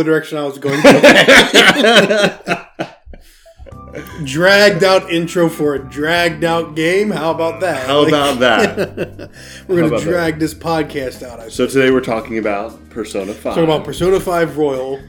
[0.00, 0.80] the direction I was going.
[4.24, 7.10] dragged out intro for a dragged out game.
[7.10, 7.86] How about that?
[7.86, 9.30] How about that?
[9.68, 11.40] we're gonna about drag this podcast out.
[11.40, 13.42] I So today we're talking about Persona 5.
[13.42, 15.00] Talking about Persona 5 Royal.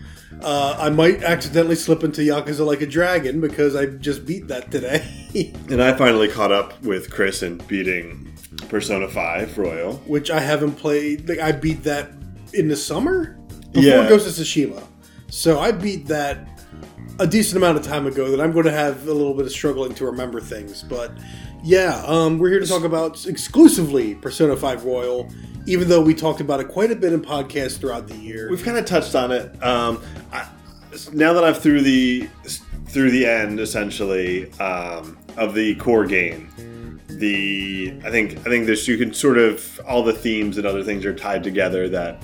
[0.41, 4.71] Uh, I might accidentally slip into Yakuza Like a Dragon because I just beat that
[4.71, 5.05] today.
[5.70, 8.34] and I finally caught up with Chris in beating
[8.68, 9.94] Persona 5 Royal.
[10.08, 11.30] which I haven't played.
[11.30, 12.10] Like I beat that
[12.54, 13.38] in the summer
[13.71, 14.09] before Yeah.
[14.09, 14.84] Ghost of Tsushima.
[15.30, 16.48] So I beat that
[17.20, 18.31] a decent amount of time ago.
[18.31, 20.84] That I'm going to have a little bit of struggling to remember things.
[20.84, 21.12] But
[21.63, 25.29] yeah, um, we're here to talk about exclusively Persona 5 Royal.
[25.68, 28.49] Even though we talked about it quite a bit in podcasts throughout the year.
[28.49, 29.63] We've kind of touched on it.
[29.63, 30.01] Um,
[30.34, 30.48] I,
[31.13, 32.27] now that I've through the
[32.87, 36.49] through the end essentially um, of the core game,
[37.07, 40.84] the I think I think there's you can sort of all the themes and other
[40.84, 42.24] things are tied together that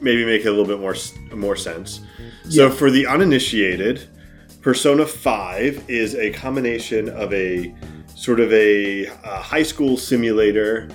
[0.00, 0.94] maybe make it a little bit more
[1.34, 2.00] more sense.
[2.48, 2.70] So Yeah.
[2.70, 4.02] for the uninitiated,
[4.62, 7.74] Persona 5 is a combination of a
[8.14, 10.88] sort of a, uh high school simulator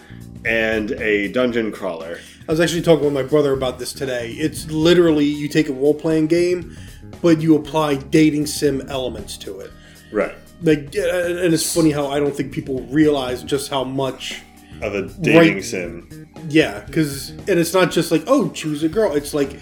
[0.45, 2.17] and a dungeon crawler.
[2.47, 4.31] I was actually talking with my brother about this today.
[4.31, 6.75] It's literally you take a role playing game,
[7.21, 9.71] but you apply dating sim elements to it.
[10.11, 10.35] Right.
[10.63, 14.41] like uh, and it's funny how i don't think people realize just how much
[14.81, 15.63] Of a dating Right.
[15.63, 16.27] sim.
[16.49, 19.59] yeah because and it's not just like oh choose a girl it's like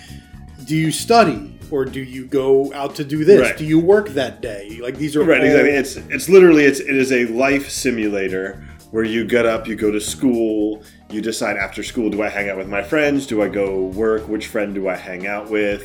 [0.66, 3.58] do you study or do you go out to do this Right.
[3.58, 5.72] do you work that day like these are Right, all- exactly.
[5.72, 9.92] It's it's literally it's it is a life simulator where you get up, you go
[9.92, 13.28] to school, you decide after school, do I hang out with my friends?
[13.28, 14.28] Do I go work?
[14.28, 15.84] Which friend do I hang out with?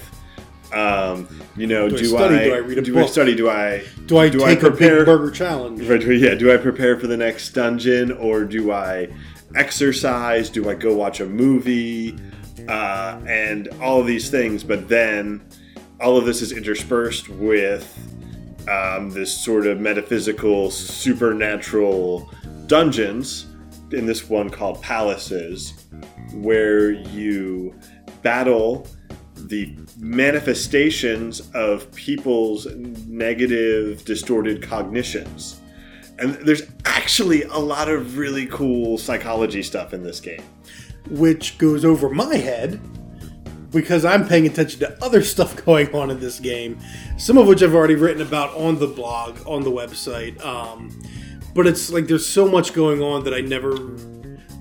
[0.74, 2.36] Um, you know, Do I do, study?
[2.36, 3.34] I Do I read a do I study?
[3.34, 6.56] Do I do i do I take a prepare- big burger challenge yeah, do I
[6.56, 9.08] prepare for the next dungeon or do I
[9.54, 10.50] exercise?
[10.50, 12.18] Do I go watch a movie?
[12.68, 15.46] Uh, and all of these things, but then
[16.00, 17.86] all of this is interspersed with
[18.68, 22.30] um, this sort of metaphysical, supernatural
[22.66, 23.46] dungeons
[23.92, 25.86] in this one called Palaces,
[26.32, 27.74] where you
[28.22, 28.86] battle
[29.36, 35.60] the manifestations of people's negative, distorted cognitions.
[36.18, 40.42] And there's actually a lot of really cool psychology stuff in this game.
[41.10, 42.80] which goes over my head
[43.70, 46.78] because i'm paying attention to other stuff going on in this game
[47.18, 50.90] some of which i've already written about on the blog on the website um,
[51.54, 53.74] but it's like there's so much going on that i never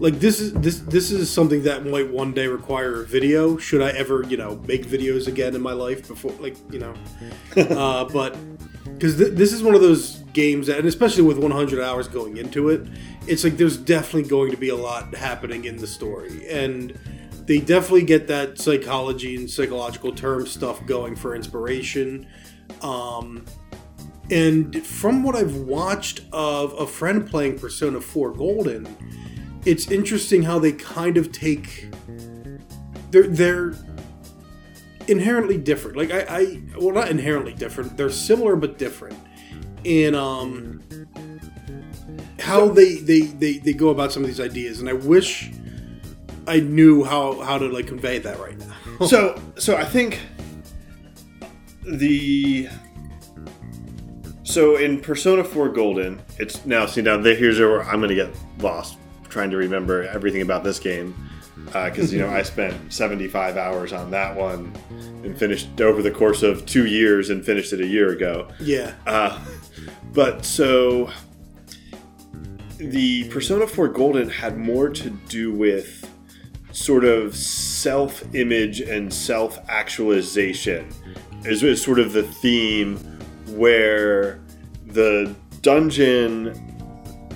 [0.03, 3.57] like this is this this is something that might one day require a video.
[3.57, 6.93] Should i ever you know make videos again in my life before like you know?
[7.55, 8.35] Uh, but
[8.83, 12.37] because th- this is one of those games that and especially with 100 hours going
[12.37, 12.85] into it
[13.27, 16.47] it's like there's definitely going to be a lot happening in the story.
[16.49, 16.97] And
[17.45, 22.27] they definitely get that psychology and psychological term stuff going for inspiration.
[22.81, 23.45] Um,
[24.29, 28.85] and from what I've watched of a friend playing Persona 4 Golden,
[29.65, 31.87] it's interesting how they kind of take
[33.11, 33.73] they're they're
[35.07, 35.97] inherently different.
[35.97, 37.97] Like I, I well not inherently different.
[37.97, 39.17] They're similar but different
[39.83, 40.81] in um
[42.39, 45.51] how they, they they they go about some of these ideas and I wish
[46.47, 49.05] I knew how how to like convey that right now.
[49.07, 50.19] so so I think
[51.85, 52.67] the
[54.43, 58.29] so in Persona 4 Golden, it's now see now there- here's where I'm gonna get
[58.59, 58.97] lost
[59.33, 61.13] trying to remember everything about this game
[61.65, 64.73] because you know I spent 75 hours on that one
[65.23, 68.47] and finished over the course of two years and finished it a year ago.
[68.59, 68.93] yeah.
[69.05, 69.43] Uh,
[70.13, 71.09] but so
[72.77, 76.07] the Persona 4 Golden had more to do with
[76.71, 80.89] sort of self image and self actualization,
[81.45, 82.97] is, is sort of the theme
[83.47, 84.39] where
[84.85, 86.72] the dungeon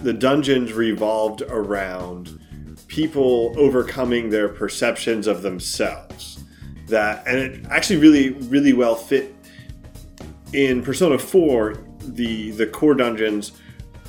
[0.08, 2.40] the dungeons revolved around
[2.88, 6.40] people overcoming their perceptions of themselves
[6.88, 9.36] that and it actually really really well fit
[10.54, 13.52] in Persona 4, the the core dungeons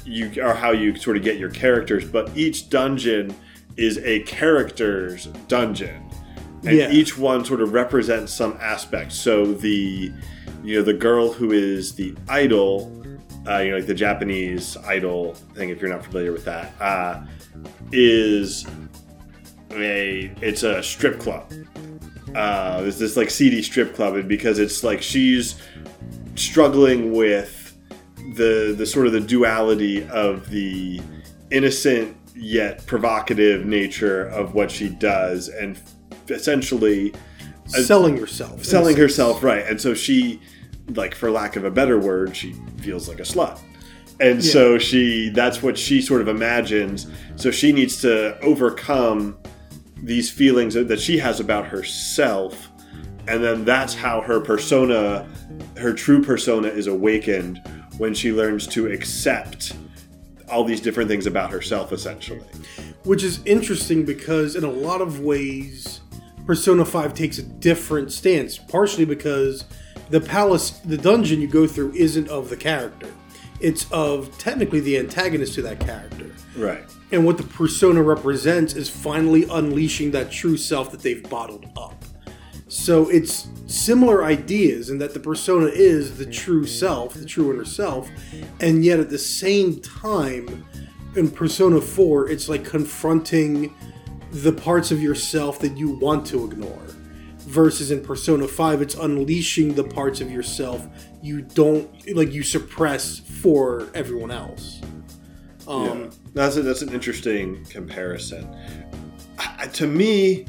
[0.05, 3.35] you are how you sort of get your characters, but each dungeon
[3.77, 6.00] is a character's dungeon.
[6.65, 6.93] And Yeah.
[6.93, 9.11] each one sort of represents some aspect.
[9.12, 10.12] So the
[10.62, 12.93] you know the girl who is the idol,
[13.46, 15.70] uh, you know like the Japanese idol thing.
[15.70, 17.25] If you're not familiar with that, uh,
[17.93, 18.67] is
[19.73, 21.52] a it's a strip club.
[22.35, 25.61] Uh, it's this like seedy strip club, and because it's like she's
[26.35, 27.76] struggling with
[28.35, 31.00] the the sort of the duality of the
[31.50, 35.81] innocent yet provocative nature of what she does, and
[36.29, 37.12] essentially
[37.67, 39.67] selling herself, selling herself right.
[39.67, 40.40] And so she,
[40.94, 43.58] like for lack of a better word, she feels like a slut.
[44.20, 44.52] And Yeah.
[44.52, 47.06] so she that's what she sort of imagines.
[47.37, 49.37] So she needs to overcome
[50.02, 52.69] these feelings that that she has about herself.
[53.26, 55.29] And then that's how her persona,
[55.76, 57.61] her true persona is awakened
[57.99, 59.75] when she learns to accept
[60.49, 62.40] all these different things about herself essentially.
[63.05, 66.00] which is interesting because in a lot of ways
[66.46, 69.64] persona 5 takes a different stance partially because
[70.11, 73.09] the palace the dungeon you go through isn't of the character.
[73.61, 76.27] It's of technically the antagonist to that character.
[76.57, 76.85] Right.
[77.13, 82.05] and what the persona represents is finally unleashing that true self that they've bottled up.
[82.67, 87.65] So it's similar ideas in that the persona is the true self the true inner
[87.65, 88.11] self
[88.61, 90.65] and yet at the same time
[91.17, 93.75] in persona 4 it's like confronting
[94.33, 96.83] the parts of yourself that you want to ignore
[97.49, 100.87] versus in persona 5 it's unleashing the parts of yourself
[101.23, 104.81] you don't like you suppress for everyone else
[105.67, 106.11] um Yeah.
[106.35, 108.47] That's a, that's an interesting comparison.
[109.39, 110.47] I, to me,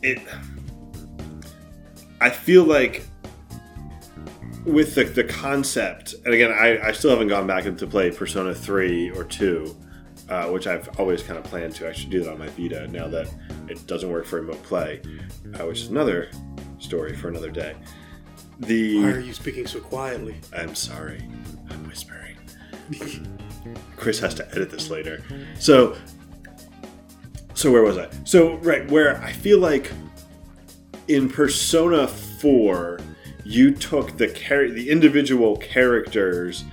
[0.00, 0.20] it.
[2.20, 3.04] I feel like
[4.64, 8.54] with the, the concept, and again, I, I still haven't gone back to play Persona
[8.54, 9.76] three or two,
[10.28, 11.88] uh, which I've always kind of planned to.
[11.88, 13.28] actually do that on my Vita now that
[13.68, 15.00] it doesn't work for remote play,
[15.54, 16.30] uh, which is another
[16.78, 17.74] story for another day.
[18.60, 21.22] The why are you speaking so quietly I'm sorry.
[21.70, 22.36] I'm whispering.
[23.96, 25.22] Chris has to edit this later.
[25.58, 25.96] So
[27.54, 28.08] So where was I?
[28.24, 29.90] So right, where I feel like
[31.08, 33.00] in Persona 4
[33.44, 36.64] you took the char- the individual characters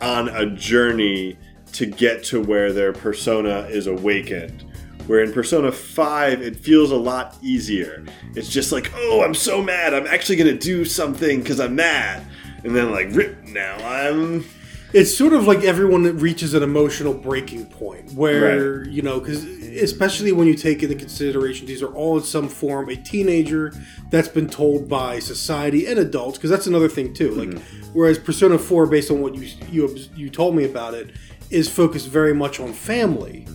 [0.00, 1.36] on a journey
[1.72, 4.64] to get to where their persona is awakened.
[5.06, 8.04] Where in Persona 5, it feels a lot easier.
[8.36, 9.94] It's just like, oh, I'm so mad.
[9.94, 12.24] I'm actually going to do something because I'm mad.
[12.62, 14.44] And then, like, rip, now I'm.
[14.92, 19.42] It's sort of like everyone that reaches an emotional breaking point where, you know, because
[19.44, 23.72] especially when you take into consideration these are all in some form a teenager
[24.10, 27.30] that's been told by society and adults, because that's another thing too.
[27.30, 27.84] Like, mm-hmm.
[27.94, 31.16] whereas Persona 4, based on what you, you, you told me about it,
[31.52, 33.46] is focused very much on family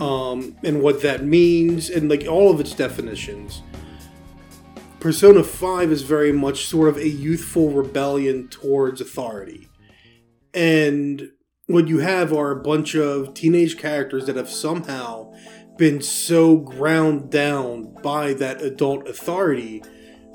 [0.00, 3.62] um, and what that means and like all of its definitions.
[5.00, 9.68] Persona 5 is very much sort of a youthful rebellion towards authority.
[10.54, 11.30] And
[11.66, 15.32] what you have are a bunch of teenage characters that have somehow
[15.76, 19.82] been so ground down by that adult authority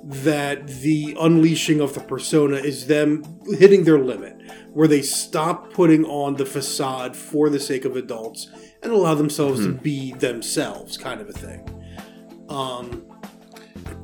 [0.04, 3.24] that the unleashing of the persona is them
[3.58, 4.39] hitting their limit,
[4.74, 8.50] where they stop putting on the facade for the sake of adults
[8.82, 11.68] and allow themselves to be themselves, kind of a thing.
[12.50, 13.06] Um,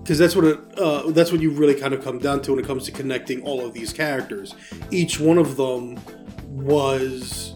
[0.01, 2.63] because that's what it, uh, that's what you really kind of come down to when
[2.63, 4.53] it comes to connecting all of these characters.
[4.91, 5.99] Each one of them
[6.51, 7.55] was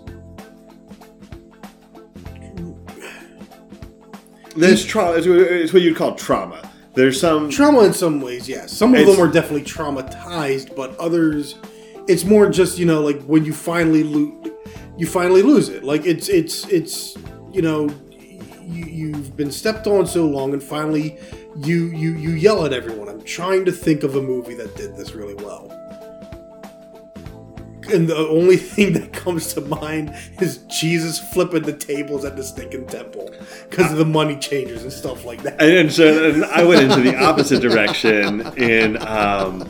[4.60, 5.18] There's trauma.
[5.18, 6.70] It's, it's what you'd call trauma.
[6.94, 7.50] There's some.
[7.50, 8.50] trauma in some ways.
[8.50, 11.56] Yes, some of them are definitely traumatized, but others,
[12.10, 14.52] it's more just you know like when you finally lose,
[14.98, 15.84] you finally lose it.
[15.84, 17.16] Like it's it's it's
[17.52, 17.90] you know
[18.62, 21.18] you, you've been stepped on so long, and finally
[21.58, 23.08] you you you yell at everyone.
[23.08, 25.76] I'm trying to think of a movie that did this really well.
[27.92, 32.44] And the only thing that comes to mind is Jesus flipping the tables at the
[32.44, 33.32] stinking temple
[33.70, 35.62] because of the money changers and stuff like that.
[35.62, 39.68] And, and so and I went into the opposite direction in um,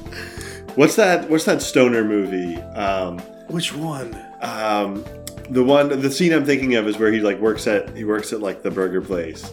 [0.80, 1.30] what's that?
[1.30, 2.56] What's that stoner movie?
[2.74, 4.18] Um, Which one?
[4.42, 5.04] um,
[5.50, 8.32] the one, the scene I'm thinking of is where he like works at he works
[8.32, 9.52] at like the burger place,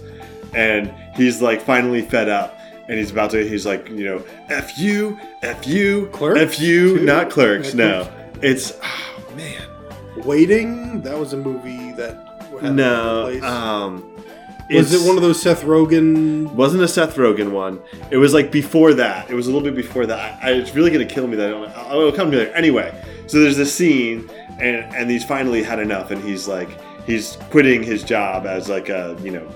[0.54, 2.56] and he's like finally fed up,
[2.88, 6.98] and he's about to he's like you know f you f you Clerks, f you
[6.98, 7.04] too?
[7.04, 8.08] not clerks no
[8.42, 9.62] it's oh, man
[10.24, 11.02] Waiting.
[11.02, 14.15] That was a movie that no um
[14.70, 16.52] was it one of those Seth Rogen?
[16.52, 17.80] wasn't a Seth Rogen one.
[18.10, 19.30] It was like before that.
[19.30, 20.42] It was a little bit before that.
[20.42, 21.70] I, it's really gonna kill me that I don't.
[21.70, 22.54] It'll come to me later.
[22.54, 22.92] Anyway,
[23.26, 26.68] so there's this scene, and and he's finally had enough, and he's like
[27.06, 29.46] he's quitting his job as like a you know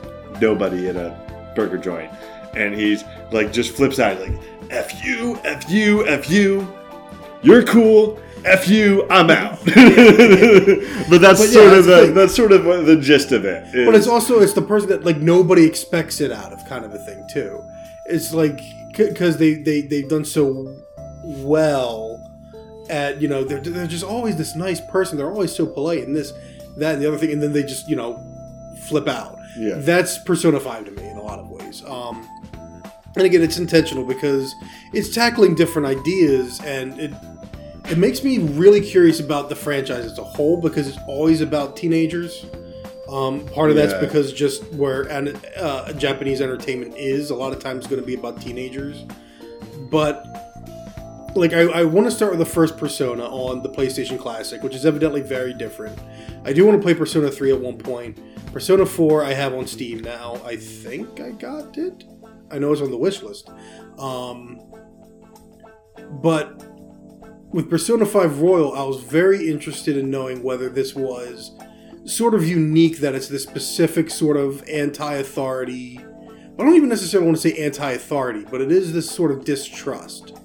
[0.41, 2.11] nobody at a burger joint,
[2.55, 4.33] and he's like just flips out like
[4.71, 6.67] f you, f you, f you,
[7.43, 8.21] you're cool.
[8.45, 9.59] F you, I'm out.
[9.65, 9.75] but
[11.21, 13.65] that's But yeah, sort of the that's sort of the gist of it.
[13.87, 16.93] But it's also it's the person that like nobody expects it out of, kind of
[16.95, 17.63] a thing too.
[18.07, 18.61] It's like
[18.97, 20.77] because they they they've done so
[21.25, 22.19] well,
[22.91, 26.15] at you know they're, they're just always this nice person they're always so polite and
[26.15, 26.33] this
[26.77, 28.19] that and the other thing and then they just you know
[28.89, 29.75] flip out Yeah.
[29.77, 32.27] that's persona 5 to me in a lot of ways um
[33.17, 34.55] and again it's intentional because
[34.93, 37.13] it's tackling different ideas and it
[37.91, 41.77] it makes me really curious about the franchise as a whole because it's always about
[41.77, 42.47] teenagers
[43.09, 47.59] um, part of that's because just where an, uh, Japanese entertainment is a lot of
[47.59, 49.05] times going to be about teenagers
[49.91, 50.25] but
[51.35, 54.75] like I, I want to start with the first Persona on the PlayStation Classic, which
[54.75, 55.99] is evidently very different.
[56.45, 58.19] I do want to play Persona 3 at one point.
[58.53, 60.41] Persona 4 I have on Steam now.
[60.45, 62.05] I think I got it.
[62.51, 63.49] I know it's on the wish list.
[63.99, 64.61] Um,
[66.21, 66.65] but
[67.53, 71.53] with Persona 5 Royal, I was very interested in knowing whether this was
[72.05, 75.99] sort of unique that it's this specific sort of anti-authority.
[75.99, 80.39] I don't even necessarily want to say anti-authority, but it is this sort of distrust.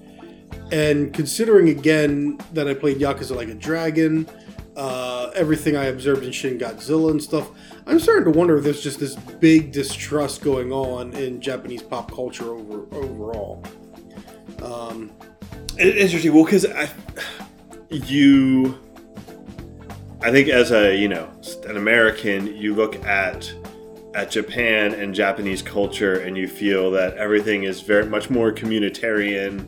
[0.71, 4.27] And considering again that I played Yakuza Like a Dragon,
[4.75, 7.51] uh, everything I observed in Shin Godzilla and stuff,
[7.85, 12.12] I'm starting to wonder if there's just this big distrust going on in Japanese pop
[12.12, 13.63] culture over overall.
[14.63, 15.12] Um,
[15.77, 16.34] Interesting.
[16.34, 16.89] Well, because I,
[17.89, 18.79] you,
[20.22, 21.29] I think as a you know
[21.67, 23.51] an American, you look at
[24.13, 29.67] at Japan and Japanese culture, and you feel that everything is very much more communitarian,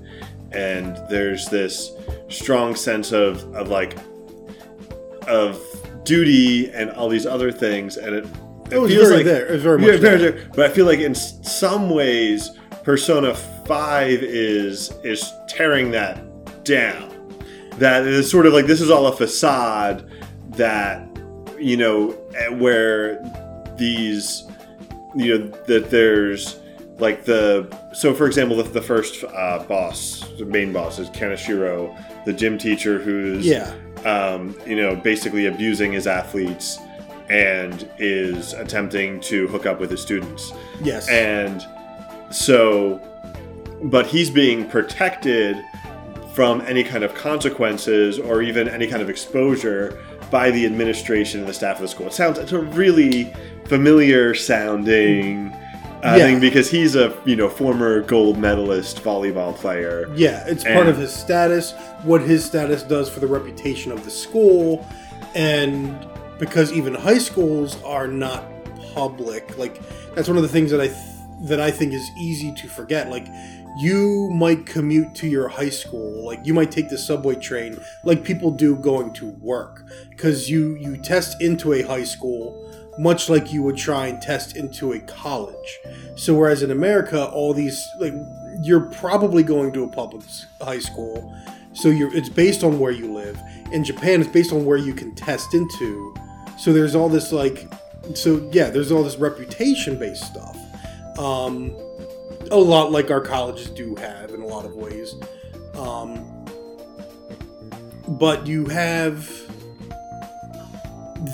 [0.51, 1.91] and there's this
[2.29, 3.97] strong sense of of like
[5.27, 5.61] of
[6.05, 8.25] duty and all these other things, and it,
[8.71, 9.45] it was feels very like there.
[9.47, 10.49] It was very much yeah, there.
[10.55, 12.51] But I feel like in some ways,
[12.83, 13.35] Persona
[13.67, 17.13] Five is is tearing that down.
[17.77, 20.09] That is sort of like this is all a facade
[20.51, 21.07] that
[21.59, 23.21] you know eh, where
[23.77, 24.43] these
[25.15, 26.59] you know that there's
[26.97, 31.95] like the so for example the, the first uh, boss the main boss is Kaneshiro
[32.25, 33.71] the gym teacher who's Yeah.
[34.05, 36.79] um, you know, basically abusing his athletes
[37.29, 40.51] and is attempting to hook up with his students.
[40.81, 41.07] Yes.
[41.09, 41.65] And
[42.31, 42.99] so,
[43.83, 45.63] but he's being protected
[46.33, 51.49] from any kind of consequences or even any kind of exposure by the administration and
[51.49, 52.07] the staff of the school.
[52.07, 53.33] It sounds it's a really
[53.65, 55.51] familiar sounding
[56.03, 56.17] uh, Yeah.
[56.25, 60.11] thing because he's a you know former gold medalist volleyball player.
[60.15, 64.11] Yeah, it's part of his status, what his status does for the reputation of the
[64.11, 64.85] school,
[65.33, 65.97] and
[66.39, 68.43] because even high schools are not
[68.93, 69.79] public, like
[70.13, 70.97] that's one of the things that I th-
[71.41, 73.09] that I think is easy to forget.
[73.09, 73.27] Like
[73.79, 78.23] you might commute to your high school, like you might take the subway train, like
[78.23, 82.63] people do going to work, because you you test into a high school
[82.97, 85.79] much like you would try and test into a college.
[86.15, 88.13] So whereas in America, all these like
[88.61, 90.23] you're probably going to a public
[90.61, 91.35] high school,
[91.73, 93.39] so you're it's based on where you live.
[93.71, 96.15] In Japan, it's based on where you can test into.
[96.57, 97.71] So there's all this like,
[98.15, 100.57] so yeah, there's all this reputation based stuff.
[101.19, 101.75] Um,
[102.51, 105.15] a lot like our colleges do have in a lot of ways.
[105.75, 106.25] Um,
[108.07, 109.29] but you have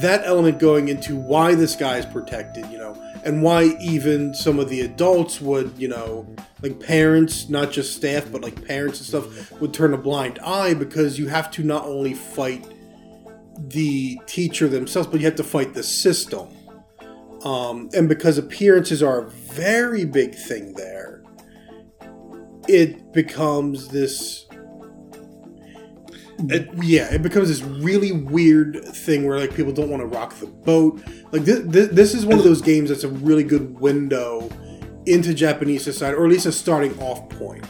[0.01, 2.93] that element going into why this guy is protected, you know,
[3.23, 6.27] and why even some of the adults would, you know,
[6.61, 10.73] like parents, not just staff, but like parents and stuff, would turn a blind eye
[10.73, 12.65] because you have to not only fight
[13.57, 16.47] the teacher themselves, but you have to fight the system.
[17.43, 21.23] Um, and because appearances are very big thing there,
[22.67, 24.45] it becomes this
[26.49, 30.33] It- yeah, it becomes this really weird thing where like people don't want to rock
[30.39, 31.01] the boat.
[31.31, 34.49] Like this, this, this is one of those games that's a really good window
[35.05, 37.63] into Japanese society, or at least a starting off point.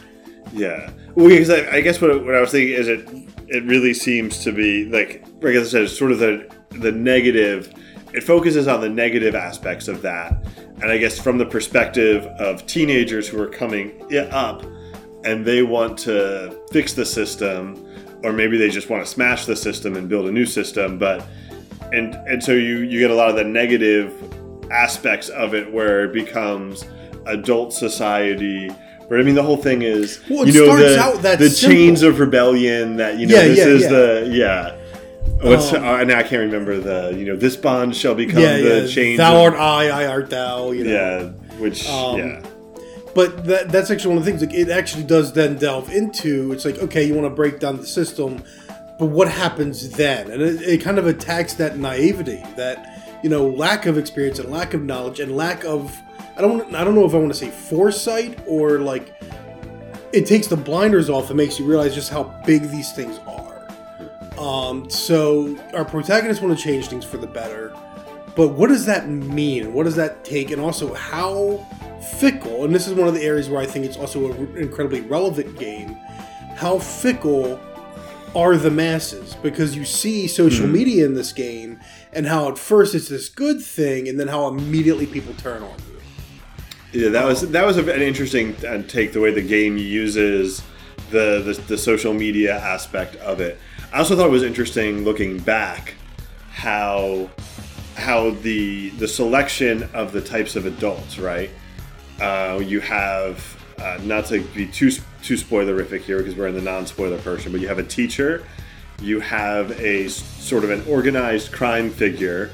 [0.52, 0.90] Yeah.
[1.14, 3.06] Well, because I, I guess what, what I was thinking is it
[3.46, 7.72] it really seems to be like like I said, it's sort of the the negative.
[8.14, 10.32] It focuses on the negative aspects of that,
[10.80, 14.64] and I guess from the perspective of teenagers who are coming up,
[15.24, 17.84] and they want to fix the system,
[18.22, 20.96] or maybe they just want to smash the system and build a new system.
[20.96, 21.26] But
[21.92, 24.12] and and so you you get a lot of the negative
[24.70, 26.84] aspects of it where it becomes
[27.26, 28.70] adult society.
[29.08, 32.02] But I mean, the whole thing is Well, you know the, out that the chains
[32.02, 33.88] of rebellion that you know Yeah, this yeah, is yeah.
[33.88, 34.83] the yeah.
[35.40, 38.56] What's Um, uh, now I can't remember the you know this bond shall become yeah,
[38.58, 38.86] the yeah.
[38.86, 39.18] chains.
[39.18, 40.70] Thou of- art I, I art thou.
[40.70, 40.90] You know.
[40.90, 42.42] yeah, which Um, yeah.
[43.14, 44.42] But that, that's actually one of the things.
[44.42, 46.52] Like it actually does then delve into.
[46.52, 48.42] It's like okay, you want to break down the system,
[48.98, 50.30] but what happens then?
[50.30, 54.50] And it, it kind of attacks that naivety, that you know, lack of experience and
[54.50, 55.96] lack of knowledge and lack of.
[56.36, 56.74] I don't.
[56.74, 59.14] I don't know if I want to say foresight or like.
[60.12, 63.43] It takes the blinders off and makes you realize just how big these things are.
[64.44, 67.74] Um, so our protagonists want to change things for the better,
[68.36, 69.72] but what does that mean?
[69.72, 70.50] What does that take?
[70.50, 71.66] And also, how
[72.18, 72.64] fickle?
[72.64, 75.58] And this is one of the areas where I think it's also an incredibly relevant
[75.58, 75.96] game.
[76.56, 77.58] How fickle
[78.34, 79.34] are the masses?
[79.42, 81.80] Because you see social media in this game,
[82.12, 85.74] and how at first it's this good thing, and then how immediately people turn on
[86.92, 87.04] you.
[87.04, 89.14] Yeah, that was that was an interesting uh, take.
[89.14, 90.62] The way the game uses
[91.10, 93.58] the, the the social media aspect of it.
[93.94, 95.94] I also thought it was interesting looking back
[96.50, 97.30] how
[97.94, 101.48] how the the selection of the types of adults, right?
[102.20, 104.90] Uh, you have uh, not to be too
[105.22, 108.44] too spoilerific here because we're in the non-spoiler portion, but you have a teacher,
[109.00, 112.50] you have a sort of an organized crime figure,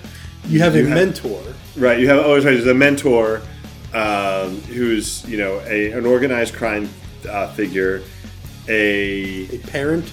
[0.47, 1.43] You have You a have- mentor.
[1.75, 1.99] Right.
[2.01, 2.57] You have oh, sorry.
[2.57, 3.41] There's a mentor
[3.95, 6.91] um, who's you know a, an organized crime
[7.27, 8.03] uh, figure,
[8.69, 10.13] a a parent.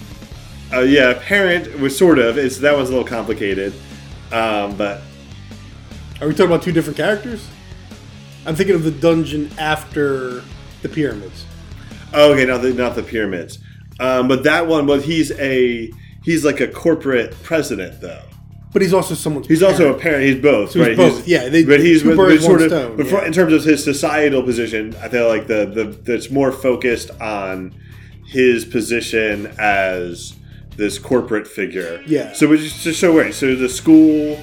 [0.73, 2.37] Uh, yeah, parent was sort of.
[2.37, 3.73] It's that one's a little complicated,
[4.31, 5.01] um, but
[6.21, 7.47] Are we talking about two different characters?
[8.45, 10.43] I'm thinking of the dungeon after
[10.81, 11.45] the pyramids.
[12.13, 13.59] oh, okay, not the not the pyramids,
[13.99, 14.85] um, but that one.
[14.85, 15.91] But he's a
[16.23, 18.21] he's like a corporate president though.
[18.73, 19.47] But he's also someone's.
[19.47, 20.01] He's also a parent.
[20.01, 20.23] parent.
[20.25, 20.71] He's both.
[20.71, 20.97] So he's right?
[20.97, 22.67] both, yeah, they- but he's two but, birds, sort of.
[22.67, 23.25] stone, but for- yeah.
[23.25, 27.73] in terms of his societal position, I feel like the the that's more focused on
[28.25, 30.35] his position as
[30.77, 32.01] this corporate figure.
[32.05, 32.33] Yeah.
[32.33, 33.31] So it's just so where.
[33.31, 34.39] So the school,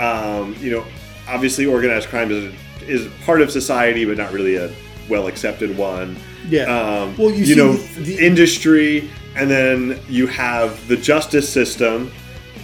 [0.00, 0.84] um, you know,
[1.28, 2.54] obviously organized crime is
[2.88, 4.72] is part of society, but not really a
[5.08, 6.16] well accepted one.
[6.48, 6.62] Yeah.
[6.64, 12.10] Um, Well, you you see know, the- industry, and then you have the justice system.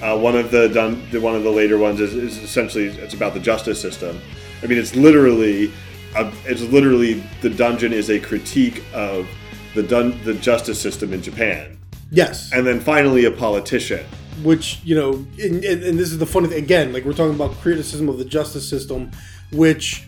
[0.02, 3.34] Uh, one of the done, one of the later ones is, is essentially it's about
[3.34, 4.20] the justice system.
[4.62, 5.72] I mean, it's literally,
[6.16, 9.26] a, it's literally the dungeon is a critique of
[9.74, 11.77] the dun, the justice system in Japan,
[12.10, 12.52] yes.
[12.52, 14.04] and then finally a politician.
[14.42, 16.92] which you know, and, and, and this is the funny thing again.
[16.92, 19.10] Like we're talking about criticism of the justice system,
[19.52, 20.06] which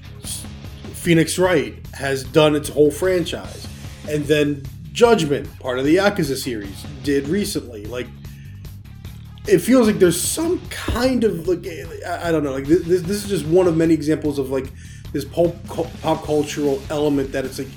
[0.92, 3.66] Phoenix Wright has done its whole franchise,
[4.08, 7.86] and then Judgment, part of the Yakuza series, did recently.
[7.86, 8.08] Like,
[9.46, 12.52] it feels like there's some kind of like eh, I I don't know.
[12.52, 14.66] Like this, this this is just one of many examples of like
[15.12, 15.54] this pop
[16.02, 17.68] pop cultural element that it's like,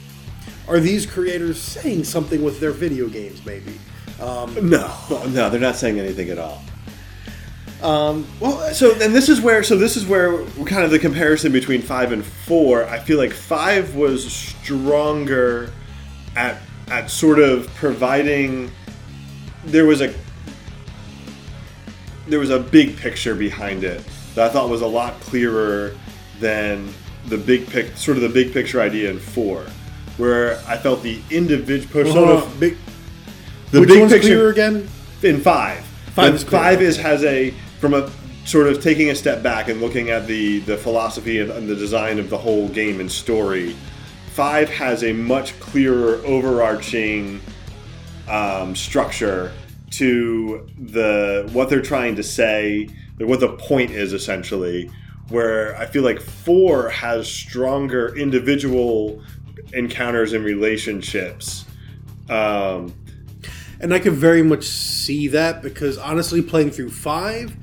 [0.67, 3.45] are these creators saying something with their video games?
[3.45, 3.79] Maybe.
[4.23, 4.89] Um, No,
[5.29, 6.61] no, they're not saying anything at all.
[7.81, 11.51] um, well, So, and this is where, so this is where kind of the comparison
[11.51, 12.85] between five and four.
[12.85, 15.71] I feel like five was stronger
[16.35, 16.57] at
[16.89, 18.71] at sort of providing.
[19.65, 20.13] There was a
[22.27, 24.01] there was a big picture behind it
[24.35, 25.95] that I thought was a lot clearer
[26.39, 26.93] than
[27.27, 29.65] the big pic, sort of the big picture idea in four,
[30.17, 32.77] where I felt the individual Hold sort on, big,
[33.73, 34.87] the which big one's picture clearer again?
[35.23, 35.79] in five.
[36.13, 38.09] Five is five is has a from a
[38.45, 41.75] sort of taking a step back and looking at the the philosophy and, and the
[41.75, 43.75] design of the whole game and story.
[44.33, 47.41] Five has a much clearer overarching
[48.27, 49.51] um, structure
[49.91, 54.89] to the what they're trying to say, what the point is essentially.
[55.29, 59.23] Where I feel like four has stronger individual
[59.73, 61.65] encounters and relationships.
[62.29, 62.93] Um,
[63.83, 67.53] And I could very much see that because honestly, playing through five,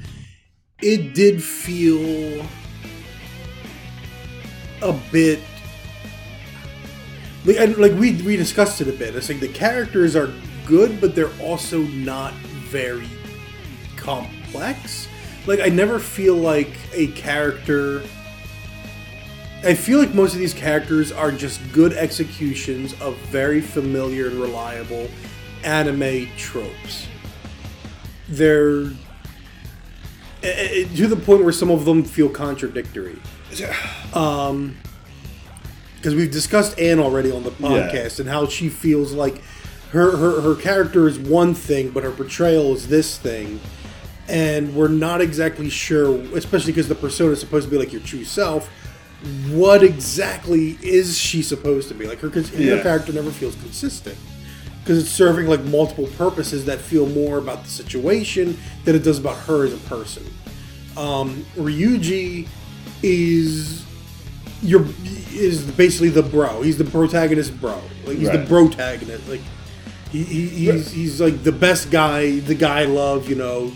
[0.82, 2.46] it did feel
[4.82, 5.40] a bit
[7.46, 9.16] like, and like we we discussed it a bit.
[9.16, 10.30] It's like the characters are
[10.66, 13.08] good, but they're also not very
[13.96, 15.08] complex.
[15.46, 18.02] Like I never feel like a character.
[19.62, 24.38] I feel like most of these characters are just good executions of very familiar and
[24.38, 25.08] reliable
[25.64, 27.06] anime tropes.
[28.28, 28.84] They're
[30.42, 33.18] eh, eh, to the point where some of them feel contradictory.
[34.14, 34.76] Um,
[35.96, 39.42] because we've discussed Ann already on the podcast and how she feels like
[39.90, 43.60] her, her her character is one thing, but her portrayal is this thing,
[44.28, 48.00] and we're not exactly sure, especially because the persona is supposed to be like your
[48.00, 48.68] true self.
[49.48, 52.20] What exactly is she supposed to be like?
[52.20, 52.82] Her Yeah.
[52.82, 54.16] character never feels consistent
[54.80, 59.18] because it's serving like multiple purposes that feel more about the situation than it does
[59.18, 60.24] about her as a person.
[60.96, 62.48] Um, Ryuji
[63.02, 63.84] is
[64.62, 64.84] your
[65.32, 66.62] is basically the bro.
[66.62, 67.80] He's the protagonist bro.
[68.04, 69.28] Like he's the protagonist.
[69.28, 69.40] Like
[70.10, 72.40] he, he, he's he's like the best guy.
[72.40, 73.28] The guy love.
[73.28, 73.72] You know,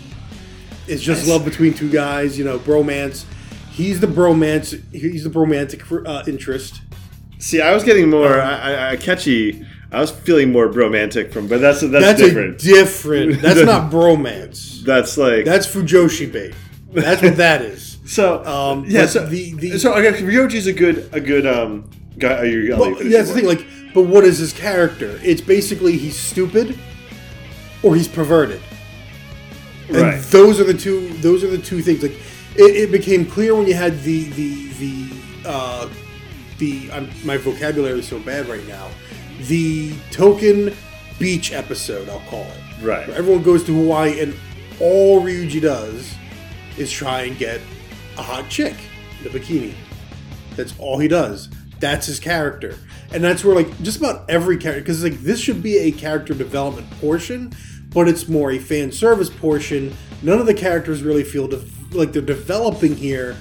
[0.87, 2.37] it's just love between two guys.
[2.37, 3.25] You know, bromance.
[3.71, 4.81] He's the bromance.
[4.91, 6.81] He's the romantic uh, interest.
[7.39, 9.65] See, I was getting more Um, I, I, I catchy.
[9.95, 12.59] I was feeling more romantic from, but that's that's, That's different.
[12.59, 13.41] different.
[13.41, 14.81] That's not bromance.
[14.83, 16.53] That's like That's Fujoshi bait.
[16.91, 17.97] That's what that is.
[18.05, 18.43] so.
[18.45, 22.39] Um, yeah, so the- the- so I guess Ryuji's a good a good um guy.
[22.39, 23.45] Are you, I'll let you Well, finish yeah, that's the thing.
[23.47, 25.19] Like, but what is his character?
[25.23, 26.77] It's basically he's stupid,
[27.83, 28.61] or he's perverted.
[29.87, 30.21] And Right.
[30.23, 31.09] those are the two.
[31.19, 32.01] Those are the two things.
[32.03, 32.13] Like,
[32.55, 35.09] it, it became clear when you had the the the
[35.45, 35.89] uh,
[36.57, 36.89] the.
[36.91, 38.89] I'm, my vocabulary is so bad right now.
[39.41, 40.73] The token
[41.19, 42.57] beach episode, I'll call it.
[42.81, 43.07] Right.
[43.07, 44.35] Where everyone goes to Hawaii, and
[44.79, 46.13] all Ryuji does
[46.77, 47.61] is try and get
[48.17, 48.75] a hot chick
[49.21, 49.73] in a bikini.
[50.55, 51.49] That's all he does.
[51.79, 52.77] That's his character,
[53.11, 56.33] and that's where like just about every character because like this should be a character
[56.33, 57.51] development portion,
[57.89, 59.93] but it's more a fan service portion.
[60.21, 63.35] None of the characters really feel de- like they're developing here.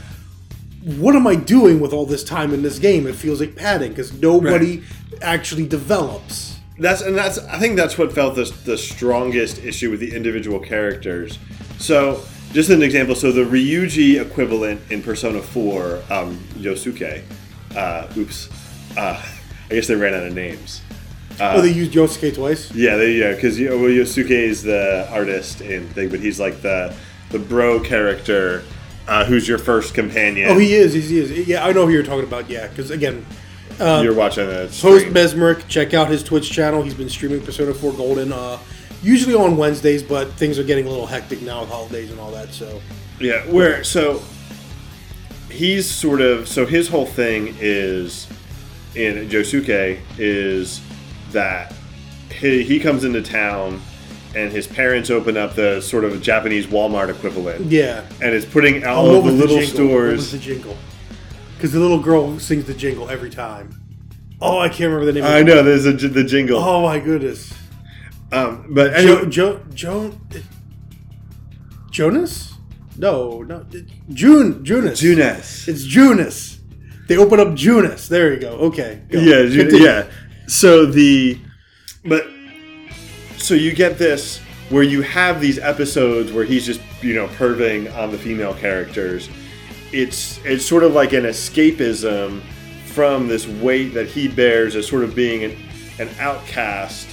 [0.85, 3.07] What am I doing with all this time in this game?
[3.07, 4.83] It feels like padding because nobody
[5.23, 6.59] actually develops.
[6.79, 10.59] That's and that's I think that's what felt the, the strongest issue with the individual
[10.59, 11.39] characters.
[11.79, 17.23] So just an example, so the Ryuji equivalent in Persona 4, um, Yosuke,
[17.75, 18.49] uh, oops,
[18.97, 19.21] uh,
[19.71, 20.83] I guess they ran out of names.
[21.41, 22.73] oh, they used Yosuke twice.
[22.73, 26.95] Yeah, they, yeah, because well, Yosuke is the artist in thing, but he's like the
[27.31, 28.63] the bro character
[29.07, 30.51] uh, who's your first companion.
[30.51, 30.93] Oh, he is.
[30.93, 31.49] He's, he is.
[31.49, 32.49] Yeah, I know who you're talking about.
[32.49, 33.25] Yeah, because again,
[33.79, 35.13] You're watching Post stream.
[35.13, 36.83] Mesmeric, check out his Twitch channel.
[36.83, 38.59] He's been streaming Persona 4 Golden, uh,
[39.03, 42.31] usually on Wednesdays, but things are getting a little hectic now with holidays and all
[42.33, 42.53] that.
[42.53, 42.81] So,
[43.21, 44.23] Yeah, where so
[45.51, 48.27] he's sort of so his whole thing is
[48.95, 50.81] in Yosuke is
[51.33, 51.73] that
[52.33, 53.81] he, he comes into town
[54.37, 58.85] and his parents open up the sort of Japanese Walmart equivalent yeah, and it's putting
[58.85, 59.89] out all the little jingle?
[59.89, 60.33] What was stores.
[60.33, 60.77] the jingle?
[61.57, 63.81] Because the little girl sings the jingle every time.
[64.41, 65.25] Oh, I can't remember the name.
[65.25, 67.55] I know there's a, the jingle, Oh my goodness.
[68.33, 70.13] um, but anyway, jo, jo,
[71.91, 72.55] Jonas?
[72.97, 73.65] No, no,
[74.13, 74.99] June, Junus.
[74.99, 75.69] Junes.
[75.69, 76.61] It's Junes.
[77.09, 78.09] They open up Junes.
[78.09, 78.51] There you go.
[78.51, 79.03] Okay.
[79.09, 79.19] go.
[79.19, 79.85] Yeah, Continue.
[79.85, 80.11] yeah.
[80.47, 81.39] So the,
[82.05, 82.27] but
[83.45, 87.95] so you get this where you have these episodes where he's just you know perving
[87.97, 89.29] on the female characters.
[89.93, 92.41] It's it's sort of like an escapism
[92.87, 95.57] from this weight that he bears as sort of being an,
[95.99, 97.09] an outcast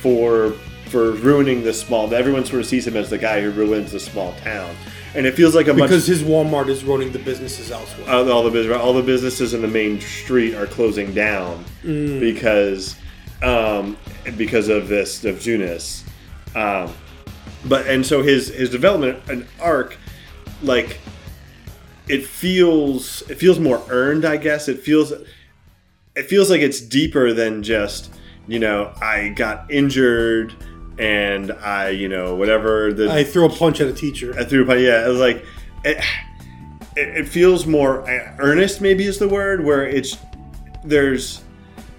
[0.00, 0.52] for
[0.86, 2.12] for ruining the small.
[2.12, 4.74] Everyone sort of sees him as the guy who ruins the small town,
[5.14, 8.08] and it feels like a much Because his Walmart is running the businesses elsewhere.
[8.08, 11.64] uh, all the business, all the businesses in the main street are closing down
[12.20, 12.96] because
[13.42, 13.96] um,
[14.36, 16.04] because of this of Junes.
[16.54, 16.92] Um,
[17.64, 19.96] but and so his his development an arc
[20.62, 20.98] like
[22.08, 25.12] it feels it feels more earned i guess it feels
[26.16, 28.12] it feels like it's deeper than just
[28.48, 30.54] you know i got injured
[30.98, 34.34] and i you know whatever the I threw a punch at a teacher.
[34.38, 34.80] I threw a punch.
[34.80, 35.44] Yeah, it was like
[35.84, 35.96] it,
[36.96, 38.80] it, it feels more uh, earnest.
[38.80, 40.18] Maybe is the word where it's
[40.84, 41.42] there's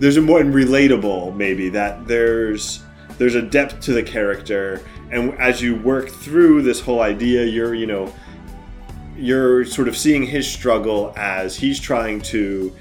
[0.01, 1.35] there's a more relatable.
[1.35, 2.83] Maybe that there's
[3.19, 7.75] there's a depth to the character, and as you work through this whole idea, you're
[7.75, 8.11] you know
[9.15, 12.75] you're sort of seeing his struggle as he's trying to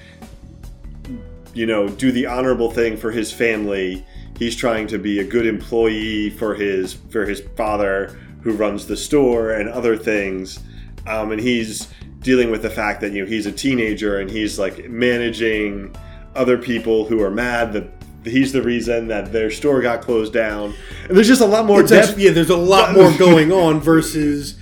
[1.53, 4.07] you know do the honorable thing for his family
[4.39, 8.97] he's trying to be a good employee for his for his father who runs the
[8.97, 10.61] store and other things
[11.09, 11.89] um, and he's
[12.21, 15.95] dealing with the fact that you know he's a teenager and he's like managing
[16.35, 17.89] other people who are mad that
[18.25, 20.75] he's the reason that their store got closed down
[21.09, 23.51] and there's just a lot more It's depth actually, yeah, there's a lot more going
[23.51, 24.57] on versus,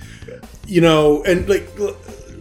[0.67, 1.69] you know, and like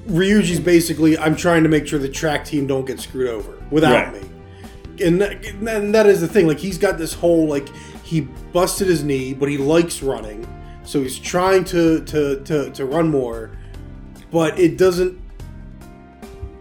[0.07, 4.13] Ryuji's basically, I'm trying to make sure the track team don't get screwed over without
[4.13, 4.21] Right.
[4.21, 5.05] me.
[5.05, 6.47] And that, and that is the thing.
[6.47, 7.67] Like he's got this whole like
[8.03, 10.47] he busted his knee, but he likes running,
[10.85, 13.51] so he's trying to to to, to run more,
[14.31, 15.19] but it doesn't.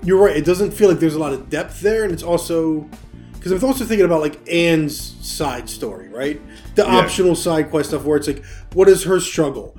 [0.06, 0.36] You're right.
[0.36, 2.88] It doesn't feel like there's a lot of depth there, and it's also
[3.34, 6.40] because I'm also thinking about like Ann's side story, right?
[6.76, 6.96] The Yeah.
[6.96, 9.76] optional side quest stuff where it's like, what is her struggle?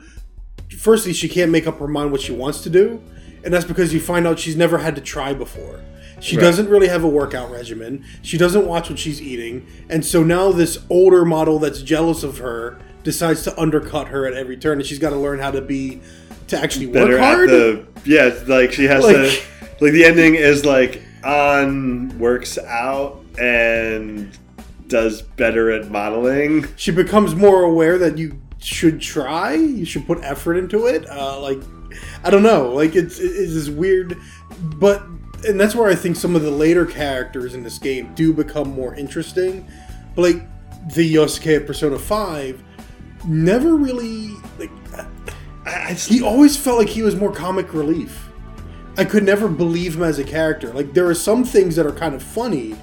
[0.78, 3.02] Firstly, she can't make up her mind what she wants to do,
[3.44, 5.80] and that's because you find out she's never had to try before.
[6.20, 6.42] She Right.
[6.44, 8.04] doesn't really have a workout regimen.
[8.22, 12.40] She doesn't watch what she's eating, and so now this older model that's jealous of
[12.40, 15.62] her decides to undercut her at every turn, and she's got to learn how to
[15.62, 16.02] be
[16.48, 17.50] to actually work better hard.
[17.50, 19.38] at the yeah like she has Like- to
[19.80, 24.38] like the ending is like Ann works out and
[24.88, 26.68] does better at modeling.
[26.76, 29.54] She becomes more aware that you should try.
[29.54, 31.08] You should put effort into it.
[31.10, 31.60] Uh, like
[32.24, 32.72] i don't know.
[32.74, 34.18] Like it's it's this weird
[34.60, 35.04] but
[35.48, 38.70] and that's where i think some of the later characters in this game do become
[38.70, 39.68] more interesting.
[40.16, 42.64] But like the yosuke of persona 5
[43.26, 44.72] never really like
[45.66, 48.27] I just, he always felt like he was more comic relief.
[48.98, 50.74] I could never believe him as a character.
[50.74, 52.76] Like there are some things that are kind of funny,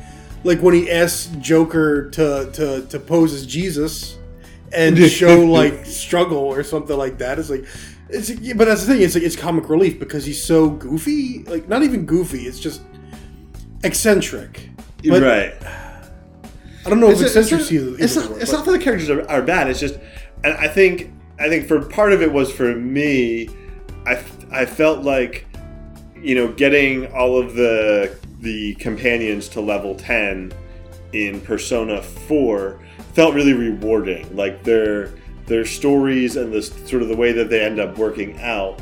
[0.45, 4.19] like when he asks Joker to to, to pose as Jesus
[4.73, 7.39] and show like struggle or something like that.
[7.39, 7.65] It's like,
[8.09, 9.03] it's but that's the thing.
[9.03, 11.45] It's like it's comic relief because he's so goofy.
[11.45, 12.43] Like not even goofy.
[12.47, 12.83] It's just
[13.83, 14.71] eccentric.
[15.07, 15.55] But right.
[16.87, 19.09] I don't know if It's, it's, eccentricity is it's, not, it's not that the characters
[19.09, 19.69] are, are bad.
[19.71, 19.99] It's just,
[20.43, 23.49] and I think, I think for part of it was for me,
[24.07, 24.23] I,
[24.53, 25.47] I felt like,
[26.25, 30.53] you know, getting all of the the companions to level ten
[31.13, 32.81] in Persona Four
[33.15, 34.35] felt really rewarding.
[34.37, 35.13] Like their
[35.47, 38.81] their stories and the sort of the way that they end up working out.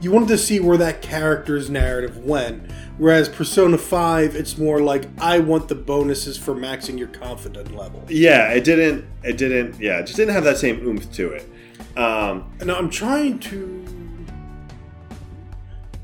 [0.00, 2.70] you wanted to see where that character's narrative went.
[2.98, 8.04] Whereas Persona 5, it's more like I want the bonuses for maxing your confidant level.
[8.08, 9.04] Yeah, it didn't.
[9.24, 9.80] It didn't.
[9.80, 11.48] Yeah, it just didn't have that same oomph to it.
[11.98, 13.83] Um, And I'm trying to.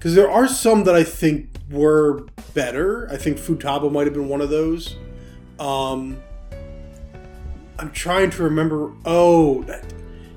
[0.00, 3.06] Because there are some that I think were better.
[3.12, 4.96] I think Futaba might have been one of those.
[5.58, 6.22] Um,
[7.78, 8.92] I'm trying to remember.
[9.04, 9.84] Oh, that,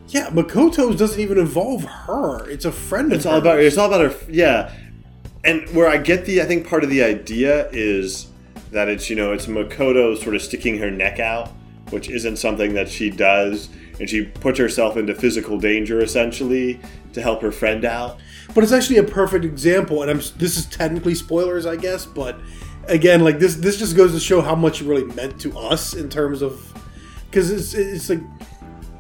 [0.10, 2.46] yeah, Makoto's doesn't even involve her.
[2.50, 3.68] It's a friend of It's all about hers.
[3.68, 4.14] it's all about her.
[4.30, 4.70] Yeah,
[5.46, 8.28] and where I get the I think part of the idea is
[8.72, 11.48] that it's you know it's Makoto sort of sticking her neck out,
[11.92, 16.82] which isn't something that she does, and she puts herself into physical danger essentially
[17.14, 18.20] to help her friend out.
[18.54, 22.40] But it's actually a perfect example, and I'm this is technically spoilers, I guess, but
[22.88, 25.94] again, like this this just goes to show how much it really meant to us
[25.94, 26.74] in terms of
[27.30, 28.22] because it's it's like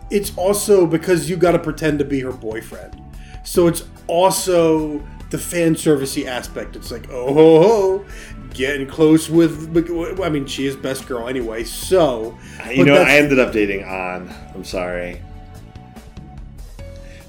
[0.09, 2.99] it's also because you got to pretend to be her boyfriend,
[3.43, 6.75] so it's also the fan servicey aspect.
[6.75, 8.05] It's like oh ho ho,
[8.53, 9.75] getting close with.
[10.21, 12.37] I mean, she is best girl anyway, so
[12.71, 14.33] You know, I ended up dating Ann.
[14.55, 15.21] I'm sorry.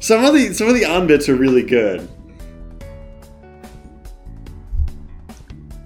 [0.05, 2.07] Some of the some of the on bits are really good.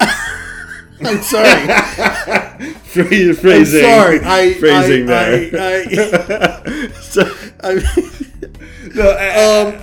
[0.01, 1.67] I'm sorry.
[2.83, 4.19] Phrase- I'm sorry.
[4.21, 5.49] I phrasing I, there.
[5.61, 8.09] I, So- I, I
[8.93, 9.81] no, Um.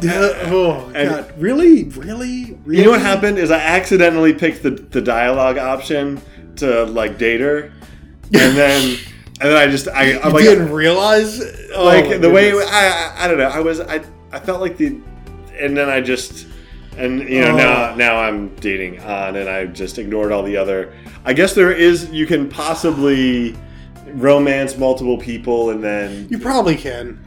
[0.53, 1.33] oh and- God.
[1.41, 1.85] Really?
[1.85, 2.59] Really?
[2.67, 2.79] Really?
[2.79, 6.21] You know what happened is I accidentally picked the, the dialogue option
[6.57, 8.99] to like date her, and then
[9.41, 11.41] and then I just I I'm You like didn't realize?
[11.75, 12.53] Oh, like my the way.
[12.53, 14.99] I, I I don't know I was I I felt like the
[15.59, 16.47] and then I just
[16.97, 17.95] and you know now Oh.
[17.97, 20.93] now I'm dating Ann and I just ignored all the other.
[21.25, 23.57] I guess there is you can possibly
[24.15, 27.23] romance multiple people and then you probably can.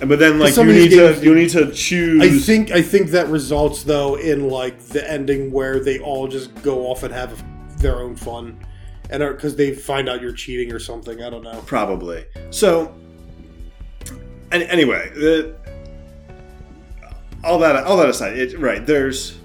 [0.00, 2.22] but then like you need to you need to choose.
[2.22, 6.54] I think I think that results though in like the ending where they all just
[6.62, 7.42] go off and have
[7.80, 8.58] their own fun,
[9.10, 11.22] and because they find out you're cheating or something.
[11.22, 11.62] I don't know.
[11.66, 12.24] Probably.
[12.50, 12.94] So,
[14.52, 15.56] and anyway, the,
[17.44, 18.84] all that all that aside, it, right?
[18.84, 19.36] There's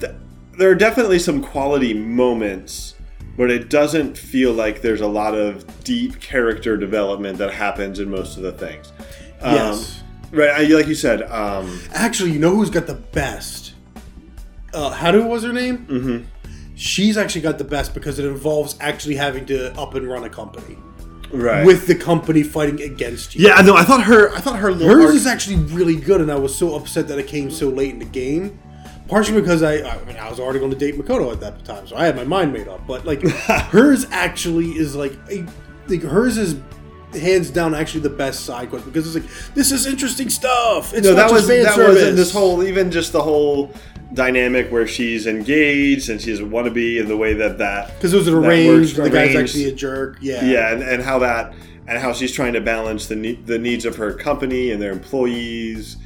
[0.00, 0.12] th-
[0.58, 2.94] there are definitely some quality moments,
[3.36, 8.10] but it doesn't feel like there's a lot of deep character development that happens in
[8.10, 8.92] most of the things.
[9.40, 10.02] Um, yes.
[10.30, 11.22] Right, I, like you said.
[11.22, 13.72] Um, Actually, you know who's got the best?
[14.74, 15.86] Uh, Haru was her name.
[15.86, 16.24] mhm.
[16.74, 20.28] She's actually got the best because it involves actually having to up and run a
[20.30, 20.76] company
[21.30, 21.66] Right.
[21.66, 23.46] with the company fighting against you.
[23.46, 24.34] yeah, no, I thought her.
[24.34, 24.72] I thought her.
[24.72, 27.50] Little Hers arc- is actually really good, and I was so upset that it came
[27.50, 28.58] so late in the game.
[29.08, 31.86] Partially because I, I mean, I was already going to date Makoto at that time,
[31.86, 32.86] so I had my mind made up.
[32.86, 35.46] But like, hers actually is like, a,
[35.88, 36.56] like hers is
[37.14, 40.92] hands down actually the best side quest because it's like this is interesting stuff.
[40.92, 42.04] It's no, not that was that service.
[42.04, 43.72] was this whole even just the whole
[44.14, 48.16] dynamic where she's engaged and she's a wannabe and the way that that because it
[48.16, 48.96] was arranged.
[48.96, 50.18] The guy's actually a jerk.
[50.20, 51.54] Yeah, yeah and, and how that
[51.86, 54.92] and how she's trying to balance the ne- the needs of her company and their
[54.92, 55.96] employees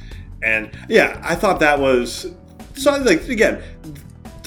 [0.41, 2.31] and yeah I thought that was
[2.75, 3.61] so like again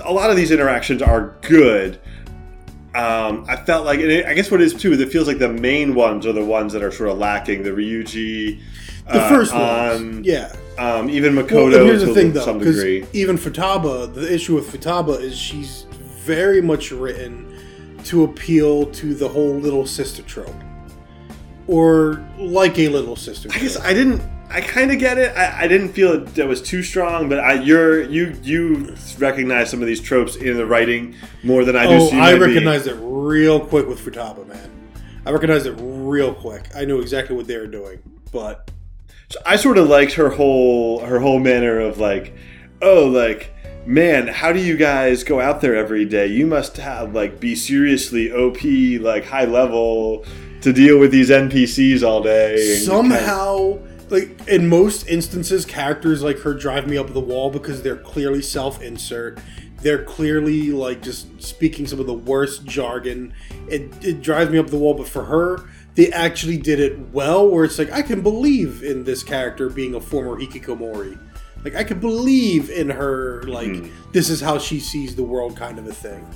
[0.04, 2.00] a lot of these interactions are good
[2.96, 5.26] um, I felt like, and it, I guess what it is too, is it feels
[5.26, 7.62] like the main ones are the ones that are sort of lacking.
[7.62, 8.58] The Ryuji,
[9.04, 10.24] The uh, first on, one.
[10.24, 10.50] Yeah.
[10.78, 13.06] Um, even Makoto and here's to the thing, though, some degree.
[13.12, 15.82] even Futaba, the issue with Futaba is she's
[16.24, 17.44] very much written
[18.04, 20.54] to appeal to the whole little sister trope,
[21.66, 23.48] or like a little sister.
[23.52, 24.22] I guess I didn't.
[24.48, 25.36] I kind of get it.
[25.36, 29.70] I, I didn't feel it that was too strong, but I you're you you recognize
[29.70, 31.94] some of these tropes in the writing more than I do.
[31.94, 34.70] oh, so I might be- recognized it real quick with Futaba, man.
[35.24, 36.68] I recognized it real quick.
[36.76, 38.70] I knew exactly what they were doing, but
[39.28, 42.34] So I sort of liked her whole her whole manner of like,
[42.80, 43.52] oh, like
[43.86, 46.26] man, how do you guys go out there every day?
[46.26, 48.62] You must have like be seriously OP,
[49.02, 50.24] like high level
[50.62, 52.54] to deal with these NPCs all day.
[52.54, 57.20] and kind of- somehow like in most instances, characters like her drive me up the
[57.20, 59.38] wall because they're clearly self-insert.
[59.82, 63.34] They're clearly like just speaking some of the worst jargon.
[63.68, 64.94] It, it drives me up the wall.
[64.94, 67.48] But for her, they actually did it well.
[67.48, 71.18] Where it's like I can believe in this character being a former hikikomori.
[71.64, 73.42] Like I can believe in her.
[73.42, 74.12] Like hmm.
[74.12, 76.26] this is how she sees the world, kind of a thing.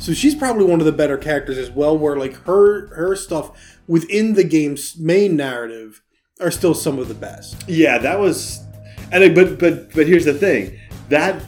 [0.00, 1.96] So she's probably one of the better characters as well.
[1.96, 6.02] Where like her her stuff within the game's main narrative
[6.40, 7.68] are still some of the best.
[7.68, 8.64] Yeah, that was,
[9.12, 10.78] and but but but here's the thing
[11.10, 11.42] that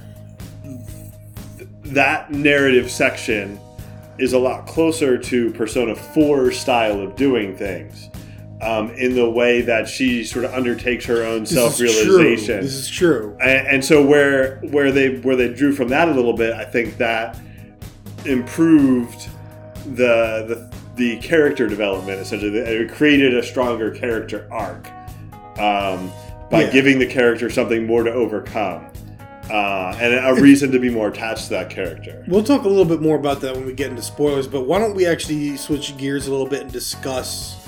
[1.85, 3.59] that narrative section
[4.19, 8.09] is a lot closer to Persona 4 style of doing things.
[8.61, 12.61] Um, in the way that she sort of undertakes her own self realization.
[12.61, 13.37] This is true.
[13.43, 16.65] and, and so where where they where they drew from that a little bit, I
[16.65, 17.37] think that
[18.25, 19.29] improved
[19.97, 22.57] the the, the character development essentially.
[22.57, 24.87] It created a stronger character arc
[25.59, 26.13] um,
[26.49, 26.71] by Yeah.
[26.71, 28.87] giving the character something more to overcome.
[29.53, 32.25] Uh, and a reason to be more attached to that character.
[32.27, 34.79] We'll talk a little bit more about that when we get into spoilers, but why
[34.79, 37.59] don't we actually switch gears a little bit and discuss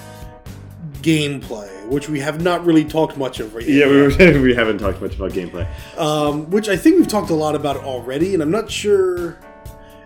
[1.02, 4.34] gameplay, which we have not really talked much of right Yeah, yet.
[4.34, 5.66] we, we haven't talked much about gameplay.
[5.98, 9.38] Um, which I think we've talked a lot about already, and I'm not sure.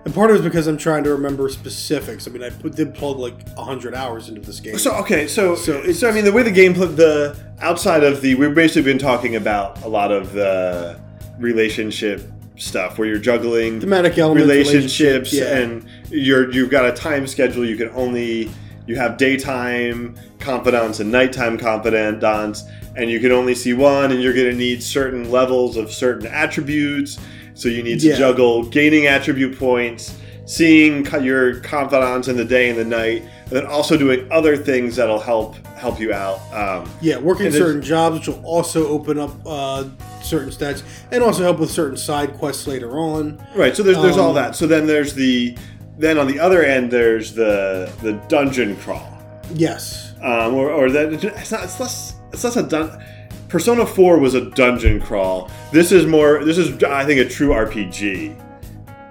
[0.04, 2.26] And part of it is because I'm trying to remember specifics.
[2.26, 4.78] I mean, I put, did plug like 100 hours into this game.
[4.78, 8.34] So okay, so So so, I mean the way the gameplay the outside of the
[8.34, 10.98] we've basically been talking about a lot of the
[11.38, 12.22] relationship
[12.56, 15.58] stuff where you're juggling Thematic elements, relationships relationships, yeah.
[15.58, 18.50] and you're you've got a time schedule you can only
[18.86, 22.64] you have daytime confidants and nighttime confidants
[22.96, 26.26] and you can only see one and you're going to need certain levels of certain
[26.26, 27.18] attributes
[27.54, 28.16] so you need to Yeah.
[28.16, 33.66] juggle gaining attribute points seeing your confidants in the day and the night and then
[33.66, 38.28] also doing other things that'll help help you out um, Yeah, working certain jobs, which
[38.28, 39.84] will also open up uh,
[40.28, 43.42] certain stats and also help with certain side quests later on.
[43.56, 43.74] Right.
[43.76, 44.54] So there's there's all Um, that.
[44.56, 45.56] So then there's the
[45.98, 49.18] then on the other end there's the the dungeon crawl,
[49.54, 50.12] Yes.
[50.22, 53.02] um, or or that it's not it's less it's less a dun.
[53.48, 55.50] Persona Four was a dungeon crawl.
[55.72, 56.44] This is more.
[56.44, 58.36] This is I think a true RPG.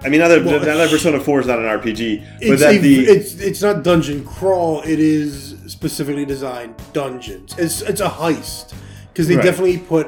[0.00, 2.62] I mean, not that, Well, not that Persona Four is not an RPG, but It's,
[2.62, 4.80] that a, the it's it's not dungeon crawl.
[4.82, 7.52] It is specifically designed dungeons.
[7.58, 8.74] It's it's a heist
[9.12, 9.44] because they Right.
[9.44, 10.06] definitely put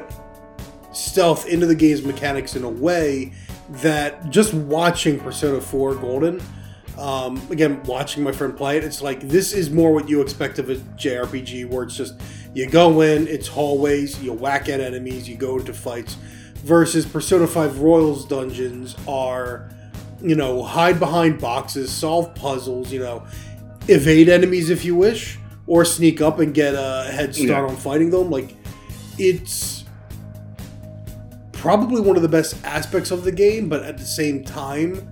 [0.93, 3.33] stealth into the game's mechanics in a way
[3.69, 6.41] that just watching Persona 4 Golden,
[6.97, 10.59] um, again watching my friend play it, it's like this is more what you expect
[10.59, 12.19] of a JRPG where it's just
[12.53, 16.17] you go in, it's hallways, you whack at enemies, you go into fights.
[16.63, 19.69] Versus Persona 5 Royals dungeons are
[20.23, 23.25] you know, hide behind boxes, solve puzzles, you know,
[23.87, 27.65] evade enemies if you wish, or sneak up and get a head start Yeah.
[27.65, 28.29] on fighting them.
[28.29, 28.53] Like,
[29.17, 29.80] it's
[31.61, 35.07] probably one of the best aspects of the game, but at the same time,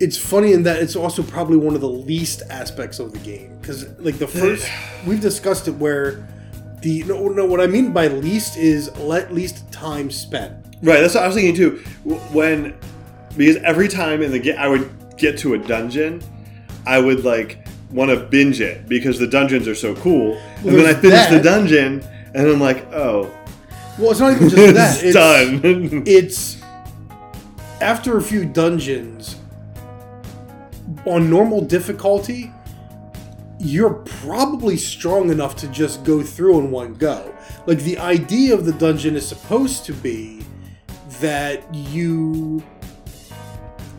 [0.00, 3.56] it's funny in that it's also probably one of the least aspects of the game.
[3.60, 4.68] Because, like, the first,
[5.06, 6.26] we've discussed it where
[6.82, 10.52] the, no, no, what I mean by least is let least time spent.
[10.82, 11.00] right.
[11.00, 11.76] That's what I was thinking too.
[12.32, 12.76] When
[13.36, 16.22] because every time in the game I would get to a dungeon,
[16.86, 20.86] I would like want to binge it because the dungeons are so cool, and then
[20.86, 22.02] I finish the dungeon,
[22.34, 23.32] and I'm like, oh,
[23.98, 25.02] Well, it's not even just that.
[25.02, 26.02] it's done.
[26.06, 26.60] it's
[27.80, 29.38] after a few dungeons
[31.06, 32.52] on normal difficulty
[33.58, 37.34] you're probably strong enough to just go through in one go
[37.66, 40.44] like the idea of the dungeon is supposed to be
[41.20, 42.62] that you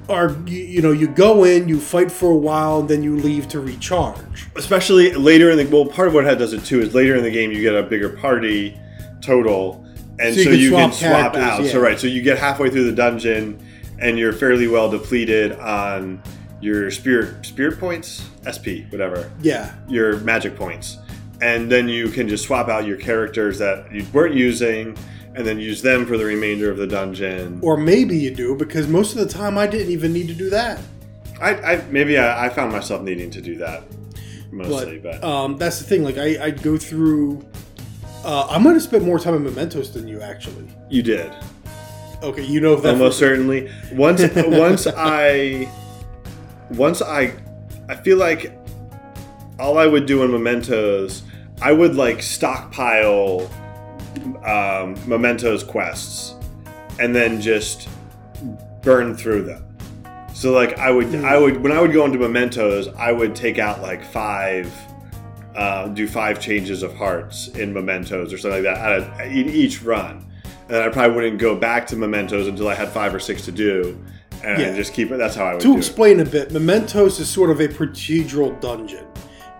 [0.09, 3.15] are you, you know you go in you fight for a while and then you
[3.17, 6.81] leave to recharge especially later in the well part of what it does it too
[6.81, 8.79] is later in the game you get a bigger party
[9.21, 9.86] total
[10.19, 11.71] and So so you you, can can swap swap out yeah.
[11.71, 13.59] so right so you get halfway through the dungeon
[13.99, 16.21] and you're fairly well depleted on
[16.59, 20.97] your spirit spirit points sp whatever yeah your magic points
[21.41, 24.97] and then you can just swap out your characters that you weren't using
[25.35, 28.87] and then use them for the remainder of the dungeon or maybe you do because
[28.87, 30.79] most of the time i didn't even need to do that
[31.39, 33.83] i, I maybe I, I found myself needing to do that
[34.51, 36.03] mostly but, but, um, that's the thing.
[36.03, 37.45] Like I, I'd go through.
[38.25, 40.67] Uh, I might have spent more time in Mementos than you actually.
[40.89, 41.31] you did
[42.23, 42.93] Okay, you know that.
[42.93, 45.71] almost certainly once once i
[46.71, 47.31] once i
[47.87, 48.57] i feel like
[49.59, 51.21] all i would do in mementos
[51.61, 53.47] i would like stockpile
[54.43, 56.33] um, mementos quests
[56.99, 57.87] and then just
[58.81, 59.63] burn through them
[60.33, 63.59] so like i would i would when i would go into mementos i would take
[63.59, 64.73] out like five
[65.57, 69.49] uh, do five changes of hearts in mementos or something like that at a, in
[69.49, 70.23] each run.
[70.69, 73.51] And I probably wouldn't go back to mementos until I had five or six to
[73.51, 73.97] do,
[74.43, 74.75] and Yeah.
[74.75, 75.17] just keep it.
[75.17, 75.77] That's how I would To do it.
[75.79, 79.05] explain a bit, Mementos is sort of a procedural dungeon,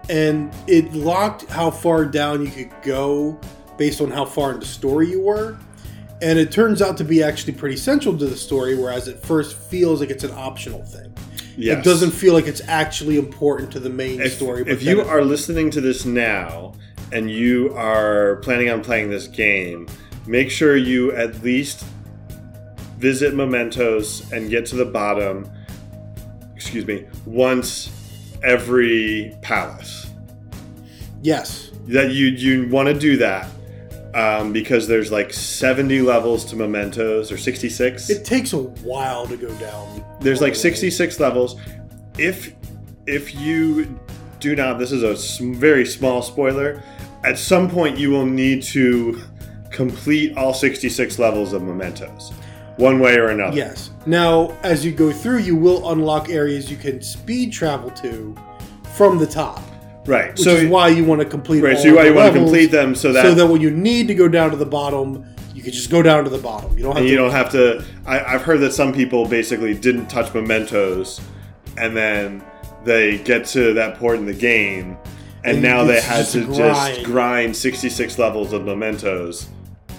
[0.09, 3.39] and it locked how far down you could go
[3.77, 5.57] based on how far in the story you were.
[6.21, 9.55] And it turns out to be actually pretty central to the story, whereas it first
[9.55, 11.13] feels like it's an optional thing.
[11.57, 11.79] Yes.
[11.79, 14.63] It doesn't feel like it's actually important to the main if, story.
[14.67, 16.73] if you are listening to this now
[17.11, 19.87] and you are planning on playing this game,
[20.27, 21.83] make sure you at least
[22.99, 25.49] visit Mementos and get to the bottom.
[26.55, 27.89] Excuse me, once
[28.43, 30.11] every palace.
[31.23, 33.47] yes, That you you want to do that
[34.17, 38.09] um, because there's like 70 levels to Mementos or 66.
[38.09, 40.03] it takes a while to go down.
[40.19, 41.55] There's like 66 levels.
[42.17, 42.55] If
[43.05, 43.97] if you
[44.39, 46.83] do not, this is a very small spoiler.
[47.23, 49.21] At some point, you will need to
[49.71, 52.31] complete all 66 levels of Mementos,
[52.77, 53.55] one way or another.
[53.55, 53.91] Yes.
[54.05, 58.35] Now, as you go through, you will unlock areas you can speed travel to
[58.95, 59.61] from the top,
[60.07, 60.31] Right.
[60.31, 61.61] which so is why you want to complete.
[61.63, 61.77] right.
[61.77, 64.07] So you, of you want to complete them so that, so that when you need
[64.07, 66.77] to go down to the bottom, you can just go down to the bottom.
[66.77, 67.11] You don't have and to.
[67.11, 67.83] you don't have to.
[68.05, 71.19] I, I've heard that some people basically didn't touch Mementos,
[71.77, 72.41] and then
[72.85, 74.97] they get to that point in the game,
[75.43, 77.05] and And now they had to a just grind.
[77.05, 79.49] grind 66 levels of Mementos.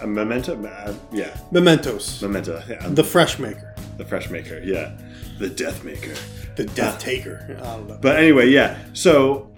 [0.01, 4.93] A memento, uh, yeah, Mementos, memento, yeah, the fresh maker, the fresh maker, yeah,
[5.41, 6.15] the death maker.
[6.55, 7.59] the death taker.
[7.61, 7.99] Don't know.
[8.01, 8.79] But anyway, yeah.
[8.93, 9.51] So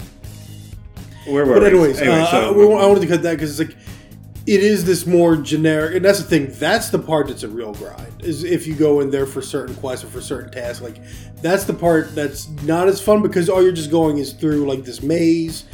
[1.26, 1.68] where were But we?
[1.68, 3.78] anyways, Anyway, uh, so- I, I wanted to cut that because it's like
[4.46, 6.48] it is this more generic, and that's the thing.
[6.58, 8.06] That's the part that's a real grind.
[8.24, 10.96] Is if you go in there for certain quests or for certain tasks, like
[11.42, 14.84] that's the part that's not as fun because all you're just going is through like
[14.84, 15.64] this maze.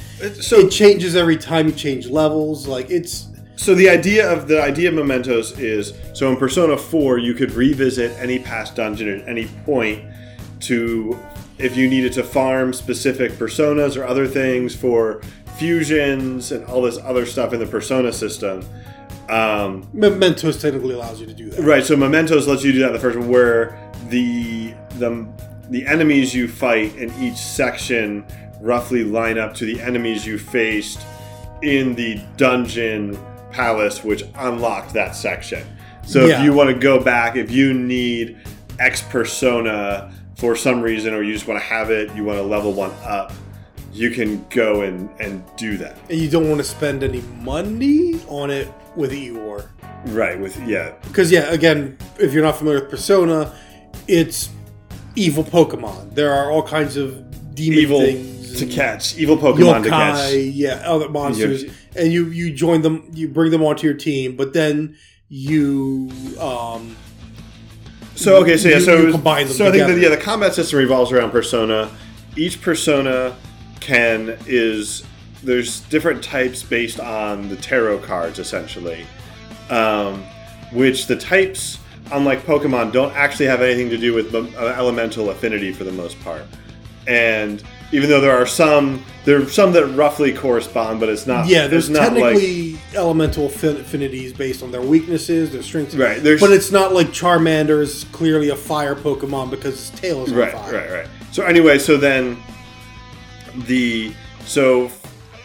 [0.40, 2.66] so it changes every time you change levels.
[2.66, 7.18] Like it's So the idea of the idea of mementos is so in Persona 4
[7.18, 10.02] you could revisit any past dungeon at any point
[10.60, 11.18] to
[11.58, 15.20] if you needed to farm specific personas or other things for
[15.58, 18.62] fusions and all this other stuff in the persona system.
[19.28, 21.62] Um, Mementos technically allows you to do that.
[21.62, 23.76] right, so mementos lets you do that in the first one where
[24.08, 25.26] the the
[25.70, 28.24] the enemies you fight in each section
[28.60, 31.00] roughly line up to the enemies you faced
[31.62, 33.18] in the dungeon
[33.50, 35.66] palace which unlocked that section.
[36.06, 36.38] So Yeah.
[36.38, 38.36] if you want to go back, if you need
[38.78, 42.42] X persona for some reason, or you just want to have it, you want to
[42.42, 43.32] level one up,
[43.92, 45.98] you can go and, and do that.
[46.10, 49.70] And you don't want to spend any money on it with Igor.
[50.06, 50.94] Right, with yeah.
[51.02, 53.54] Because yeah, again, if you're not familiar with Persona,
[54.06, 54.50] it's
[55.16, 56.14] evil Pokemon.
[56.14, 60.32] There are all kinds of demon Evil things to catch, evil Pokemon to catch.
[60.34, 61.64] yeah, other monsters,
[61.94, 64.96] and you you join them, you bring them onto your team, but then
[65.28, 66.94] you um
[68.16, 70.16] So okay, so yeah, You- so you combine them so I think that yeah, the
[70.16, 71.90] combat system revolves around persona.
[72.36, 73.36] Each persona
[73.80, 75.04] can is
[75.42, 79.06] there's different types based on the tarot cards essentially,
[79.70, 80.22] um,
[80.72, 81.78] which the types,
[82.12, 85.92] unlike Pokemon, don't actually have anything to do with the uh, elemental affinity for the
[85.92, 86.42] most part.
[87.06, 87.62] And
[87.92, 91.46] even though there are some, there are some that roughly correspond, but it's not.
[91.46, 96.22] yeah, there's not like technically elemental affi- affinities based on their weaknesses, their strengths, Right,
[96.22, 100.32] there's- but it's not like Charmander is clearly a fire Pokemon because his tail is
[100.32, 100.72] on right, fire.
[100.74, 101.06] right, right.
[101.32, 102.36] So anyway, so then
[103.66, 104.12] the
[104.44, 104.88] so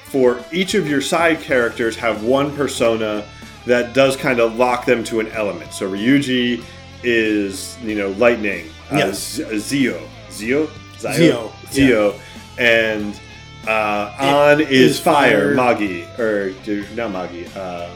[0.05, 3.23] for each of your side characters have one persona
[3.65, 5.71] that does kind of lock them to an element.
[5.73, 6.63] So Ryuji
[7.03, 8.67] is you know lightning.
[8.91, 9.35] Uh, Yes.
[9.35, 10.69] Z- Zio, Zio,
[10.99, 12.15] Zio, Zio,
[12.61, 13.19] and
[13.67, 15.55] uh, Ann is, is fire.
[15.55, 15.75] fire.
[15.75, 16.53] Magi or
[16.95, 17.45] not Magi.
[17.59, 17.89] Uh,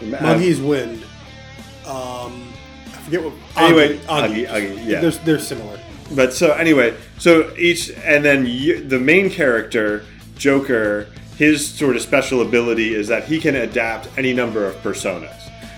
[0.00, 1.02] Muggy's wind.
[1.86, 2.52] Um,
[2.86, 3.32] I forget what.
[3.56, 5.00] Anyway, Agi, Agi, Agi, yeah.
[5.00, 5.78] They're, they're similar.
[6.14, 10.04] But so anyway, so each and then you, the main character,
[10.36, 11.06] Joker,
[11.36, 15.34] his sort of special ability is that he can adapt any number of personas.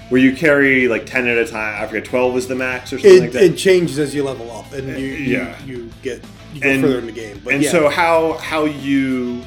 [0.09, 1.83] Where you carry like ten at a time.
[1.83, 3.43] I forget, twelve is the max or something It, like that.
[3.43, 5.63] it changes as you level up, and you you, Yeah.
[5.65, 6.25] you get
[6.55, 7.41] you go And- further in the game.
[7.45, 9.43] But and yeah, so how how you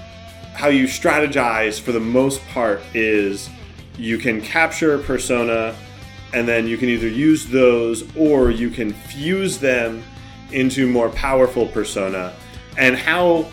[0.54, 3.50] how you strategize for the most part is
[3.98, 5.76] you can capture a persona
[6.34, 10.04] and then you can either use those or you can fuse them
[10.52, 12.34] into more powerful persona.
[12.78, 13.48] And how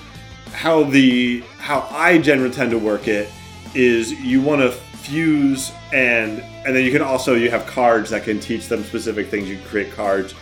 [0.52, 3.30] how the how I generally tend to work it
[3.74, 8.24] is you want to fuse and and then you can also you have cards that
[8.24, 9.48] can teach them specific things.
[9.48, 10.32] You can create cards.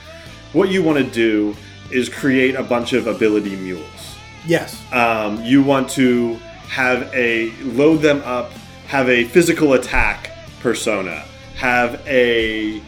[0.53, 1.57] What you want to do
[1.91, 4.09] is create a bunch of ability mules
[4.49, 6.35] yes, um, you want to
[6.69, 8.51] have a load them up,
[8.89, 10.31] have a physical attack
[10.61, 11.25] persona,
[11.55, 12.81] have a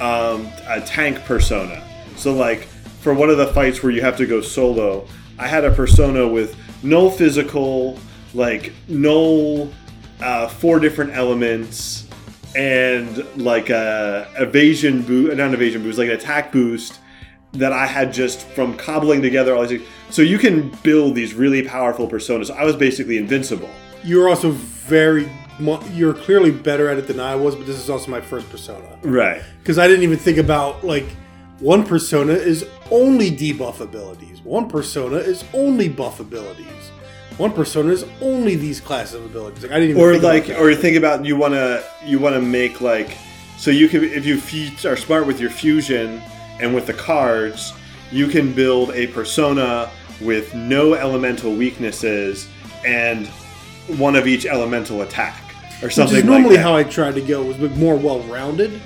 [0.00, 1.86] um, a tank persona.
[2.16, 2.62] So like
[3.00, 5.06] for one of the fights where you have to go solo,
[5.38, 7.98] I had a persona with no physical,
[8.34, 9.70] like no
[10.20, 12.08] uh, four different elements
[12.54, 17.00] and like a evasion boost, not evasion boost, like an attack boost
[17.52, 19.80] that I had just from cobbling together all these.
[19.80, 19.90] things.
[20.10, 22.50] So you can build these really powerful personas.
[22.50, 23.70] I was basically invincible.
[24.04, 25.30] You're also very
[25.92, 28.84] you're clearly better at it than I was, but this is also my first persona
[29.02, 29.42] Right.
[29.60, 31.04] because I didn't even think about like
[31.60, 34.40] one persona is only debuff abilities.
[34.42, 36.66] One persona is only buff abilities.
[37.36, 39.62] One persona is only these classes of abilities.
[39.62, 40.58] Like I didn't even Or think about like, that.
[40.58, 43.16] or you think about you want to you want to make like
[43.58, 46.20] so you can if you f- are smart with your fusion
[46.62, 47.72] and with the cards,
[48.10, 49.90] you can build a persona
[50.20, 52.48] with no elemental weaknesses
[52.86, 53.26] and
[53.98, 56.62] one of each elemental attack or which something is normally like that.
[56.62, 58.80] Normally how I tried to go was with more well-rounded.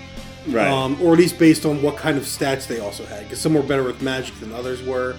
[0.48, 0.66] right.
[0.66, 3.54] um, or at least based on what kind of stats they also had, because some
[3.54, 5.16] were better with magic than others were.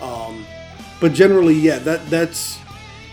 [0.00, 0.46] Um,
[1.00, 2.58] but generally, yeah, that that's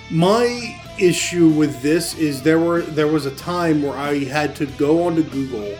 [0.10, 4.66] my issue with this is there were there was a time where I had to
[4.66, 5.78] go onto Google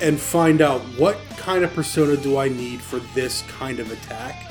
[0.00, 4.50] and find out what kind of persona do I need for this kind of attack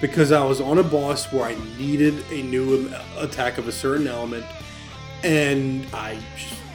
[0.00, 4.06] because I was on a boss where I needed a new attack of a certain
[4.06, 4.44] element
[5.22, 6.18] and I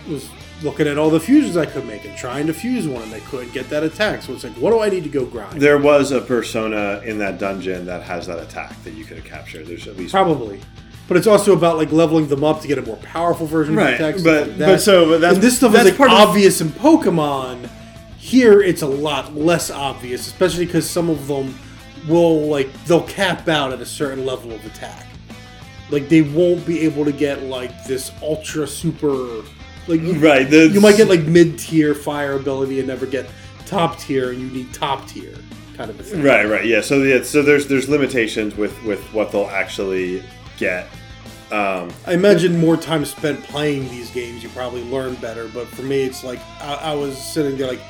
[0.07, 0.29] was
[0.61, 3.19] looking at all the fusions I could make and trying to fuse one, and I
[3.21, 4.21] couldn't get that attack.
[4.21, 5.59] So it's like, what do I need to go grind?
[5.61, 9.25] there was a persona in that dungeon that has that attack that you could have
[9.25, 9.65] captured.
[9.67, 10.61] There's at least Probably,
[11.07, 13.93] but it's also about like leveling them up to get a more powerful version Right,
[13.93, 14.19] of the attack.
[14.19, 16.29] stuff but- like but so, but that's- and this stuff that's is like part of-
[16.29, 17.69] obvious in Pokemon.
[18.25, 21.53] Here, it's a lot less obvious, especially because some of them
[22.07, 25.05] will like they'll cap out at a certain level of attack.
[25.91, 29.43] Like they won't be able to get like this ultra super
[29.87, 30.49] like right.
[30.49, 33.29] The, you might get like mid tier fire ability and never get
[33.67, 35.35] top tier, and you need top tier
[35.75, 36.23] kind of a thing.
[36.23, 36.81] Right, right, yeah.
[36.81, 40.23] So yeah, so there's there's limitations with with what they'll actually
[40.57, 40.87] get.
[41.51, 45.47] Um, I imagine more time spent playing these games, you probably learn better.
[45.47, 47.81] But for me, it's like I, I was sitting there like,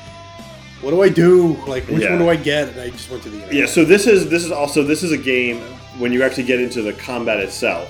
[0.82, 1.56] what do I do?
[1.66, 2.10] Like, which Yeah.
[2.10, 2.68] one do I get?
[2.68, 3.54] And I just went to the internet.
[3.56, 3.66] yeah.
[3.66, 5.60] So this is this is also this is a game
[5.98, 7.88] when you actually get into the combat itself.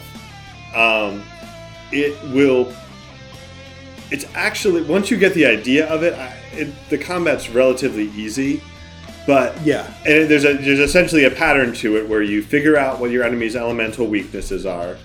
[0.75, 1.23] Um,
[1.93, 2.73] it will.
[4.11, 8.63] It's actually once you get the idea of it, I, it the combat's relatively easy,
[9.27, 13.01] but yeah, and there's a there's essentially a pattern to it where you figure out
[13.01, 14.97] what your enemy's elemental weaknesses are.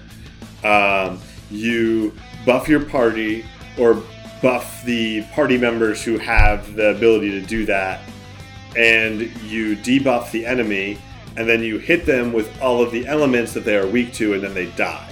[0.63, 1.19] Um,
[1.49, 2.13] you
[2.45, 3.43] buff your party
[3.79, 4.03] or
[4.41, 8.01] buff the party members who have the ability to do that,
[8.75, 10.97] and you debuff the enemy,
[11.37, 14.33] and then you hit them with all of the elements that they are weak to,
[14.33, 15.07] and then they die.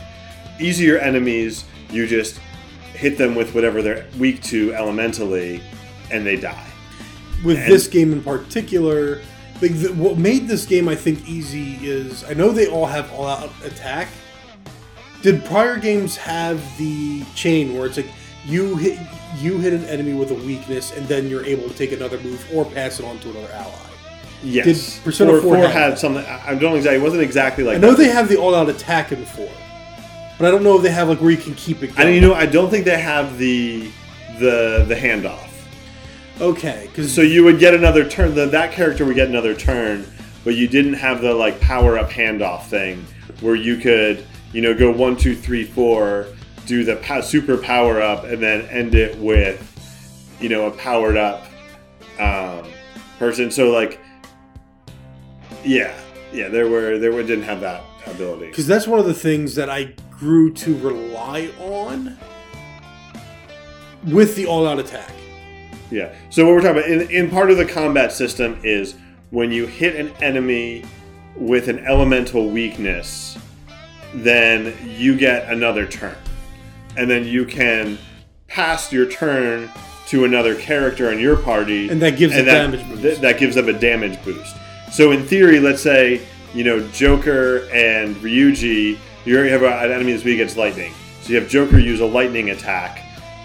[0.60, 2.40] Easier enemies, you just
[2.94, 5.62] hit them with whatever they're weak to elementally,
[6.12, 6.66] and they die.
[7.46, 9.22] with And- this game in particular,
[9.62, 13.12] like the, what made this game I think easy is I know they all have
[13.14, 14.08] all out attack.
[15.22, 18.10] Did prior games have the chain where it's like
[18.46, 19.00] you hit
[19.38, 22.46] you hit an enemy with a weakness and then you're able to take another move
[22.54, 23.74] or pass it on to another ally?
[24.42, 24.96] Yes.
[24.96, 26.26] Did Persona 4 4, have had something.
[26.26, 27.00] I don't exactly.
[27.00, 27.76] It wasn't exactly like.
[27.76, 27.98] I know that.
[27.98, 29.50] they have the all out attack in four,
[30.38, 31.92] but I don't know if they have like where you can keep it.
[31.92, 32.08] I Going.
[32.08, 33.92] mean, you know, I don't think they have the
[34.40, 35.50] the the handoff.
[36.40, 38.34] okay, because So you would get another turn.
[38.34, 40.06] The, that character would get another turn,
[40.46, 43.06] but you didn't have the like power up handoff thing
[43.42, 46.28] where you could, you know, go one, two, three, four,
[46.70, 49.60] do the super power up, and then end it with,
[50.40, 51.48] you know, a powered up
[52.20, 52.64] um,
[53.18, 53.50] person.
[53.50, 54.00] So like,
[55.66, 56.00] yeah,
[56.32, 58.48] yeah, there were there were didn't have that ability.
[58.48, 62.18] because that's one of the things that I grew to rely on
[64.06, 65.12] with the all out attack.
[65.90, 66.14] Yeah.
[66.30, 68.96] So what we're talking about in, in part of the combat system is
[69.32, 70.86] when you hit an enemy
[71.36, 73.40] with an elemental weakness,
[74.14, 76.16] then you get another turn,
[77.00, 77.98] and then you can
[78.48, 79.70] pass your turn
[80.08, 83.02] to another character in your party, And that gives a that, damage boost.
[83.02, 84.56] th- that gives them a damage boost.
[84.92, 86.22] So in theory, let's say
[86.54, 90.92] you know Joker and Ryuji, you already have an enemy that's weak against lightning.
[91.22, 92.98] So you have Joker use a lightning attack.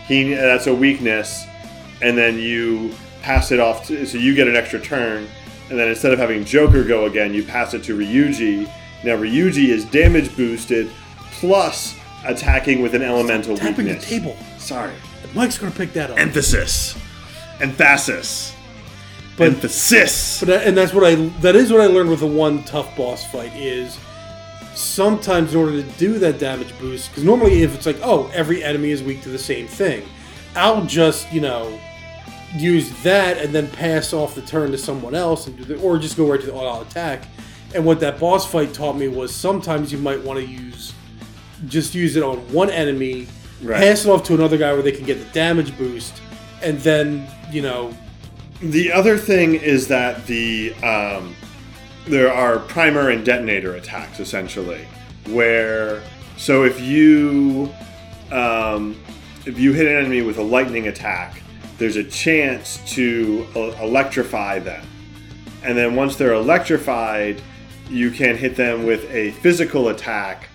[0.09, 1.45] He that's a weakness,
[2.03, 2.93] and then you
[3.23, 3.87] pass it off.
[3.89, 5.29] To, so you get an extra turn,
[5.69, 8.65] and then instead of having Joker go again, you pass it to Ryuji.
[9.05, 10.91] Now Ryuji is damage boosted,
[11.33, 11.95] plus
[12.25, 14.37] attacking with an elemental Tapping the table.
[14.59, 14.93] Sorry.
[15.35, 16.19] Mike's gonna pick that up.
[16.19, 16.97] Emphasis.
[17.61, 18.55] Emphasis.
[19.37, 20.41] But- Emphasis.
[20.41, 22.97] But that, and that's what I that is what I learned with the one tough
[22.97, 23.99] boss fight is
[24.75, 28.63] sometimes in order to do that damage boost, because normally if it's like, oh, every
[28.65, 30.03] enemy is weak to the same thing,
[30.57, 31.79] I'll just, you know,
[32.57, 35.99] use that and then pass off the turn to someone else, and do the, or
[35.99, 37.25] just go right to the auto attack.
[37.75, 40.93] And what that boss fight taught me was sometimes you might want to use,
[41.69, 43.27] just use it on one enemy,
[43.63, 43.81] Right.
[43.81, 46.21] pass it off to another guy where they can get the damage boost,
[46.63, 47.97] and then, you know,
[48.61, 51.35] The other thing is that the um,
[52.07, 54.87] there are primer and detonator attacks essentially,
[55.29, 56.01] where
[56.37, 57.73] so if you
[58.33, 58.97] um,
[59.47, 61.43] if you hit an enemy with a lightning attack,
[61.79, 64.87] there's a chance to uh, electrify them,
[65.63, 67.41] and then once they're electrified,
[67.91, 70.49] you can hit them with a physical attack.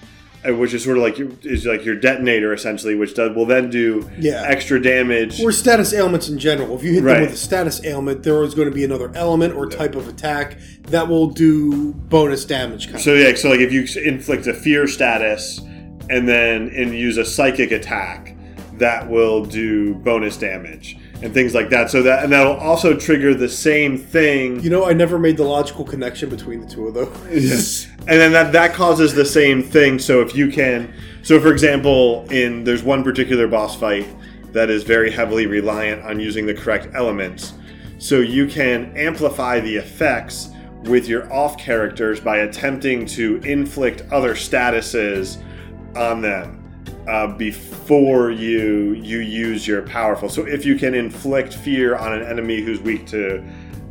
[0.48, 3.46] Uh, Which is sort of like your, is like your detonator essentially, which does will
[3.46, 4.44] then do Yeah.
[4.48, 5.42] extra damage.
[5.42, 6.78] or status ailments in general.
[6.78, 7.16] If you hit Right.
[7.16, 10.08] them with a status ailment, there is going to be another element or type of
[10.08, 10.58] attack
[10.90, 12.88] that will do bonus damage.
[12.90, 15.60] Kind So yeah, so like if you inflict a fear status
[16.10, 18.36] and then and use a psychic attack,
[18.78, 21.90] that will do bonus damage and things like that.
[21.90, 24.62] So that and that'll also trigger the same thing.
[24.62, 27.10] you know, I never made the logical connection between the two of those.
[27.32, 27.88] Yes.
[28.00, 30.00] And then that that causes the same thing.
[30.00, 34.08] So if you can, so for example, in there's one particular boss fight
[34.54, 37.54] that is very heavily reliant on using the correct elements.
[37.98, 40.50] So you can amplify the effects
[40.84, 45.44] with your off characters by attempting to inflict other statuses
[45.96, 46.59] on them
[47.10, 50.30] uh, before you you use your powerful.
[50.30, 53.44] So if you can inflict fear on an enemy who's weak to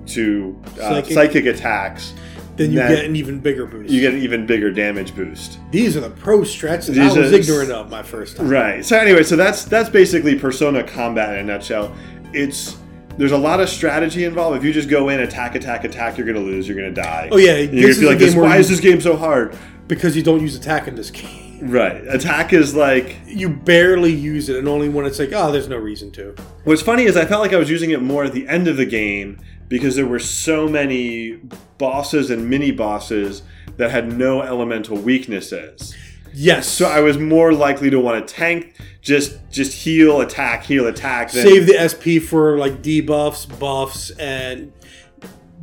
[0.07, 1.13] to uh, Psychic.
[1.13, 2.15] psychic attacks,
[2.57, 3.91] then you that- get an even bigger boost.
[3.93, 5.59] you get an even bigger damage boost.
[5.71, 8.49] These are the pro strats that These I was are- ignorant of my first time.
[8.49, 8.85] Right.
[8.85, 11.95] So anyway, so that's that's basically Persona combat in a nutshell.
[12.33, 12.77] It's
[13.17, 14.57] there's a lot of strategy involved.
[14.57, 16.69] If you just go in, attack, attack, attack, you're gonna lose.
[16.69, 17.29] You're gonna die.
[17.33, 18.33] Oh, yeah, And you're gonna feel like this.
[18.33, 19.57] game Why is this game so hard?
[19.89, 21.48] Because you don't use attack in this game.
[21.63, 22.07] Right.
[22.09, 23.17] Attack is like.
[23.27, 26.35] You barely use it, and only when it's like, oh, there's no reason to.
[26.65, 28.77] What's funny is I felt like I was using it more at the end of
[28.77, 31.39] the game because there were so many
[31.79, 33.43] bosses and mini bosses
[33.77, 35.95] that had no elemental weaknesses.
[36.33, 36.67] Yes.
[36.67, 41.33] So I was more likely to want to tank, just just heal, attack, heal, attack.
[41.33, 44.73] Than, save the SP for like debuffs, buffs, and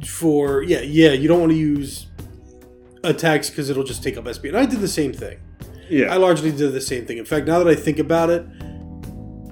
[0.05, 1.11] for yeah, yeah.
[1.11, 2.07] You don't want to use
[3.03, 4.45] attacks because it'll just take up SP.
[4.45, 5.37] And I did the same thing.
[5.89, 6.13] Yeah.
[6.13, 7.17] I largely did the same thing.
[7.17, 8.45] In fact, now that I think about it,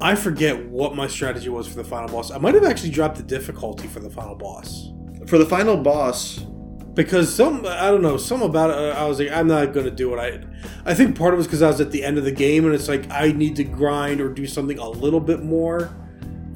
[0.02, 2.32] I forget what my strategy was for the final boss.
[2.32, 4.90] I might have actually dropped the difficulty for the final boss
[5.28, 6.40] For the final boss,
[6.94, 8.78] because some I don't know some about it.
[8.78, 10.20] uh, I was like, I'm not gonna do it.
[10.20, 12.32] I I think part of it was because I was at the end of the
[12.32, 15.96] game and it's like I need to grind or do something a little bit more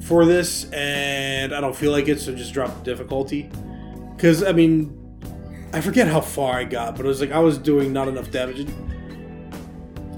[0.00, 3.50] for this, and I don't feel like it, so just drop the difficulty.
[4.14, 4.94] Because I mean,
[5.72, 8.30] I forget how far I got, but it was like I was doing not enough
[8.30, 8.66] damage.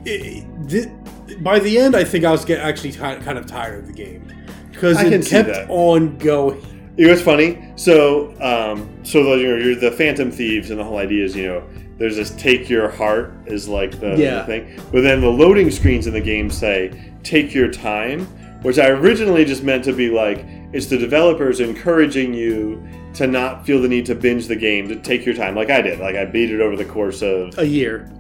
[0.04, 3.80] It, it, by the end, I think I was get actually ti- kind of tired
[3.80, 4.32] of the game
[4.70, 6.60] because I it kept on going.
[6.96, 7.72] Know what's funny?
[7.76, 11.34] So, um, so the, you know, you're the Phantom Thieves, and the whole idea is,
[11.34, 11.64] you know,
[11.96, 16.06] there's this "take your heart" is like the, the thing, but then the loading screens
[16.06, 18.26] in the game say "take your time,"
[18.62, 23.66] which I originally just meant to be like it's the developers encouraging you to not
[23.66, 25.98] feel the need to binge the game, to take your time, like I did.
[25.98, 28.10] Like I beat it over the course of A year.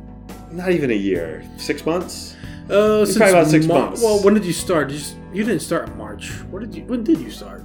[0.52, 2.36] Not even a year, six months.
[2.68, 4.02] Uh, since probably about six Mar- months.
[4.02, 4.88] Well, when did you start?
[4.88, 6.30] Did you, you didn't start in March.
[6.50, 6.84] What did you?
[6.84, 7.64] When did you start?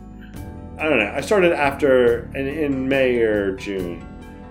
[0.78, 1.14] I don't know.
[1.16, 4.06] I started after in, in May or June,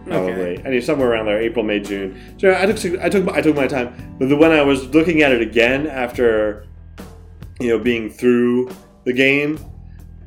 [0.07, 0.59] probably.
[0.59, 0.63] Okay.
[0.65, 2.19] I mean, somewhere around there, April, May, June.
[2.39, 4.17] So I took I took I took my time.
[4.19, 6.67] But the, when I was looking at it again after,
[7.61, 8.71] you know, being through
[9.05, 9.59] the game,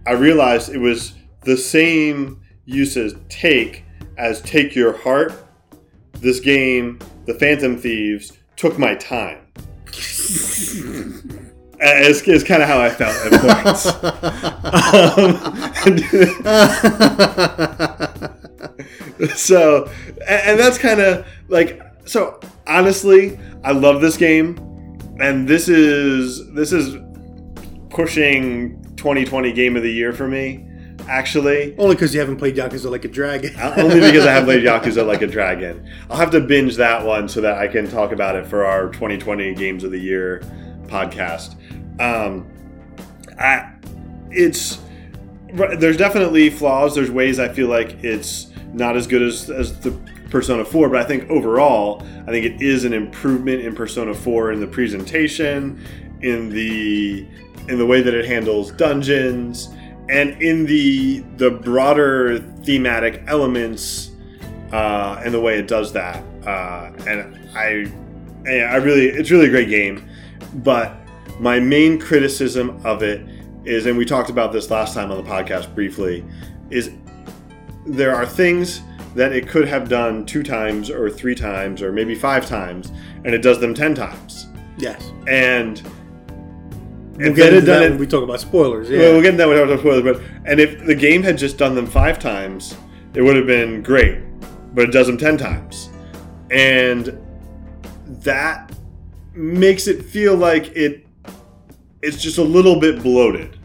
[0.06, 3.86] I realized it was the same use as take
[4.18, 5.34] as take your heart.
[6.14, 9.46] This game, the Phantom Thieves, took my time.
[11.80, 13.86] Is, is kind of how I felt at points.
[17.94, 19.86] Um, so,
[20.28, 22.40] and, and that's kind of like so.
[22.66, 24.58] Honestly, I love this game,
[25.20, 26.96] and this is this is
[27.90, 30.67] pushing 2020 Game of the Year for me.
[31.08, 33.54] Actually, Only because you haven't played Yakuza like a dragon.
[33.78, 35.90] only because I haven't played Yakuza Like a Dragon.
[36.10, 38.90] I'll have to binge that one so that I can talk about it for our
[38.90, 40.42] 2020 Games of the Year
[40.88, 41.56] podcast.
[42.02, 42.52] Um,
[43.40, 43.72] I,
[44.32, 44.80] it's
[45.54, 46.94] there's definitely flaws.
[46.96, 49.92] There's ways I feel like it's not as good as as the
[50.30, 54.52] Persona 4, but I think overall, I think it is an improvement in Persona 4
[54.52, 55.82] in the presentation,
[56.22, 57.26] in the
[57.70, 59.70] in the way that it handles dungeons,
[60.10, 64.12] and in the the broader thematic elements
[64.72, 66.24] uh, and the way it does that.
[66.48, 67.92] uh, and I,
[68.48, 70.08] I really, it's really a great game.
[70.56, 70.96] But
[71.40, 73.22] my main criticism of it
[73.66, 76.24] is, and we talked about this last time on the podcast briefly,
[76.70, 76.92] is
[77.86, 78.82] there are things
[79.14, 82.92] that it could have done two times or three times or maybe five times,
[83.26, 84.48] and it does them ten times.
[84.78, 85.12] Yes.
[85.28, 85.82] And
[87.18, 88.90] We'll get it into done that it- when we talk about spoilers.
[88.90, 89.00] Yeah.
[89.00, 91.24] well, we'll get into that when we talk about spoilers, but and if the game
[91.24, 92.76] had just done them five times,
[93.14, 94.20] it would have been great.
[94.74, 95.90] But it does them ten times,
[96.52, 97.18] and
[98.24, 98.72] that
[99.34, 101.06] makes it feel like it
[102.04, 103.57] it's just a little bit bloated,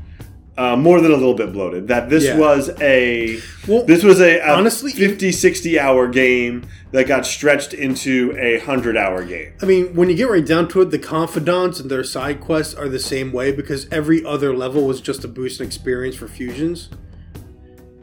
[0.63, 1.89] uh, more than a little bit bloated.
[1.89, 2.39] That this Yeah.
[2.39, 7.75] was a Well, this was a, a honestly, 50, 60 hour game that got stretched
[7.75, 9.53] into a hundred hour game.
[9.61, 12.75] I mean, when you get right down to it, the confidants and their side quests
[12.75, 16.29] are the same way because every other level was just a boost in experience for
[16.29, 16.91] fusions.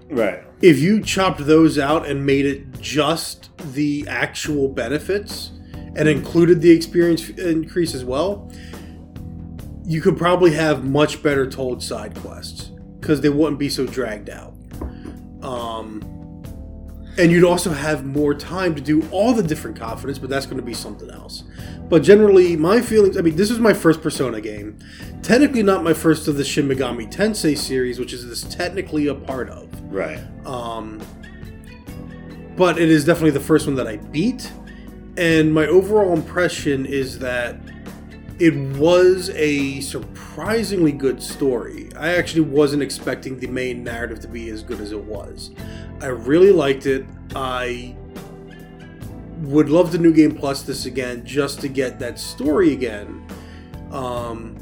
[0.09, 0.43] Right.
[0.61, 5.51] If you chopped those out and made it just the actual benefits
[5.95, 8.51] and included the experience increase as well,
[9.89, 12.69] you could probably have much better told side quests
[12.99, 14.53] because they wouldn't be so dragged out.
[15.41, 15.99] Um,
[17.17, 20.57] and you'd also have more time to do all the different confidence, but that's going
[20.57, 21.43] to be something else.
[21.89, 24.77] But generally, my feelings I mean, this is my first Persona game.
[25.23, 29.15] Technically, not my first of the Shin Megami Tensei series, which is this technically a
[29.15, 29.69] part of.
[29.91, 30.19] Right.
[30.45, 31.01] Um,
[32.55, 34.51] but it is definitely the first one that I beat.
[35.17, 37.57] And my overall impression is that
[38.39, 41.89] it was a surprisingly good story.
[41.97, 45.51] I actually wasn't expecting the main narrative to be as good as it was.
[46.01, 47.05] I really liked it.
[47.35, 47.95] I
[49.41, 53.25] would love to New Game Plus this again just to get that story again.
[53.91, 54.55] Um,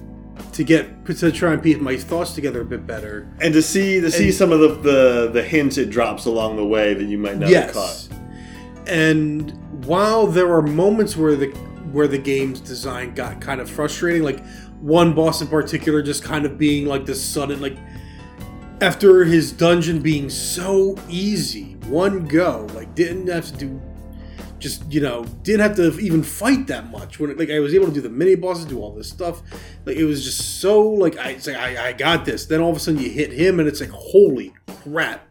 [0.54, 3.28] to get to try and piece my thoughts together a bit better.
[3.42, 6.56] And to see to see And- some of the, the the hints it drops along
[6.58, 8.08] the way that you might not have caught.
[8.88, 9.52] And
[9.86, 11.54] while there are moments where the
[11.98, 14.46] where the game's design got kind of frustrating, like
[14.82, 17.76] one boss in particular just kind of being like this sudden like
[18.82, 23.82] after his dungeon being so easy, one go, like didn't have to do
[24.60, 27.88] just you know didn't have to even fight that much when like I was able
[27.88, 29.42] to do the mini bosses, do all this stuff.
[29.84, 32.46] Like it was just so like I like I, I got this.
[32.46, 35.28] Then all of a sudden you hit him and it's like holy crap,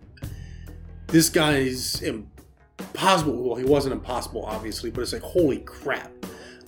[1.07, 3.41] this guy's impossible.
[3.41, 6.11] Well, he wasn't impossible obviously, but it's like holy crap.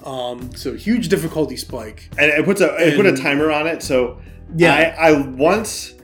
[0.05, 2.09] Um, so huge difficulty spike.
[2.19, 3.83] And it puts a it put a timer on it.
[3.83, 4.21] So
[4.57, 4.95] Yeah.
[4.99, 5.95] I, I once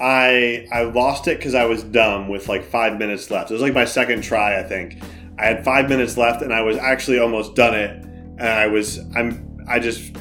[0.00, 3.50] I I lost it because I was dumb with like five minutes left.
[3.50, 5.02] It was like my second try, I think.
[5.38, 7.90] I had five minutes left, and I was actually almost done it.
[8.38, 10.16] And I was I'm I just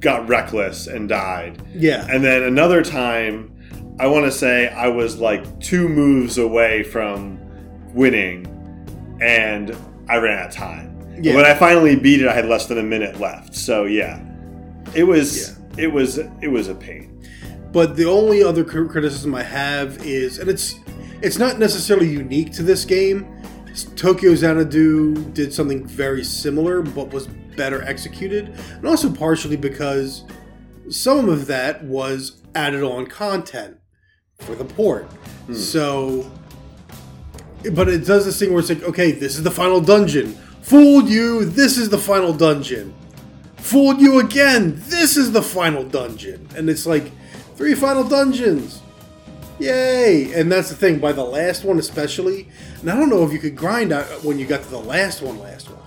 [0.00, 1.62] got reckless and died.
[1.74, 2.06] Yeah.
[2.10, 3.56] And then another time,
[3.98, 7.38] I want to say I was like two moves away from
[7.94, 8.46] winning,
[9.22, 9.74] and
[10.08, 10.93] I ran out of time.
[11.20, 11.36] Yeah.
[11.36, 13.54] When I finally beat it, I had less than a minute left.
[13.54, 14.20] So yeah,
[14.94, 17.10] it was it was it was a pain.
[17.72, 20.76] But the only other criticism I have is, and it's
[21.22, 23.30] it's not necessarily unique to this game.
[23.96, 30.24] Tokyo Xanadu did something very similar, but was better executed, and also partially because
[30.88, 33.78] some of that was added on content
[34.38, 35.04] for the port.
[35.46, 35.54] Hmm.
[35.54, 36.30] So,
[37.72, 40.38] but it does this thing where it's like, okay, this is the final dungeon.
[40.64, 41.44] Fooled you.
[41.44, 42.94] This is the final dungeon.
[43.58, 44.74] Fooled you again.
[44.86, 46.48] This is the final dungeon.
[46.56, 47.10] And it's like
[47.56, 48.80] three final dungeons.
[49.58, 50.32] Yay!
[50.32, 50.98] And that's the thing.
[50.98, 52.48] By the last one, especially,
[52.80, 55.22] and I don't know if you could grind out when you got to the last
[55.22, 55.38] one.
[55.38, 55.78] Last one.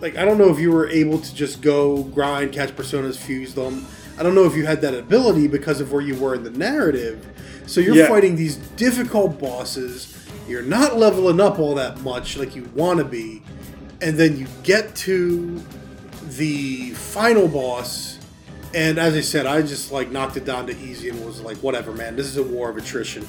[0.00, 3.52] Like I don't know if you were able to just go grind, catch personas, fuse
[3.54, 3.84] them.
[4.18, 6.50] I don't know if you had that ability because of where you were in the
[6.50, 7.26] narrative.
[7.66, 8.08] So you're Yeah.
[8.08, 10.14] fighting these difficult bosses.
[10.48, 13.42] You're not leveling up all that much like you want to be,
[14.00, 15.62] and then you get to
[16.28, 18.18] the final boss,
[18.74, 21.58] and as I said, I just like knocked it down to easy and was like,
[21.58, 22.16] whatever, man.
[22.16, 23.26] This is a war of attrition.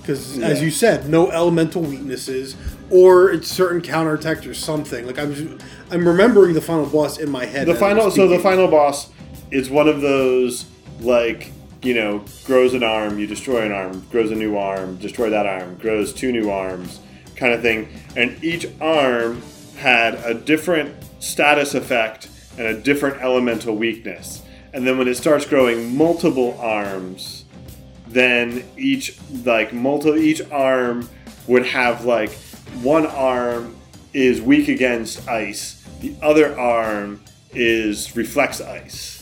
[0.00, 2.56] Because as you said, no elemental weaknesses
[2.90, 5.06] or it's certain counterattacks or something.
[5.06, 5.58] Like I'm,
[5.90, 7.66] I'm remembering the final boss in my head.
[7.66, 9.10] The final so the final boss
[9.50, 10.66] is one of those
[11.00, 11.52] like
[11.82, 15.46] you know grows an arm, you destroy an arm, grows a new arm, destroy that
[15.46, 17.00] arm, grows two new arms,
[17.36, 19.42] kind of thing, and each arm
[19.76, 22.28] had a different status effect
[22.58, 24.42] and a different elemental weakness.
[24.72, 27.44] And then when it starts growing multiple arms,
[28.06, 31.08] then each like multi each arm
[31.46, 32.32] would have like
[32.82, 33.76] one arm
[34.12, 37.22] is weak against ice, the other arm
[37.52, 39.19] is reflects ice.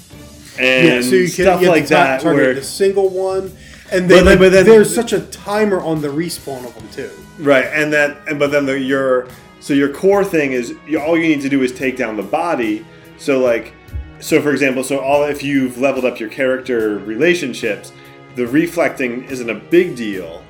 [0.58, 3.52] And yeah, so you can stuff you like that where the single one,
[3.90, 6.88] and But then, then- but then- there's such a timer on the respawn of them
[6.92, 7.10] too.
[7.38, 9.28] Right, and that, and but then the, your
[9.60, 12.22] So your core thing is you, all you need to do is take down the
[12.22, 12.84] body.
[13.18, 13.72] So like,
[14.20, 17.92] so for example, so all if you've leveled up your character relationships,
[18.36, 20.42] the reflecting isn't a big deal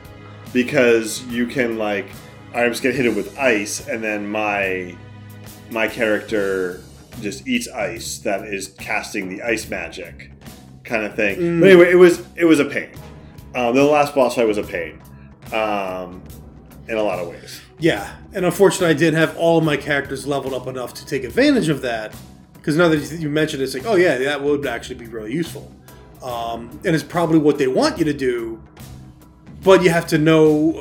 [0.52, 2.06] because you can like,
[2.54, 4.94] I'm just gonna hit it with ice, and then my
[5.70, 6.80] my character
[7.20, 10.30] just eats ice that is casting the ice magic
[10.84, 11.60] kind of thing.
[11.60, 12.90] But anyway, it was it was a pain.
[13.54, 15.00] Um, the last boss fight was a pain
[15.52, 16.22] um,
[16.86, 17.60] in a lot of ways.
[17.78, 21.68] Yeah, and unfortunately, I didn't have all my characters leveled up enough to take advantage
[21.68, 22.14] of that.
[22.54, 25.32] Because now that you mentioned it, it's like, oh yeah, that would actually be really
[25.32, 25.72] useful.
[26.22, 28.62] Um, and it's probably what they want you to do,
[29.62, 30.74] but you have to know.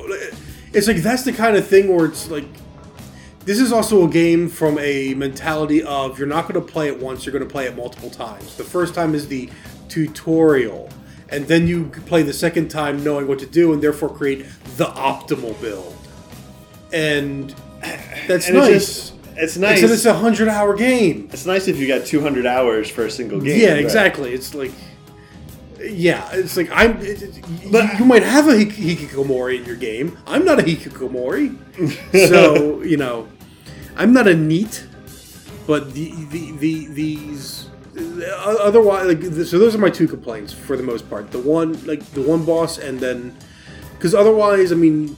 [0.73, 2.47] It's like that's the kind of thing where it's like,
[3.47, 6.99] this is also a game from a mentality of you're not going to play it
[6.99, 8.55] once, you're going to play it multiple times.
[8.57, 9.49] The first time is the
[9.89, 10.89] tutorial,
[11.29, 14.45] and then you play the second time knowing what to do, and therefore create
[14.77, 15.95] the optimal build.
[16.93, 17.49] And
[18.27, 18.69] that's And nice.
[18.69, 19.77] it's just it's nice.
[19.79, 21.29] Except it's a hundred hour game.
[21.31, 23.59] It's nice if you got 200 hours for a single game.
[23.61, 23.79] Yeah, right?
[23.83, 24.33] exactly.
[24.33, 24.71] It's like,
[25.79, 26.97] yeah, it's like I'm.
[27.01, 30.17] It, it- But- you, you might have a hik- hikikomori in your game.
[30.27, 31.55] I'm not a hikikomori,
[32.29, 33.27] so you know,
[33.97, 34.87] I'm not a NEET.
[35.65, 37.67] But the the, the these
[37.97, 41.31] uh, otherwise like so those are my two complaints for the most part.
[41.31, 43.35] The one like the one boss and then
[43.95, 45.17] because otherwise I mean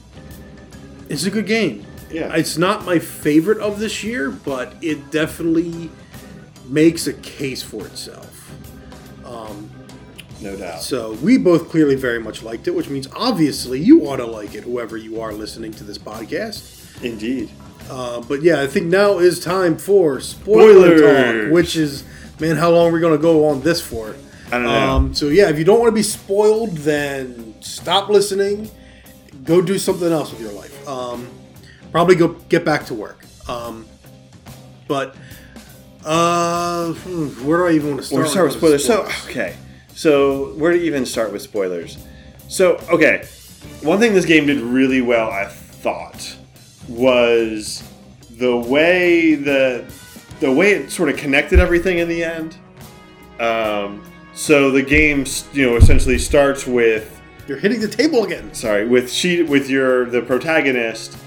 [1.07, 1.85] it's a good game.
[2.11, 2.35] Yeah.
[2.35, 5.91] It's not my favorite of this year, but it definitely
[6.67, 8.51] makes a case for itself.
[9.23, 9.69] Um,
[10.41, 10.81] No doubt.
[10.81, 14.55] So we both clearly very much liked it, which means obviously you ought to like
[14.55, 17.03] it, whoever you are listening to this podcast.
[17.03, 17.51] Indeed.
[17.89, 21.45] Uh, but yeah, I think now is time for spoiler Spoilers.
[21.45, 22.03] talk, which is
[22.39, 24.15] man, how long are we going to go on this for?
[24.47, 24.69] I don't know.
[24.69, 28.69] Um, so yeah, if you don't want to be spoiled, then stop listening.
[29.43, 30.87] Go do something else with your life.
[30.87, 31.27] Um,
[31.91, 33.25] probably go get back to work.
[33.47, 33.85] Um,
[34.87, 35.15] but
[36.05, 38.21] uh, hmm, where do I even want to start?
[38.23, 38.85] We'll start with the spoilers.
[38.85, 39.55] So, okay.
[39.93, 41.97] So, where to even start with spoilers?
[42.47, 43.27] So, okay.
[43.81, 46.37] One thing this game did really well, I thought,
[46.89, 47.83] was
[48.37, 49.85] the way the
[50.39, 52.57] the way it sort of connected everything in the end.
[53.39, 58.53] Um, so the game, you know, essentially starts with You're hitting the table again.
[58.53, 61.17] sorry with she with your the protagonist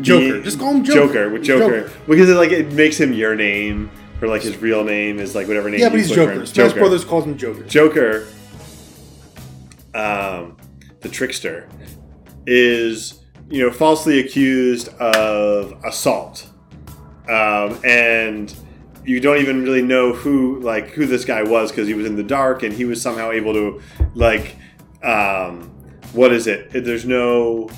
[0.00, 0.20] Joker.
[0.32, 1.28] being- Just call him Joker.
[1.28, 1.92] with Joker, Joker.
[2.08, 3.90] because it like it makes him your name
[4.20, 5.80] or like his real name is like whatever name.
[5.80, 6.46] Yeah, but he's Joker.
[6.46, 7.64] Smash Brothers calls him Joker.
[7.64, 8.26] Joker,
[9.94, 10.56] um,
[11.00, 11.68] the trickster,
[12.46, 13.20] is
[13.52, 16.48] you know falsely accused of assault,
[17.28, 18.54] um, and
[19.04, 22.16] you don't even really know who like who this guy was because he was in
[22.16, 23.82] the dark and he was somehow able to
[24.14, 24.56] like
[25.02, 25.70] um,
[26.14, 26.70] what is it?
[26.70, 27.68] There's no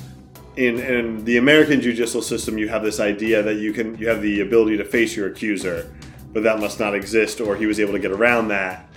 [0.55, 2.57] in in the American judicial system.
[2.57, 5.93] You have this idea that you can you have the ability to face your accuser,
[6.31, 8.87] but that must not exist, or he was able to get around that.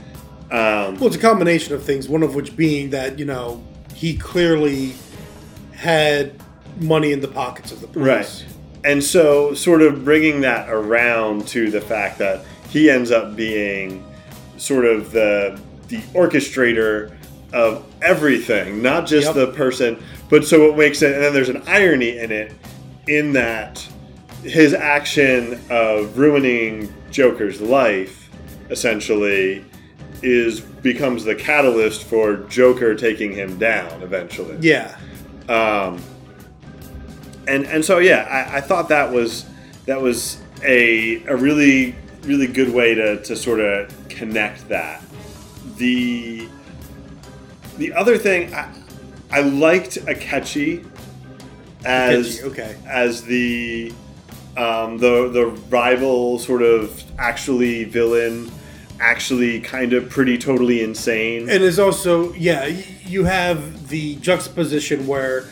[0.53, 2.09] Um, Well, it's a combination of things.
[2.09, 3.65] One of which being that you know
[3.95, 4.95] he clearly
[5.73, 6.41] had
[6.81, 8.07] money in the pockets of the police.
[8.07, 8.45] Right.
[8.85, 14.05] And so, sort of bringing that around to the fact that he ends up being
[14.57, 17.17] sort of the the orchestrator
[17.53, 19.35] of everything, not just Yep.
[19.35, 21.15] the person, but so what makes it.
[21.15, 22.53] And then there's an irony in it,
[23.07, 23.87] in that
[24.45, 28.29] his action of ruining Joker's life,
[28.71, 29.65] essentially,
[30.23, 34.95] is becomes the catalyst for Joker taking him down eventually Yeah.
[35.49, 36.01] um,
[37.49, 39.47] and and so yeah, I, I thought that was
[39.87, 45.03] that was a a really really good way to, to sort of connect that.
[45.77, 46.49] The
[47.79, 48.73] the other thing I,
[49.31, 50.87] I liked Akechi
[51.85, 52.77] as Akechi, okay.
[52.87, 53.93] as the
[54.57, 58.51] um, the the rival sort of actually villain,
[59.01, 61.49] actually kind of pretty totally insane.
[61.49, 62.67] And there's also yeah,
[63.07, 65.49] you have the juxtaposition where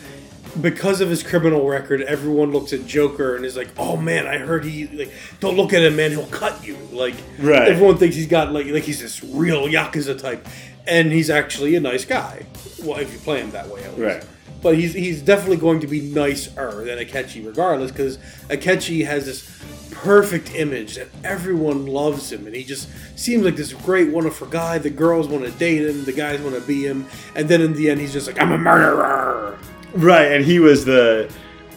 [0.60, 4.38] because of his criminal record, everyone looks at Joker and is like, "Oh man, I
[4.38, 7.68] heard he like don't look at him, man, he'll cut you." Like Right.
[7.68, 10.46] everyone thinks he's got like like he's this real yakuza type,
[10.86, 12.46] and he's actually a nice guy.
[12.82, 14.00] Well, if you play him that way, at least.
[14.00, 14.24] Right.
[14.62, 19.48] But he's he's definitely going to be nicer than Akechi, regardless, because Akechi has this
[19.90, 22.88] perfect image that everyone loves him, and he just
[23.18, 24.78] seems like this great, wonderful guy.
[24.78, 27.74] The girls want to date him, the guys want to be him, and then in
[27.74, 29.58] the end, he's just like, "I'm a murderer."
[29.94, 31.32] Right, and he was the,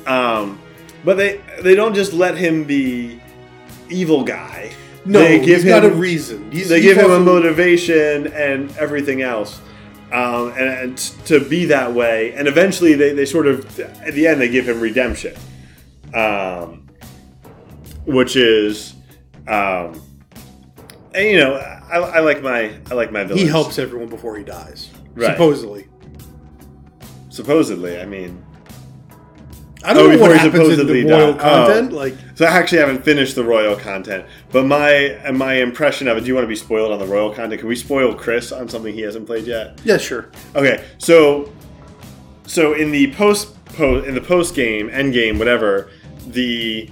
[0.05, 0.59] um,
[1.05, 3.21] but they they don't just let him be
[3.89, 4.71] evil guy.
[5.05, 6.51] No, they he's got a reason.
[6.51, 9.61] He's, they he's give him a motivation and everything else,
[10.11, 12.33] um, and, and to be that way.
[12.33, 15.35] And eventually, they, they sort of at the end they give him redemption.
[16.13, 16.87] Um,
[18.05, 18.95] which is,
[19.47, 20.01] um,
[21.13, 23.41] and you know, I, I like my I like my villains.
[23.41, 24.89] He helps everyone before he dies.
[25.13, 25.31] Right.
[25.31, 25.88] Supposedly.
[27.43, 27.99] Supposedly.
[27.99, 28.43] I mean,
[29.81, 31.39] I don't Oh, know what happens in the royal died.
[31.39, 31.93] content.
[31.93, 31.95] Oh.
[31.95, 36.21] Like, so I actually haven't finished the royal content, but my my impression of it.
[36.21, 37.59] Do you want to be spoiled on the royal content?
[37.61, 39.79] Can we spoil Chris on something he hasn't played yet?
[39.85, 40.29] yeah, sure.
[40.53, 41.49] Okay, so
[42.45, 45.89] so in the post post in the post game, end game, whatever,
[46.27, 46.89] the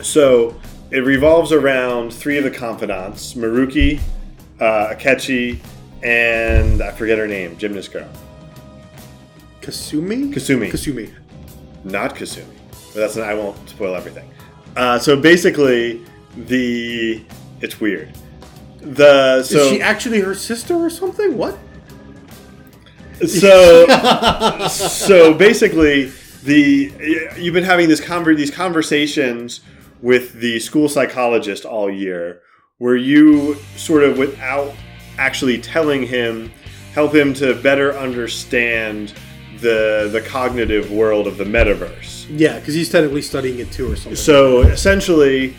[0.00, 0.54] so
[0.92, 3.98] it revolves around three of the confidants: Maruki,
[4.60, 5.58] uh, Akechi,
[6.04, 8.08] and I forget her name, gymnast girl,
[9.64, 10.32] Kasumi?
[10.32, 10.70] Kasumi.
[10.70, 11.12] Kasumi.
[11.84, 12.44] not Kasumi.
[12.92, 14.30] But that's not, I won't spoil everything.
[14.76, 16.04] Uh, so basically,
[16.36, 17.22] the
[17.60, 18.12] it's weird.
[18.80, 21.36] The so Is she actually her sister or something?
[21.36, 21.58] What?
[23.26, 23.86] so
[24.68, 26.10] so basically
[26.42, 26.92] the
[27.38, 29.60] you've been having this conver- these conversations
[30.02, 32.42] with the school psychologist all year
[32.78, 34.74] where you sort of without
[35.16, 36.50] actually telling him
[36.92, 39.14] help him to better understand
[39.60, 43.96] the the cognitive world of the metaverse Yeah, because he's technically studying it too or
[43.96, 44.16] something.
[44.16, 45.54] so essentially,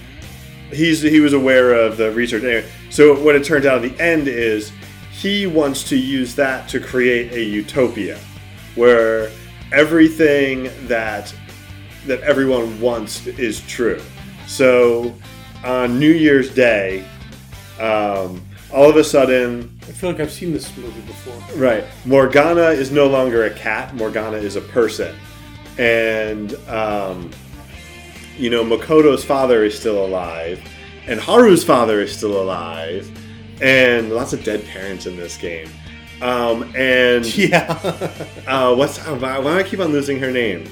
[0.72, 2.44] he's he was aware of the research.
[2.44, 4.72] Anyway, so what it turns out at the end is
[5.12, 8.20] he wants to use that to create a utopia
[8.76, 9.32] where
[9.72, 11.34] everything that
[12.06, 14.02] that everyone wants is true.
[14.48, 15.16] So
[15.64, 17.04] on New Year's Day,
[17.80, 21.58] um, all of a sudden, I feel like I've seen this movie before.
[21.58, 21.86] Right.
[22.06, 23.96] Morgana is no longer a cat.
[23.96, 25.16] Morgana is a person.
[25.78, 27.32] And, um,
[28.38, 30.62] you know, Makoto's father is still alive.
[31.08, 33.10] And Haru's father is still alive.
[33.62, 35.70] And lots of dead parents in this game.
[36.22, 37.72] Um, and Yeah.
[38.48, 40.66] uh, what's why, why do I keep on losing her name?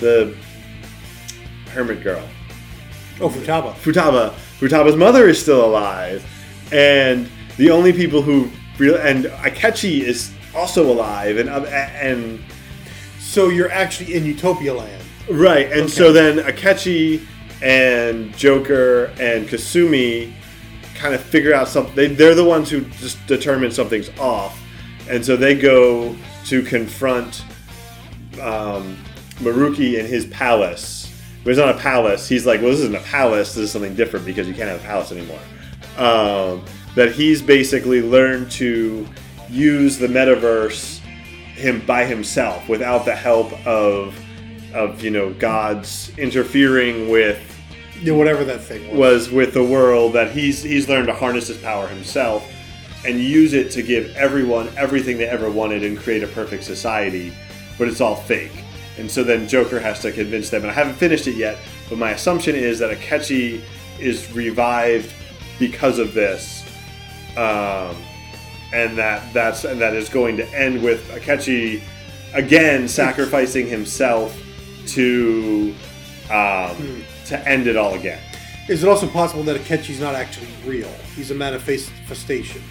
[0.00, 0.36] The
[1.72, 2.26] hermit girl.
[3.20, 3.74] oh, Futaba.
[3.74, 4.34] Futaba.
[4.60, 6.24] Futaba's mother is still alive,
[6.72, 12.40] and the only people who real and Akechi is also alive, and and
[13.20, 15.02] So you're actually in Utopia Land.
[15.30, 17.22] right, and so then Akechi
[17.62, 20.32] and Joker and Kasumi
[20.94, 21.94] kind of figure out something.
[21.94, 24.58] They, they're the ones who just determine something's off,
[25.08, 27.42] and so they go to confront
[28.40, 28.96] um,
[29.40, 31.12] Maruki in his palace.
[31.44, 32.28] But it's not a palace.
[32.28, 33.54] He's like, well, this isn't a palace.
[33.54, 35.38] This is something different because you can't have a palace anymore.
[35.96, 39.06] Um, that he's basically learned to
[39.50, 40.98] use the metaverse
[41.54, 44.18] him by himself without the help of
[44.74, 47.40] of you know gods interfering with
[48.02, 49.28] Yeah, whatever that thing was.
[49.28, 52.46] was with the world that he's he's learned to harness his power himself
[53.06, 57.32] and use it to give everyone everything they ever wanted and create a perfect society
[57.78, 58.64] but it's all fake
[58.98, 61.56] and so then joker has to convince them and i haven't finished it yet
[61.88, 63.62] but my assumption is that akechi
[63.98, 65.10] is revived
[65.58, 66.64] because of this
[67.36, 67.96] um,
[68.72, 71.80] and that that's and that is going to end with akechi
[72.34, 74.36] again sacrificing himself
[74.86, 75.74] to
[76.30, 78.20] um, to end it all again
[78.68, 80.90] Is it also possible that Akechi's not actually real?
[81.14, 82.62] He's a manifestation.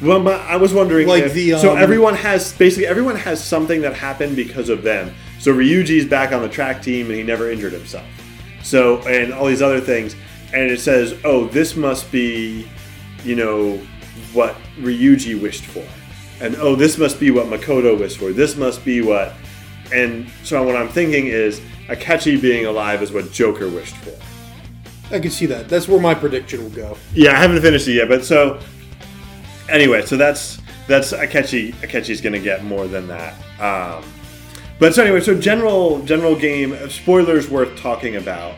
[0.00, 3.42] Well, my, I was wondering, Like if- the, so um, everyone has basically everyone has
[3.42, 5.12] something that happened because of them.
[5.40, 8.06] So Ryuji's back on the track team and he never injured himself.
[8.62, 10.14] So and all these other things,
[10.52, 12.68] and it says, oh, this must be,
[13.24, 13.76] you know,
[14.32, 15.84] what Ryuji wished for,
[16.40, 18.32] and oh, this must be what Makoto wished for.
[18.32, 19.34] This must be what,
[19.92, 24.14] and so what I'm thinking is Akechi being alive is what Joker wished for.
[25.14, 25.68] I can see that.
[25.68, 26.98] That's where my prediction will go.
[27.14, 28.60] Yeah, I haven't finished it yet, but so
[29.68, 31.74] anyway, so that's that's Akechi.
[31.76, 33.34] Akechi's gonna get more than that.
[33.60, 34.04] Um,
[34.78, 38.54] but so anyway, so general general game spoilers worth talking about.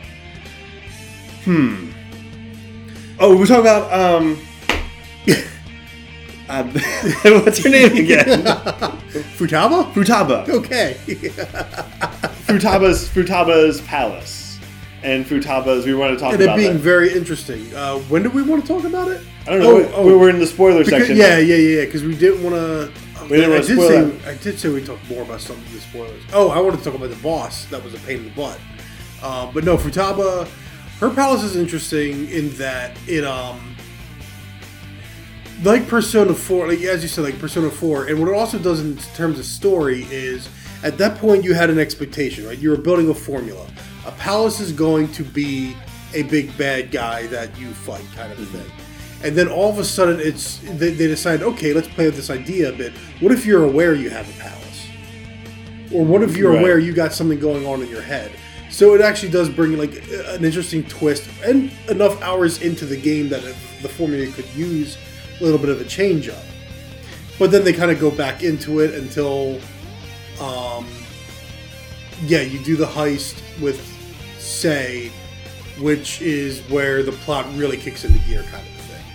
[1.45, 1.89] Hmm.
[3.19, 4.39] Oh, we're talking about um.
[6.49, 6.63] uh,
[7.43, 8.25] what's her name again?
[9.37, 9.91] Futaba?
[9.93, 10.47] Futaba.
[10.47, 10.97] Okay.
[12.45, 14.59] Futaba's Futaba's palace,
[15.01, 15.85] and Futaba's.
[15.85, 16.79] We want to talk and it about being that.
[16.79, 17.73] very interesting.
[17.73, 19.21] Uh, when do we want to talk about it?
[19.47, 19.91] I don't know.
[19.93, 20.17] Oh, we oh.
[20.19, 21.17] we're in the spoiler Because- section.
[21.17, 21.85] yeah, yeah, yeah.
[21.85, 22.91] Because we didn't want to.
[23.23, 24.27] We didn't I wanna did spoil say that.
[24.27, 26.21] I did say we talked more about some of the spoilers.
[26.33, 27.65] Oh, I wanted to talk about the boss.
[27.65, 28.59] That was a pain in the butt.
[29.23, 30.49] Um, but no, Futaba,
[31.01, 33.75] her palace is interesting in that it um
[35.63, 38.79] like Persona 4, like as you said, like Persona 4, and what it also does
[38.79, 40.49] in terms of story is
[40.83, 42.57] at that point you had an expectation, right?
[42.57, 43.67] You were building a formula.
[44.07, 45.75] A palace is going to be
[46.15, 48.71] a big bad guy that you fight, kind of a thing.
[49.23, 52.31] And then all of a sudden, it's they, they decide, okay, let's play with this
[52.31, 52.93] idea a bit.
[53.19, 54.87] What if you're aware you have a palace?
[55.93, 56.59] Or what if you're Right.
[56.59, 58.31] aware you got something going on in your head?
[58.71, 63.27] So it actually does bring like an interesting twist and enough hours into the game
[63.29, 64.97] that the formula could use
[65.39, 66.43] a little bit of a change up.
[67.37, 69.59] But then they kind of go back into it until,
[70.39, 70.87] um,
[72.25, 73.79] yeah, you do the heist with
[74.39, 75.11] Sae,
[75.79, 79.05] which is where the plot really kicks into gear, kind of a thing.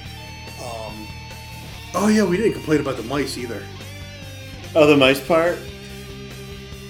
[0.62, 1.08] Um,
[1.94, 3.62] oh yeah, we didn't complain about the mice either.
[4.74, 5.58] Oh, the mice part.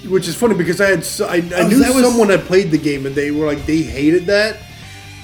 [0.08, 2.42] Which is funny because I had s- I, I Oh, knew that was- someone had
[2.44, 4.58] played the game and they were like they hated that.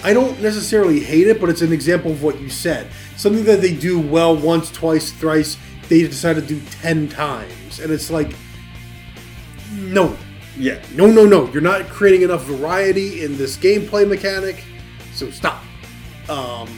[0.05, 2.89] I don't necessarily hate it, but it's an example of what you said.
[3.17, 5.57] Something that they do well once, twice, thrice,
[5.89, 8.35] they decide to do ten times, and it's like,
[9.73, 10.17] no,
[10.59, 10.79] Yeah.
[10.95, 11.49] no, no, no.
[11.53, 14.65] You're not creating enough variety in this gameplay mechanic,
[15.15, 15.63] so stop.
[16.29, 16.69] Um,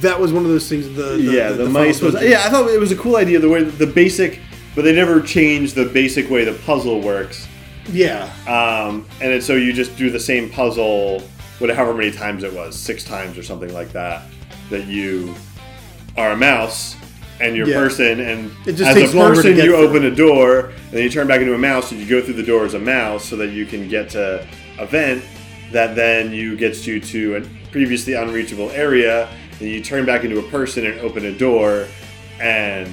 [0.00, 0.86] that was one of those things.
[0.94, 2.20] The, the yeah, the, Final mice was.
[2.22, 4.40] Yeah, I thought it was a cool idea the way the basic,
[4.74, 7.46] but they never change the basic way the puzzle works.
[7.92, 8.24] yeah.
[8.46, 11.20] Um, and then, so you just do the same puzzle,
[11.58, 14.22] whatever many times it was, six times or something like that.
[14.70, 15.34] That you
[16.16, 16.96] are a mouse
[17.40, 17.76] and you're a Yeah.
[17.76, 19.76] person, and It just as a person you through.
[19.76, 22.34] open a door, and then you turn back into a mouse, and you go through
[22.34, 24.46] the door as a mouse, so that you can get to
[24.78, 25.22] a vent
[25.72, 27.40] that then you gets you to a
[27.72, 29.28] previously unreachable area.
[29.60, 31.86] and you turn back into a person and open a door,
[32.40, 32.88] and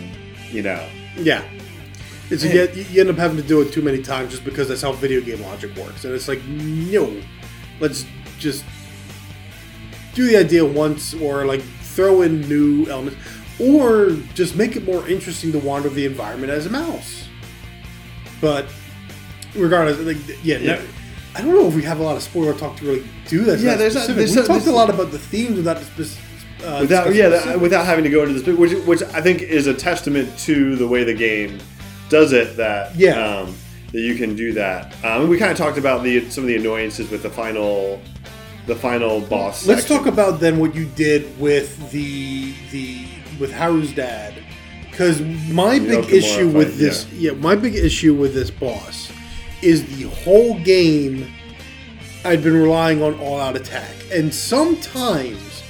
[0.51, 0.83] you know
[1.17, 1.41] Yeah.
[2.31, 2.55] It's Man.
[2.55, 4.81] you, get, you end up having to do it too many times just because that's
[4.81, 6.05] how video game logic works.
[6.05, 7.21] And it's like, no,
[7.79, 8.05] let's
[8.39, 8.63] just
[10.13, 13.19] do the idea once or like throw in new elements
[13.59, 17.27] or just make it more interesting to wander the environment as a mouse.
[18.39, 18.65] But
[19.55, 20.81] regardless, like, yeah, no-
[21.35, 23.59] I don't know if we have a lot of spoiler talk to really do that.
[23.59, 24.15] Yeah, there's specific.
[24.17, 26.17] there's we not- talked a lot about the themes without the
[26.65, 29.67] uh, without yeah that, without having to go into this which which I think is
[29.67, 31.59] a testament to the way the game
[32.11, 33.13] does it that Yeah.
[33.25, 33.55] um,
[33.91, 36.55] that you can do that um, we kind of talked about the some of the
[36.57, 37.99] annoyances with the final
[38.67, 39.97] the final boss Let's section.
[39.97, 43.05] talk about then what you did with the the
[43.39, 44.35] with Haru's dad,
[44.91, 47.31] because my big Okumura issue with fight, this, yeah.
[47.31, 49.11] my big issue with this boss
[49.63, 51.33] is the whole game.
[52.23, 55.63] I'd been relying on all-out attack, and sometimes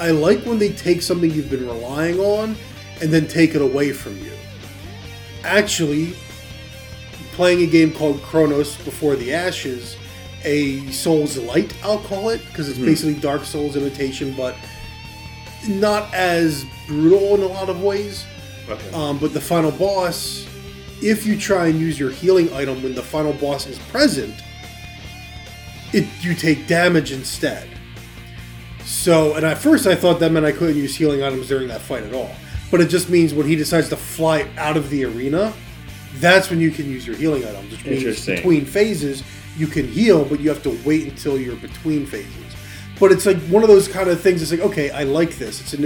[0.00, 2.56] I like when they take something you've been relying on
[3.02, 4.32] and then take it away from you.
[5.48, 6.12] Actually,
[7.32, 9.96] playing a game called Chronos Before the Ashes,
[10.44, 14.54] a Souls-like, I'll call it, because it's basically Dark Souls imitation, but
[15.66, 18.26] not as brutal in a lot of ways.
[18.68, 18.90] Okay.
[18.92, 20.46] Um, but the final boss,
[21.02, 24.34] if you try and use your healing item when the final boss is present,
[25.94, 27.68] it you take damage instead.
[28.84, 31.80] So, and at first I thought that meant I couldn't use healing items during that
[31.80, 32.30] fight at all.
[32.70, 35.52] But it just means when he decides to fly out of the arena,
[36.16, 39.22] that's when you can use your healing items, which means between phases
[39.56, 42.54] you can heal, but you have to wait until you're between phases.
[43.00, 44.42] But it's like one of those kind of things.
[44.42, 45.60] It's like, okay, I like this.
[45.60, 45.84] It's an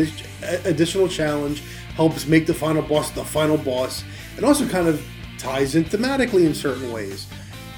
[0.65, 1.63] additional challenge,
[1.95, 4.05] helps make the final boss the final boss,
[4.37, 5.05] and also kind of
[5.39, 7.27] ties in thematically in certain ways.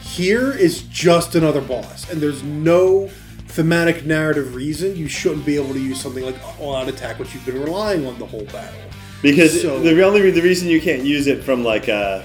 [0.02, 3.10] Here is just another boss, and there's no
[3.55, 7.32] thematic narrative reason you shouldn't be able to use something like all out attack, which
[7.35, 8.81] you've been relying on the whole battle.
[9.22, 12.24] because so- the only the reason you can't use it from like a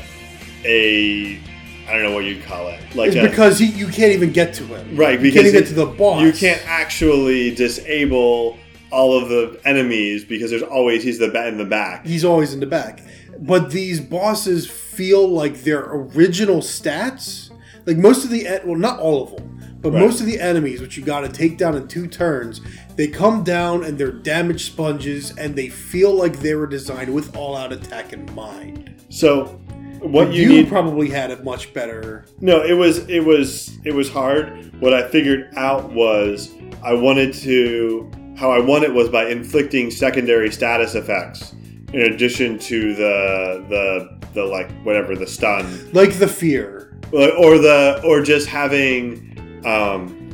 [0.65, 1.39] a
[1.87, 4.53] I don't know what you'd call it like a, because he, you can't even get
[4.55, 4.95] to him.
[4.95, 6.21] right You can't even it- get to the boss.
[6.23, 8.57] you can't actually disable
[8.91, 12.59] all of the enemies because there's always he's the in the back He's always in
[12.59, 13.01] the back.
[13.39, 17.51] But these bosses feel like their original stats.
[17.85, 20.01] Like most of the, well, not all of them, but Right.
[20.01, 22.61] most of the enemies, which you got to take down in two turns,
[22.95, 27.35] they come down and they're damage sponges, and they feel like they were designed with
[27.35, 28.93] all-out attack in mind.
[29.09, 29.59] so
[30.01, 32.23] what you, you need probably had it much better.
[32.39, 34.71] No, it was it was it was hard.
[34.79, 36.49] What I figured out was
[36.81, 41.53] I wanted to how I won it was by inflicting secondary status effects
[41.91, 46.95] in addition to the the the like whatever the stun Like the fear.
[47.11, 49.28] or the or just having
[49.65, 50.29] um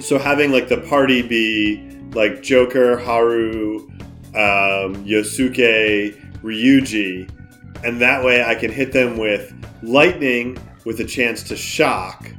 [0.00, 3.88] so having like the party be like Joker, Haru,
[4.34, 7.30] um, Yusuke, Ryuji,
[7.84, 12.30] and that way I can hit them with lightning with a chance to shock,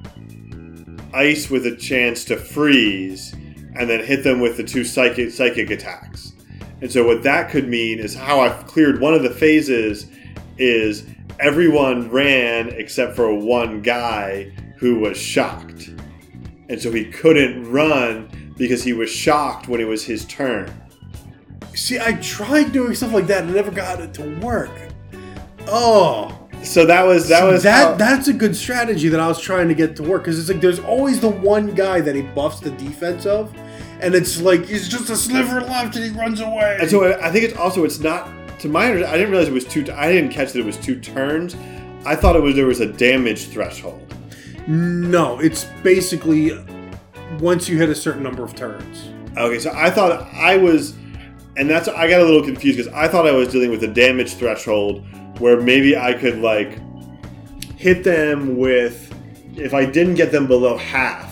[1.13, 3.33] ice with a chance to freeze,
[3.75, 6.33] and then hit them with the two psychic psychic attacks.
[6.81, 10.07] And so what that could mean is how I've cleared one of the phases
[10.57, 11.05] is
[11.39, 14.51] everyone ran except for one guy
[14.83, 15.91] who was shocked.
[16.67, 20.69] And so he couldn't run because he was shocked when it was his turn.
[21.73, 24.71] See, I tried doing stuff like that and never got it to work.
[25.69, 29.39] Oh, So that was that was that how- that's a good strategy that I was
[29.39, 32.21] trying to get to work because it's like there's always the one guy that he
[32.21, 33.53] buffs the defense of,
[34.01, 36.77] and it's like he's just a sliver left and he runs away.
[36.81, 38.27] And so I think it's also it's not
[38.59, 39.13] to my understanding.
[39.13, 39.85] I didn't realize it was two.
[39.95, 41.55] I didn't catch that it was two turns.
[42.05, 44.02] I thought it was there was a damage threshold.
[44.67, 46.51] No, it's basically
[47.39, 49.09] once you hit a certain number of turns.
[49.37, 50.91] Okay, so I thought I was,
[51.57, 53.87] and that's I got a little confused because I thought I was dealing with a
[53.87, 55.03] damage threshold
[55.39, 56.79] where maybe I could like
[57.77, 59.13] hit them with
[59.57, 61.31] if I didn't get them below half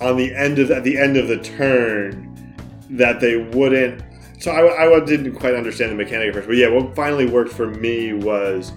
[0.00, 2.54] on the end of at the end of the turn
[2.90, 4.02] that they wouldn't.
[4.40, 7.52] So I, I didn't quite understand the mechanic at first, but yeah, what finally worked
[7.52, 8.72] for me was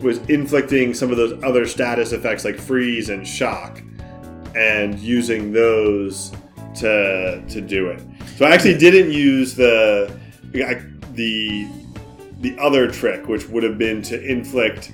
[0.00, 3.82] was inflicting some of those other status effects like freeze and shock,
[4.54, 6.32] and using those
[6.76, 8.02] to to do it.
[8.36, 10.14] So I actually didn't use the
[10.52, 11.68] the
[12.40, 14.92] the other trick, which would have been to inflict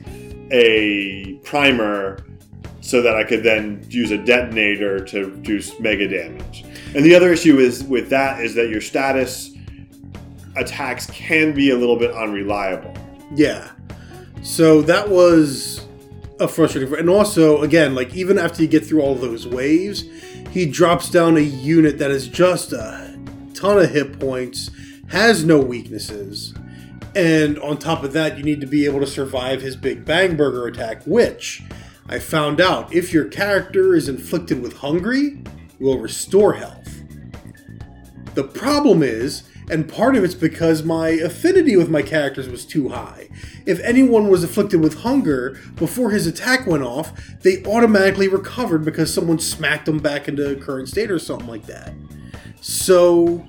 [0.50, 2.24] a primer
[2.80, 6.64] so that I could then use a detonator to do mega damage.
[6.94, 9.50] And the other issue is with that is that your status
[10.56, 12.94] attacks can be a little bit unreliable.
[13.34, 13.70] Yeah.
[14.46, 15.84] So that was
[16.38, 16.94] a frustrating.
[16.96, 20.04] And also, again, like even after you get through all those waves,
[20.50, 23.18] he drops down a unit that is just a
[23.54, 24.70] ton of hit points,
[25.08, 26.54] has no weaknesses,
[27.16, 30.36] and on top of that, you need to be able to survive his big bang
[30.36, 31.62] burger attack, which
[32.08, 35.42] I found out if your character is inflicted with hungry,
[35.80, 37.02] will restore health.
[38.34, 42.88] The problem is, and part of it's because my affinity with my characters was too
[42.90, 43.28] high.
[43.66, 47.12] If anyone was afflicted with hunger before his attack went off,
[47.42, 51.92] they automatically recovered because someone smacked them back into current state or something like that.
[52.60, 53.44] So,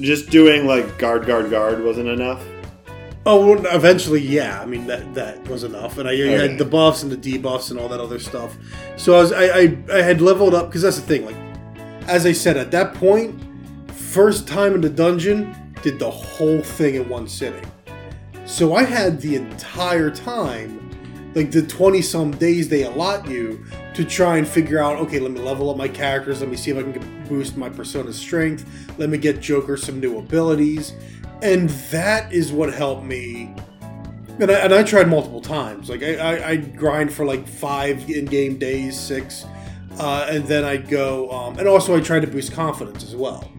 [0.00, 2.42] Just doing like guard, guard, guard wasn't enough.
[3.26, 4.60] oh, well, eventually, yeah.
[4.60, 6.48] I mean that that was enough, and I Okay.
[6.48, 8.56] had the buffs and the debuffs and all that other stuff.
[8.96, 11.24] So I was I I, I had leveled up because that's the thing.
[11.24, 11.36] Like,
[12.08, 13.40] as I said at that point,
[14.14, 17.64] first time in the dungeon, did the whole thing in one sitting.
[18.46, 20.88] So I had the entire time,
[21.34, 23.64] like the 20 some days they allot you,
[23.94, 26.70] to try and figure out okay, let me level up my characters, let me see
[26.70, 28.64] if I can boost my persona's strength,
[28.98, 30.92] let me get Joker some new abilities.
[31.42, 33.52] And that is what helped me.
[34.38, 35.90] And I, and I tried multiple times.
[35.90, 39.44] Like, I, I, I'd grind for like five in game days, six,
[39.98, 41.30] uh, and then I'd go.
[41.32, 43.50] Um, and also, I tried to boost confidence as well.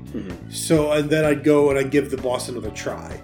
[0.49, 3.21] So, and then I'd go and I'd give the boss another try.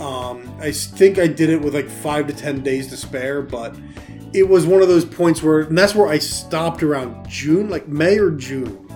[0.00, 3.76] Um, I think I did it with like five to ten days to spare, but
[4.32, 7.86] it was one of those points where, and that's where I stopped around June, like
[7.88, 8.88] May or June.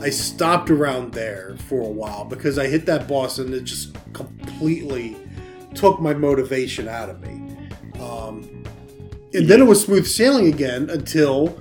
[0.00, 3.96] I stopped around there for a while because I hit that boss and it just
[4.12, 5.16] completely
[5.74, 7.56] took my motivation out of me.
[8.00, 8.64] Um,
[9.32, 11.58] and then it was smooth sailing again until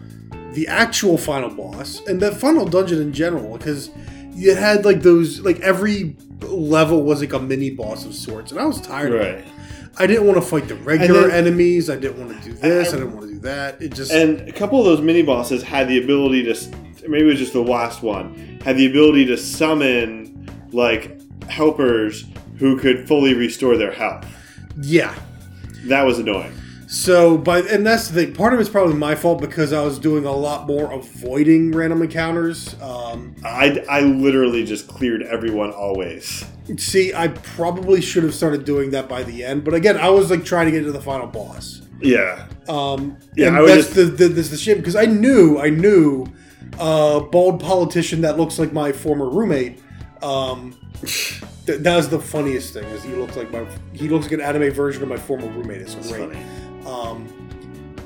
[0.53, 3.91] the actual final boss and the final dungeon in general because
[4.34, 8.60] you had like those like every level was like a mini boss of sorts and
[8.60, 9.36] I was tired of it.
[9.44, 9.53] Right.
[9.98, 11.90] I didn't want to fight the regular then- enemies.
[11.90, 12.88] I didn't want to do this.
[12.88, 13.82] I, I- didn't want to do that.
[13.82, 16.56] It just And a couple of those mini bosses had the ability to,
[17.10, 22.26] maybe it was just the last one, had the ability to summon like helpers
[22.58, 24.26] who could fully restore their health.
[24.82, 25.14] yeah.
[25.86, 26.53] That was annoying.
[26.93, 28.34] So, but and that's the thing.
[28.34, 32.01] Part of it's probably my fault because I was doing a lot more avoiding random
[32.01, 32.76] encounters.
[32.81, 36.43] Um, I, I literally just cleared everyone always.
[36.77, 39.63] see, I probably should have started doing that by the end.
[39.63, 41.81] But again, I was like trying to get to the final boss.
[42.01, 42.45] Yeah.
[42.68, 45.69] Um, Yeah, and I that's just- the, the that's the shame because I knew I
[45.69, 46.26] knew
[46.77, 49.80] a bald politician that looks like my former roommate.
[50.22, 51.39] Um, th-
[51.80, 54.72] that was the funniest thing is he looks like my he looks like an anime
[54.73, 55.80] version of my former roommate.
[55.80, 56.38] It's great.
[56.86, 57.28] Um,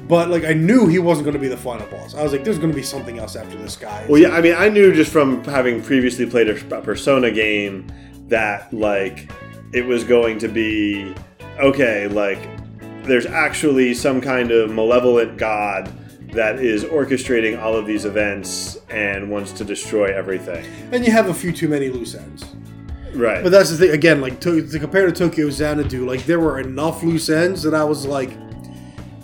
[0.07, 2.13] but like I knew he wasn't going to be the final boss.
[2.13, 4.05] I was like, there's going to be something else after this guy.
[4.07, 7.87] Well, yeah, I mean, I knew just from having previously played a, a Persona game
[8.27, 9.31] that, like,
[9.73, 11.15] it was going to be
[11.59, 12.39] okay, like,
[13.03, 15.91] there's actually some kind of malevolent god
[16.33, 20.65] that is orchestrating all of these events and wants to destroy everything.
[20.91, 22.43] and you have a few too many loose ends.
[23.13, 23.41] Right.
[23.41, 23.91] But that's the thing.
[23.91, 27.73] Again, like to, to compare to Tokyo Xanadu, like there were enough loose ends that
[27.73, 28.31] I was like,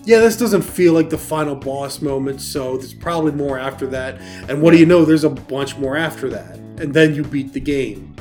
[0.03, 2.41] yeah, this doesn't feel like the final boss moment.
[2.41, 4.19] So there's probably more after that.
[4.49, 5.05] And what do you know?
[5.05, 8.15] There's a bunch more after that, and then you beat the game.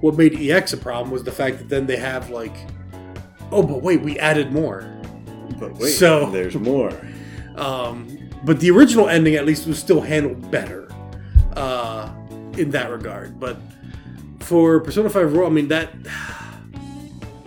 [0.00, 2.54] What made EX a problem was the fact that then they have like,
[3.50, 4.90] oh, but wait, we added more.
[5.58, 6.92] but wait, so- there's more.
[7.56, 10.88] Um, but the original ending, at least, was still handled better
[11.56, 12.12] uh,
[12.58, 13.40] in that regard.
[13.40, 13.56] But
[14.40, 15.90] for Persona 5 Royal, I mean, that.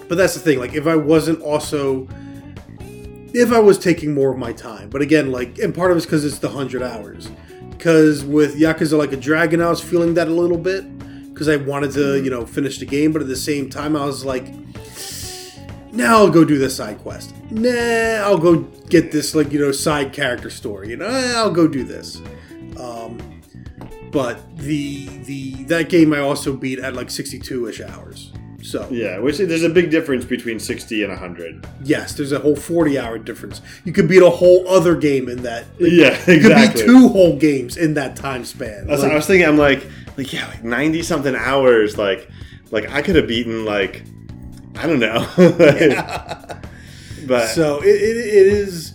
[0.08, 0.58] But that's the thing.
[0.58, 2.08] Like, if I wasn't also
[3.34, 4.90] if I was taking more of my time.
[4.90, 7.30] But again, like, and part of it's because it's the hundred hours.
[7.70, 10.86] Because with Yakuza Like a Dragon, I was feeling that a little bit
[11.30, 13.12] because I wanted to, you know, finish the game.
[13.12, 14.52] But at the same time, I was like,
[15.91, 17.34] now I'll go do the side quest.
[17.52, 17.70] Nah,
[18.24, 20.90] I'll go get this like you know side character story.
[20.90, 22.22] You know, eh, I'll go do this.
[22.80, 23.41] Um,
[24.12, 28.32] but the the that game I also beat at like 62 ish hours.
[28.68, 31.65] So Yeah, which there's a big difference between 60 and 100.
[31.84, 33.61] yes, there's a whole 40 hour difference.
[33.85, 35.65] You could beat a whole other game in that.
[35.80, 36.81] Yeah, You could exactly.
[36.81, 38.88] beat two whole games in that time span.
[38.88, 39.48] Like, I was thinking.
[39.48, 39.85] I'm like,
[40.18, 41.98] like yeah, like 90 something hours.
[41.98, 42.30] Like,
[42.72, 44.03] like I could have beaten like,
[44.76, 45.26] I don't know.
[47.27, 48.94] but so it, it, it is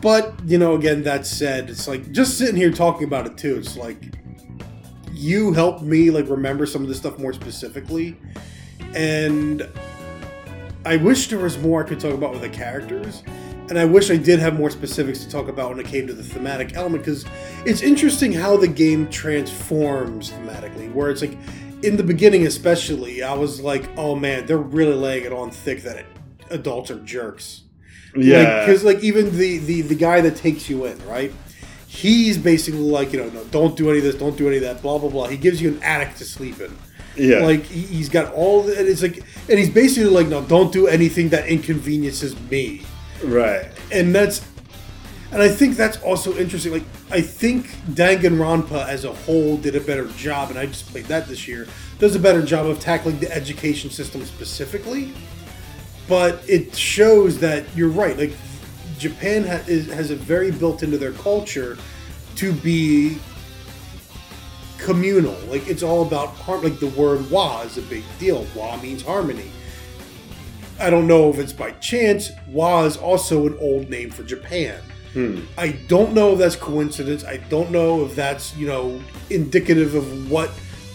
[0.00, 3.56] but you know again that said it's like just sitting here talking about it too
[3.56, 4.14] it's like
[5.12, 8.16] you helped me like remember some of this stuff more specifically
[8.94, 9.68] and
[10.84, 13.22] i wish there was more i could talk about with the characters.
[13.68, 16.12] And i wish i did have more specifics to talk about when it came to
[16.12, 17.24] the thematic element because
[17.64, 21.38] it's interesting how the game transforms thematically where it's like
[21.82, 25.82] in the beginning especially i was like oh man they're really laying it on thick
[25.82, 26.06] that it,
[26.50, 27.62] adults are jerks.
[28.16, 31.32] Yeah, because like, even the, the the guy that takes you in right?
[31.88, 34.62] He's basically like you know no don't do any of this don't do any of
[34.62, 35.26] that blah blah blah.
[35.26, 36.76] He gives you an attic to sleep in
[37.16, 40.42] yeah, like he, he's got all the, and it's like and he's basically like no
[40.42, 42.82] don't do anything that inconveniences me
[43.22, 43.66] right.
[43.92, 44.46] and that's
[45.34, 46.70] and I think that's also interesting.
[46.70, 51.06] Like I think Danganronpa as a whole did a better job, and I just played
[51.06, 51.66] that this year.
[51.98, 55.12] Does a better job of tackling the education system specifically,
[56.08, 58.16] but it shows that you're right.
[58.16, 58.30] Like
[58.96, 61.78] Japan ha- is, has a very built into their culture
[62.36, 63.18] to be
[64.84, 65.36] communal.
[65.48, 66.62] Like it's all about harm.
[66.62, 68.46] Like the word "wa" is a big deal.
[68.54, 69.50] "Wa" means harmony.
[70.78, 72.30] I don't know if it's by chance.
[72.48, 74.80] Wa is also an old name for Japan.
[75.12, 75.40] Hmm.
[75.56, 77.24] I don't know if that's coincidence.
[77.24, 79.00] I don't know if that's you know
[79.30, 80.50] indicative of what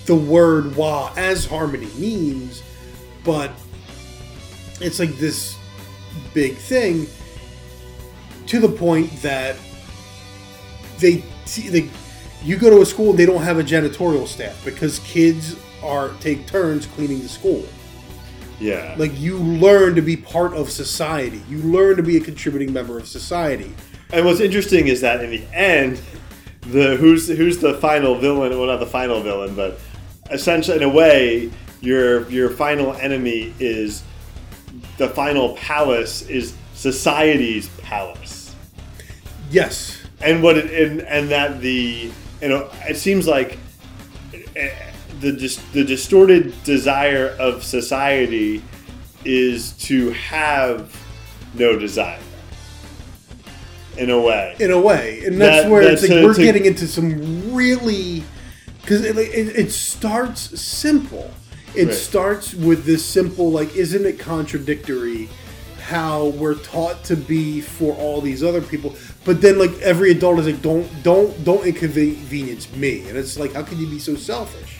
[0.06, 2.62] the word "wa" as harmony means,
[3.24, 3.52] but
[4.80, 5.58] it's like this
[6.34, 7.08] big thing
[8.46, 9.56] to the point that
[11.00, 11.90] they see, they
[12.44, 16.10] you go to a school and they don't have a janitorial staff because kids are
[16.20, 17.66] take turns cleaning the school.
[18.60, 21.42] Yeah, like you learn to be part of society.
[21.50, 23.74] You learn to be a contributing member of society.
[24.12, 26.02] And what's interesting is that in the end,
[26.62, 28.58] the who's who's the final villain?
[28.58, 29.80] Well, not the final villain, but
[30.30, 31.52] essentially, in a way,
[31.82, 34.04] your your final enemy is
[34.98, 38.56] the final palace is society's palace.
[39.50, 39.98] yes.
[40.22, 42.12] And what it and, and that the
[42.42, 43.58] you know it seems like
[44.56, 44.72] eh,
[45.20, 48.62] the dis, the distorted desire of society
[49.26, 50.96] is to have
[51.56, 52.20] no desire.
[53.98, 54.56] In a way.
[54.60, 55.24] In a way.
[55.26, 58.24] And that's That- where that's it's like a- we're to- getting into some really
[58.82, 61.32] because it, it, it starts simple.
[61.76, 61.94] It Right.
[61.94, 65.28] starts with this simple like isn't it contradictory
[65.90, 68.94] how we're taught to be for all these other people.
[69.26, 73.10] But then like every adult is like don't don't don't inconvenience me.
[73.10, 74.80] And it's like how can you be so selfish?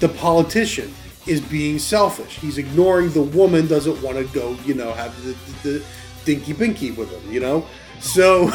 [0.00, 0.94] The politician
[1.26, 2.38] is being selfish.
[2.38, 5.84] He's ignoring the woman doesn't want to go you know have the, the, the
[6.24, 7.66] dinky binky with him you know?
[8.00, 8.46] So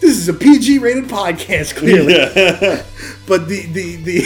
[0.00, 2.14] this is a pg rated podcast clearly.
[2.14, 2.82] Yeah.
[3.26, 4.24] But the the the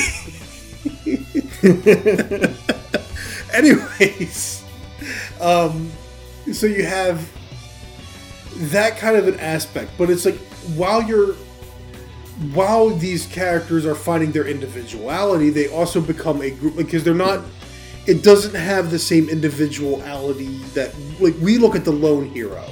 [3.55, 4.68] anyways
[5.41, 5.91] um
[6.53, 7.31] so you have
[8.71, 10.39] that kind of an aspect but it's like
[10.75, 11.35] while you're
[12.55, 17.45] while these characters are finding their individuality they also become a group because they're not
[18.07, 22.65] it doesn't have the same individuality that like we look at the lone hero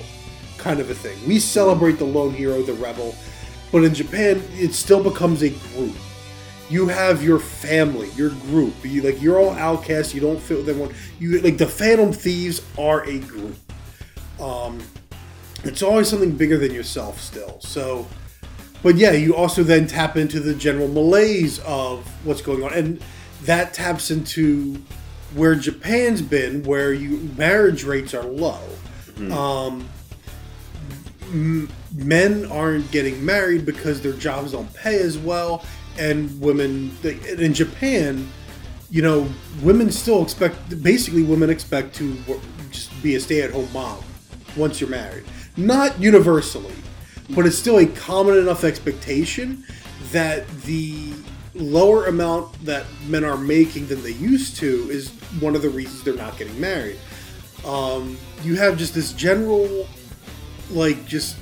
[0.57, 1.17] kind of a thing.
[1.29, 3.15] We celebrate the lone hero the rebel
[3.73, 5.95] but in japan it still becomes a group
[6.69, 8.75] you have your family, your group.
[8.83, 10.15] You like you're all outcasts.
[10.15, 10.95] You don't fit with everyone.
[11.19, 13.57] You like the Phantom Thieves are a group.
[14.41, 14.83] Um,
[15.65, 17.61] it's always something bigger than yourself still.
[17.61, 18.07] So,
[18.83, 23.03] but yeah, you also then tap into the general malaise of what's going on, and
[23.43, 24.77] that taps into
[25.35, 28.61] where Japan's been, where you marriage rates are low.
[29.33, 29.89] Um,
[31.25, 35.65] m- men aren't getting married because their jobs don't pay as well,
[35.99, 38.29] and women in Japan,
[38.91, 39.29] you know,
[39.63, 42.17] women still expect basically women expect to
[42.71, 44.03] just be a stay-at-home mom
[44.57, 45.25] once you're married.
[45.57, 46.75] Not universally,
[47.31, 49.65] but it's still a common enough expectation
[50.13, 51.13] that the
[51.55, 55.11] lower amount that men are making than they used to is
[55.41, 56.99] one of the reasons they're not getting married.
[57.67, 59.87] um, you have just this general,
[60.71, 61.37] like, just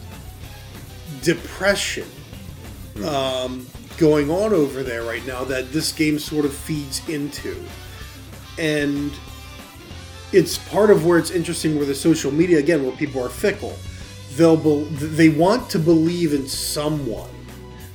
[1.22, 2.08] depression
[3.04, 7.62] um, going on over there right now that this game sort of feeds into.
[8.58, 9.12] And
[10.32, 13.76] it's part of where it's interesting where the social media, again, where people are fickle.
[14.32, 17.30] They'll be, they want to believe in someone,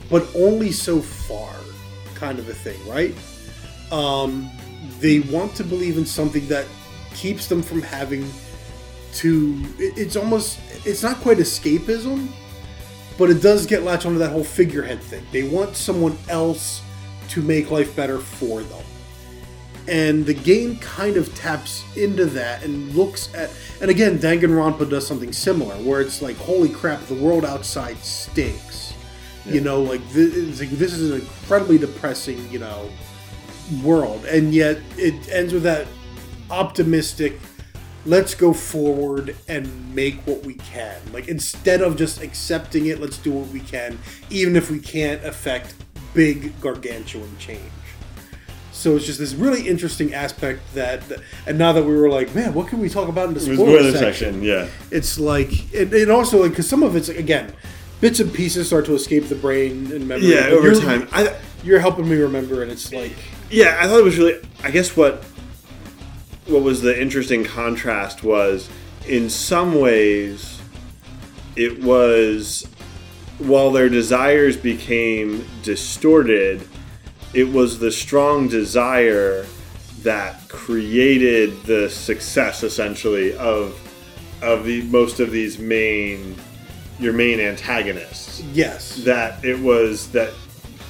[0.09, 1.53] but only so far,
[2.15, 3.13] kind of a thing, right?
[3.91, 4.49] Um,
[4.99, 6.65] they want to believe in something that
[7.13, 8.29] keeps them from having
[9.15, 9.61] to.
[9.77, 10.59] It's almost.
[10.85, 12.29] It's not quite escapism,
[13.19, 15.23] but it does get latched onto that whole figurehead thing.
[15.31, 16.81] They want someone else
[17.27, 18.83] to make life better for them.
[19.87, 23.51] And the game kind of taps into that and looks at.
[23.81, 28.93] And again, Danganronpa does something similar, where it's like, holy crap, the world outside stinks.
[29.45, 32.89] You know, like this, like this is an incredibly depressing, you know,
[33.83, 35.87] world, and yet it ends with that
[36.51, 37.39] optimistic.
[38.09, 40.99] Let's go forward and make what we can.
[41.13, 43.99] Like instead of just accepting it, let's do what we can,
[44.31, 45.75] even if we can't affect
[46.15, 47.61] big gargantuan change.
[48.71, 51.03] So it's just this really interesting aspect that,
[51.45, 53.91] and now that we were like, man, what can we talk about in the spoiler,
[53.91, 53.99] section?
[53.99, 54.67] section, yeah.
[54.89, 57.53] It's like, and, and also like, because some of it's again,
[58.01, 60.33] bits and pieces start to escape the brain and memory.
[60.33, 61.07] Yeah, over time.
[61.11, 63.15] I, you're helping me remember, and it's like,
[63.51, 64.39] yeah, I thought it was really.
[64.63, 65.25] I guess what
[66.49, 68.69] what was the interesting contrast was,
[69.07, 70.61] in some ways,
[71.55, 72.67] it was
[73.39, 76.67] while their desires became distorted,
[77.33, 79.45] it was the strong desire
[80.01, 83.79] that created the success essentially of
[84.41, 86.35] of the most of these main
[86.99, 88.41] your main antagonists.
[88.53, 90.33] Yes, that it was that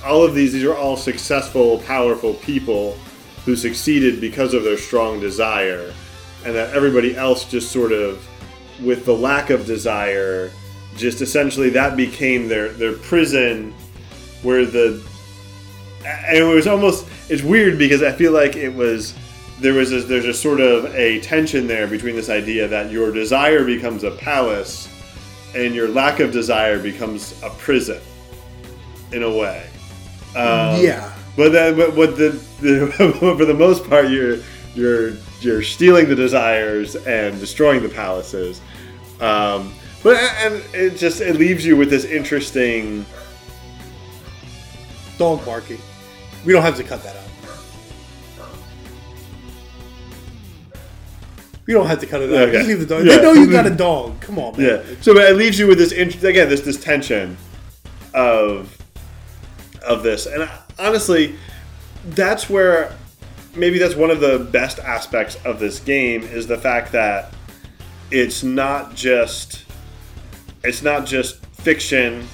[0.05, 2.97] all of these these are all successful powerful people
[3.45, 5.93] who succeeded because of their strong desire
[6.45, 8.25] and that everybody else just sort of
[8.83, 10.51] with the lack of desire
[10.95, 13.73] just essentially that became their their prison
[14.41, 15.01] where the
[16.05, 19.13] and it was almost it's weird because I feel like it was
[19.59, 23.11] there was a, there's a sort of a tension there between this idea that your
[23.11, 24.87] desire becomes a palace
[25.55, 27.99] and your lack of desire becomes a prison
[29.11, 29.67] in a way.
[30.35, 32.91] Um, yeah, But then, but what the, the
[33.37, 34.39] for the most part, you're
[34.75, 38.59] you're you're stealing the desires and destroying the palaces.
[39.21, 43.05] Um, but and it just it leaves you with this interesting.
[45.17, 45.79] dog barking.
[46.45, 48.47] We don't have to cut that out.
[51.65, 52.49] We don't have to cut it out.
[52.49, 52.51] Okay.
[52.51, 53.05] Just leave the dog.
[53.05, 53.15] Yeah.
[53.15, 54.19] They know you got a dog.
[54.19, 54.65] Come on, man.
[54.85, 54.95] Yeah.
[54.99, 57.37] So but it leaves you with this again this this tension
[58.13, 58.75] of
[59.87, 61.35] of this, and I- honestly,
[62.05, 62.95] that's where
[63.55, 67.33] maybe that's one of the best aspects of this game is the fact that
[68.11, 69.65] it's not just
[70.63, 72.27] it's not just fiction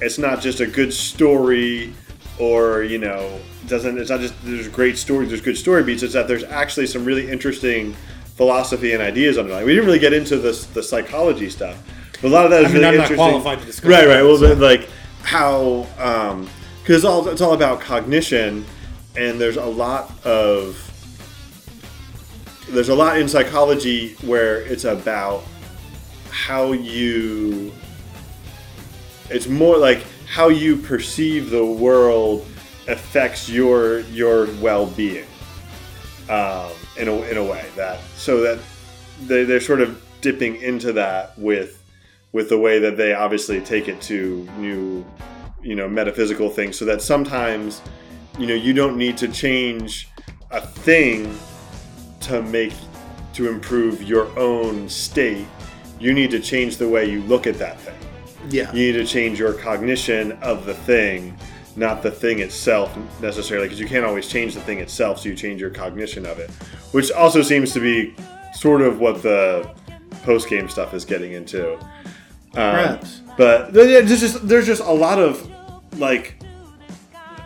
[0.00, 1.92] it's not just a good story
[2.38, 6.14] or you know doesn't it's not just there's great stories there's good story beats it's
[6.14, 7.94] that there's actually some really interesting
[8.36, 9.66] philosophy and ideas underlying.
[9.66, 11.76] We didn't really get into this the psychology stuff
[12.22, 13.16] but a lot of that is I mean, really I'm not interesting.
[13.16, 14.88] qualified to discuss right right well so- like
[15.22, 16.48] how um
[16.88, 18.64] because all it's all about cognition
[19.14, 20.74] and there's a lot of
[22.70, 25.44] there's a lot in psychology where it's about
[26.30, 27.70] how you
[29.28, 32.46] it's more like how you perceive the world
[32.86, 35.26] affects your your well-being
[36.30, 38.58] um, in, a, in a way that so that
[39.26, 41.84] they, they're sort of dipping into that with
[42.32, 45.04] with the way that they obviously take it to new
[45.62, 47.82] you know metaphysical things so that sometimes
[48.38, 50.08] you know you don't need to change
[50.50, 51.36] a thing
[52.20, 52.72] to make
[53.34, 55.46] to improve your own state.
[56.00, 57.94] You need to change the way you look at that thing.
[58.50, 58.72] Yeah.
[58.72, 61.36] you need to change your cognition of the thing
[61.76, 65.34] not the thing itself necessarily because you can't always change the thing itself so you
[65.34, 66.50] change your cognition of it
[66.92, 68.14] which also seems to be
[68.54, 69.68] sort of what the
[70.22, 71.78] post game stuff is getting into
[72.58, 73.00] um,
[73.36, 75.48] but there's just there's just a lot of
[75.98, 76.34] like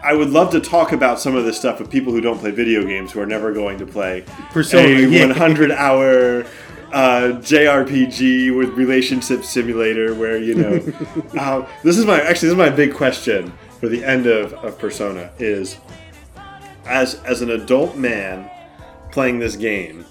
[0.03, 2.51] I would love to talk about some of this stuff with people who don't play
[2.51, 5.27] video games who are never going to play Persona, a yeah.
[5.27, 6.45] 100 hour
[6.93, 10.93] uh, JRPG with relationship simulator where you know
[11.39, 14.79] uh, this is my actually this is my big question for the end of, of
[14.79, 15.79] Persona is
[16.87, 18.51] as as an adult man
[19.11, 20.05] playing this game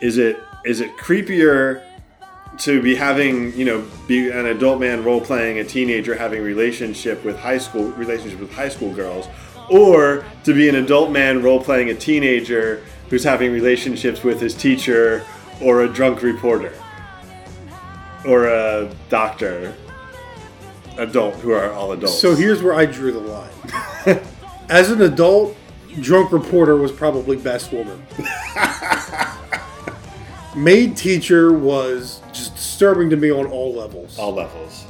[0.00, 1.82] is it is it creepier
[2.58, 7.24] to be having you know be an adult man role playing a teenager having relationship
[7.24, 9.28] with high school relationship with high school girls
[9.70, 14.54] or to be an adult man role playing a teenager who's having relationships with his
[14.54, 15.24] teacher
[15.60, 16.72] or a drunk reporter
[18.26, 19.74] or a doctor
[20.98, 22.18] adult who are all adults.
[22.18, 23.50] So here's where I drew the line.
[24.68, 25.56] As an adult,
[26.00, 28.04] drunk reporter was probably best woman.
[30.56, 32.22] Maid teacher was
[32.74, 34.18] disturbing to me on all levels.
[34.18, 34.84] all levels.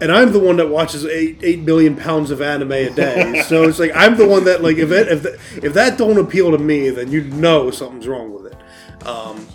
[0.00, 3.42] and I'm the one that watches eight eight million pounds of anime a day.
[3.48, 5.32] so it's like I'm the one that like if it, if the,
[5.66, 9.06] if that don't appeal to me, then you know something's wrong with it.
[9.06, 9.48] Um,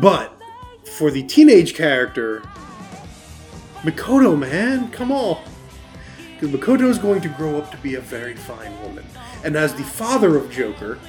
[0.00, 0.40] but
[0.96, 2.42] for the teenage character,
[3.82, 5.42] Makoto, man, come on,
[6.34, 9.04] because Makoto is going to grow up to be a very fine woman,
[9.42, 11.00] and as the father of Joker.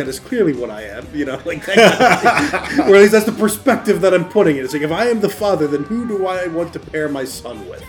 [0.00, 3.32] That is clearly what I am, you know, like that or at least that's the
[3.32, 4.64] perspective that I'm putting it.
[4.64, 7.24] It's like if I am the father, then who do I want to pair my
[7.24, 7.84] son with?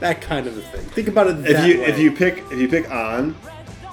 [0.00, 0.80] That kind of a thing.
[0.80, 1.84] Think about it If you way.
[1.84, 3.36] if you pick if you pick on,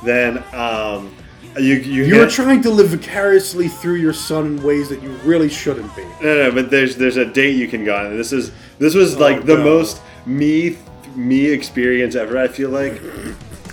[0.06, 1.14] then um,
[1.57, 5.10] you you You're get- trying to live vicariously through your son in ways that you
[5.26, 6.03] really shouldn't be.
[6.22, 8.15] No, no, but there's there's a date you can go on.
[8.15, 9.65] This is this was like the no.
[9.65, 10.77] most me
[11.14, 12.38] me experience ever.
[12.38, 13.02] I feel like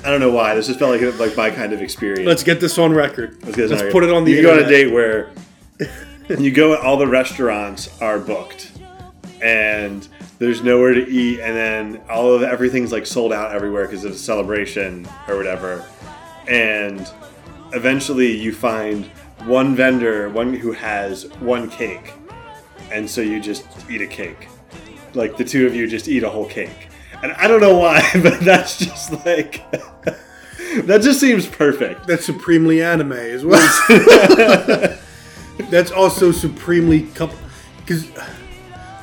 [0.07, 0.55] I don't know why.
[0.55, 2.29] This just felt like like my kind of experience.
[2.29, 3.43] Let's get this on record.
[3.43, 5.33] Let's, get on put it on the You can go on a date where
[6.39, 6.77] you go.
[6.77, 8.71] All the restaurants are booked,
[9.43, 10.07] and
[10.39, 14.13] there's nowhere to eat, and then all of everything's like sold out everywhere because of
[14.13, 15.85] a celebration or whatever.
[16.47, 17.11] And
[17.73, 19.07] eventually, you find
[19.45, 22.15] one vendor, one who has one cake,
[22.93, 24.47] and so you just eat a cake.
[25.15, 26.86] Like the two of you just eat a whole cake.
[27.23, 29.63] And I don't know why, but that's just like
[30.85, 32.07] that just seems perfect.
[32.07, 33.59] That's supremely anime as well.
[35.71, 37.39] that's also supremely couple.
[37.79, 38.11] Because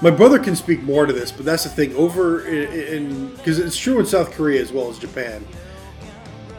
[0.02, 1.96] my brother can speak more to this, but that's the thing.
[1.96, 5.46] Over in because it's true in South Korea as well as Japan.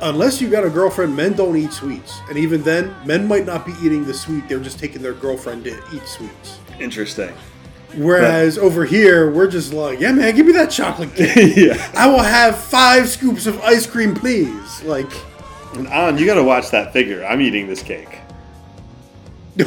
[0.02, 3.64] Unless you got a girlfriend, men don't eat sweets, and even then, men might not
[3.64, 4.48] be eating the sweet.
[4.48, 6.58] They're just taking their girlfriend to eat sweets.
[6.80, 7.32] Interesting.
[7.96, 11.36] Whereas over here, we're just like, yeah, man, give me that chocolate cake.
[11.56, 11.90] yeah.
[11.94, 14.82] I will have five scoops of ice cream, please.
[14.82, 15.10] Like,
[15.74, 17.24] And on, you gotta watch that figure.
[17.24, 18.18] I'm eating this cake.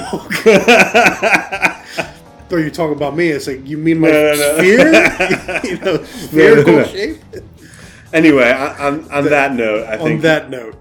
[2.50, 3.30] thought you talking about me.
[3.30, 4.58] It's like you mean my No, no, no.
[4.58, 7.18] sphere, you know, spherical shape.
[8.14, 10.76] anyway, I, on, on that note, I think On that note,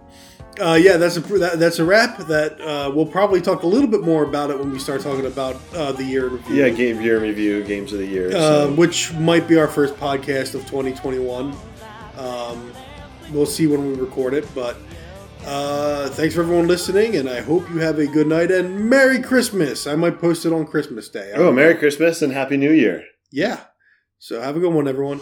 [0.61, 2.19] uh, yeah, that's a that, that's a wrap.
[2.27, 5.27] That uh, we'll probably talk a little bit more about it when we start talking
[5.27, 6.57] about uh, the year review.
[6.57, 8.33] yeah, game year review, games of the year.
[8.33, 8.69] so.
[8.69, 11.55] um, which might be our first podcast of 2021.
[12.17, 12.73] Um,
[13.33, 14.77] we'll see when we record it, but
[15.45, 19.21] uh, thanks for everyone listening, and I hope you have a good night and Merry
[19.21, 19.87] Christmas.
[19.87, 21.33] I might post it on Christmas Day.
[21.35, 23.05] oh, Merry Christmas and Happy New Year.
[23.31, 23.61] yeah.
[24.19, 25.21] So have a good one, everyone.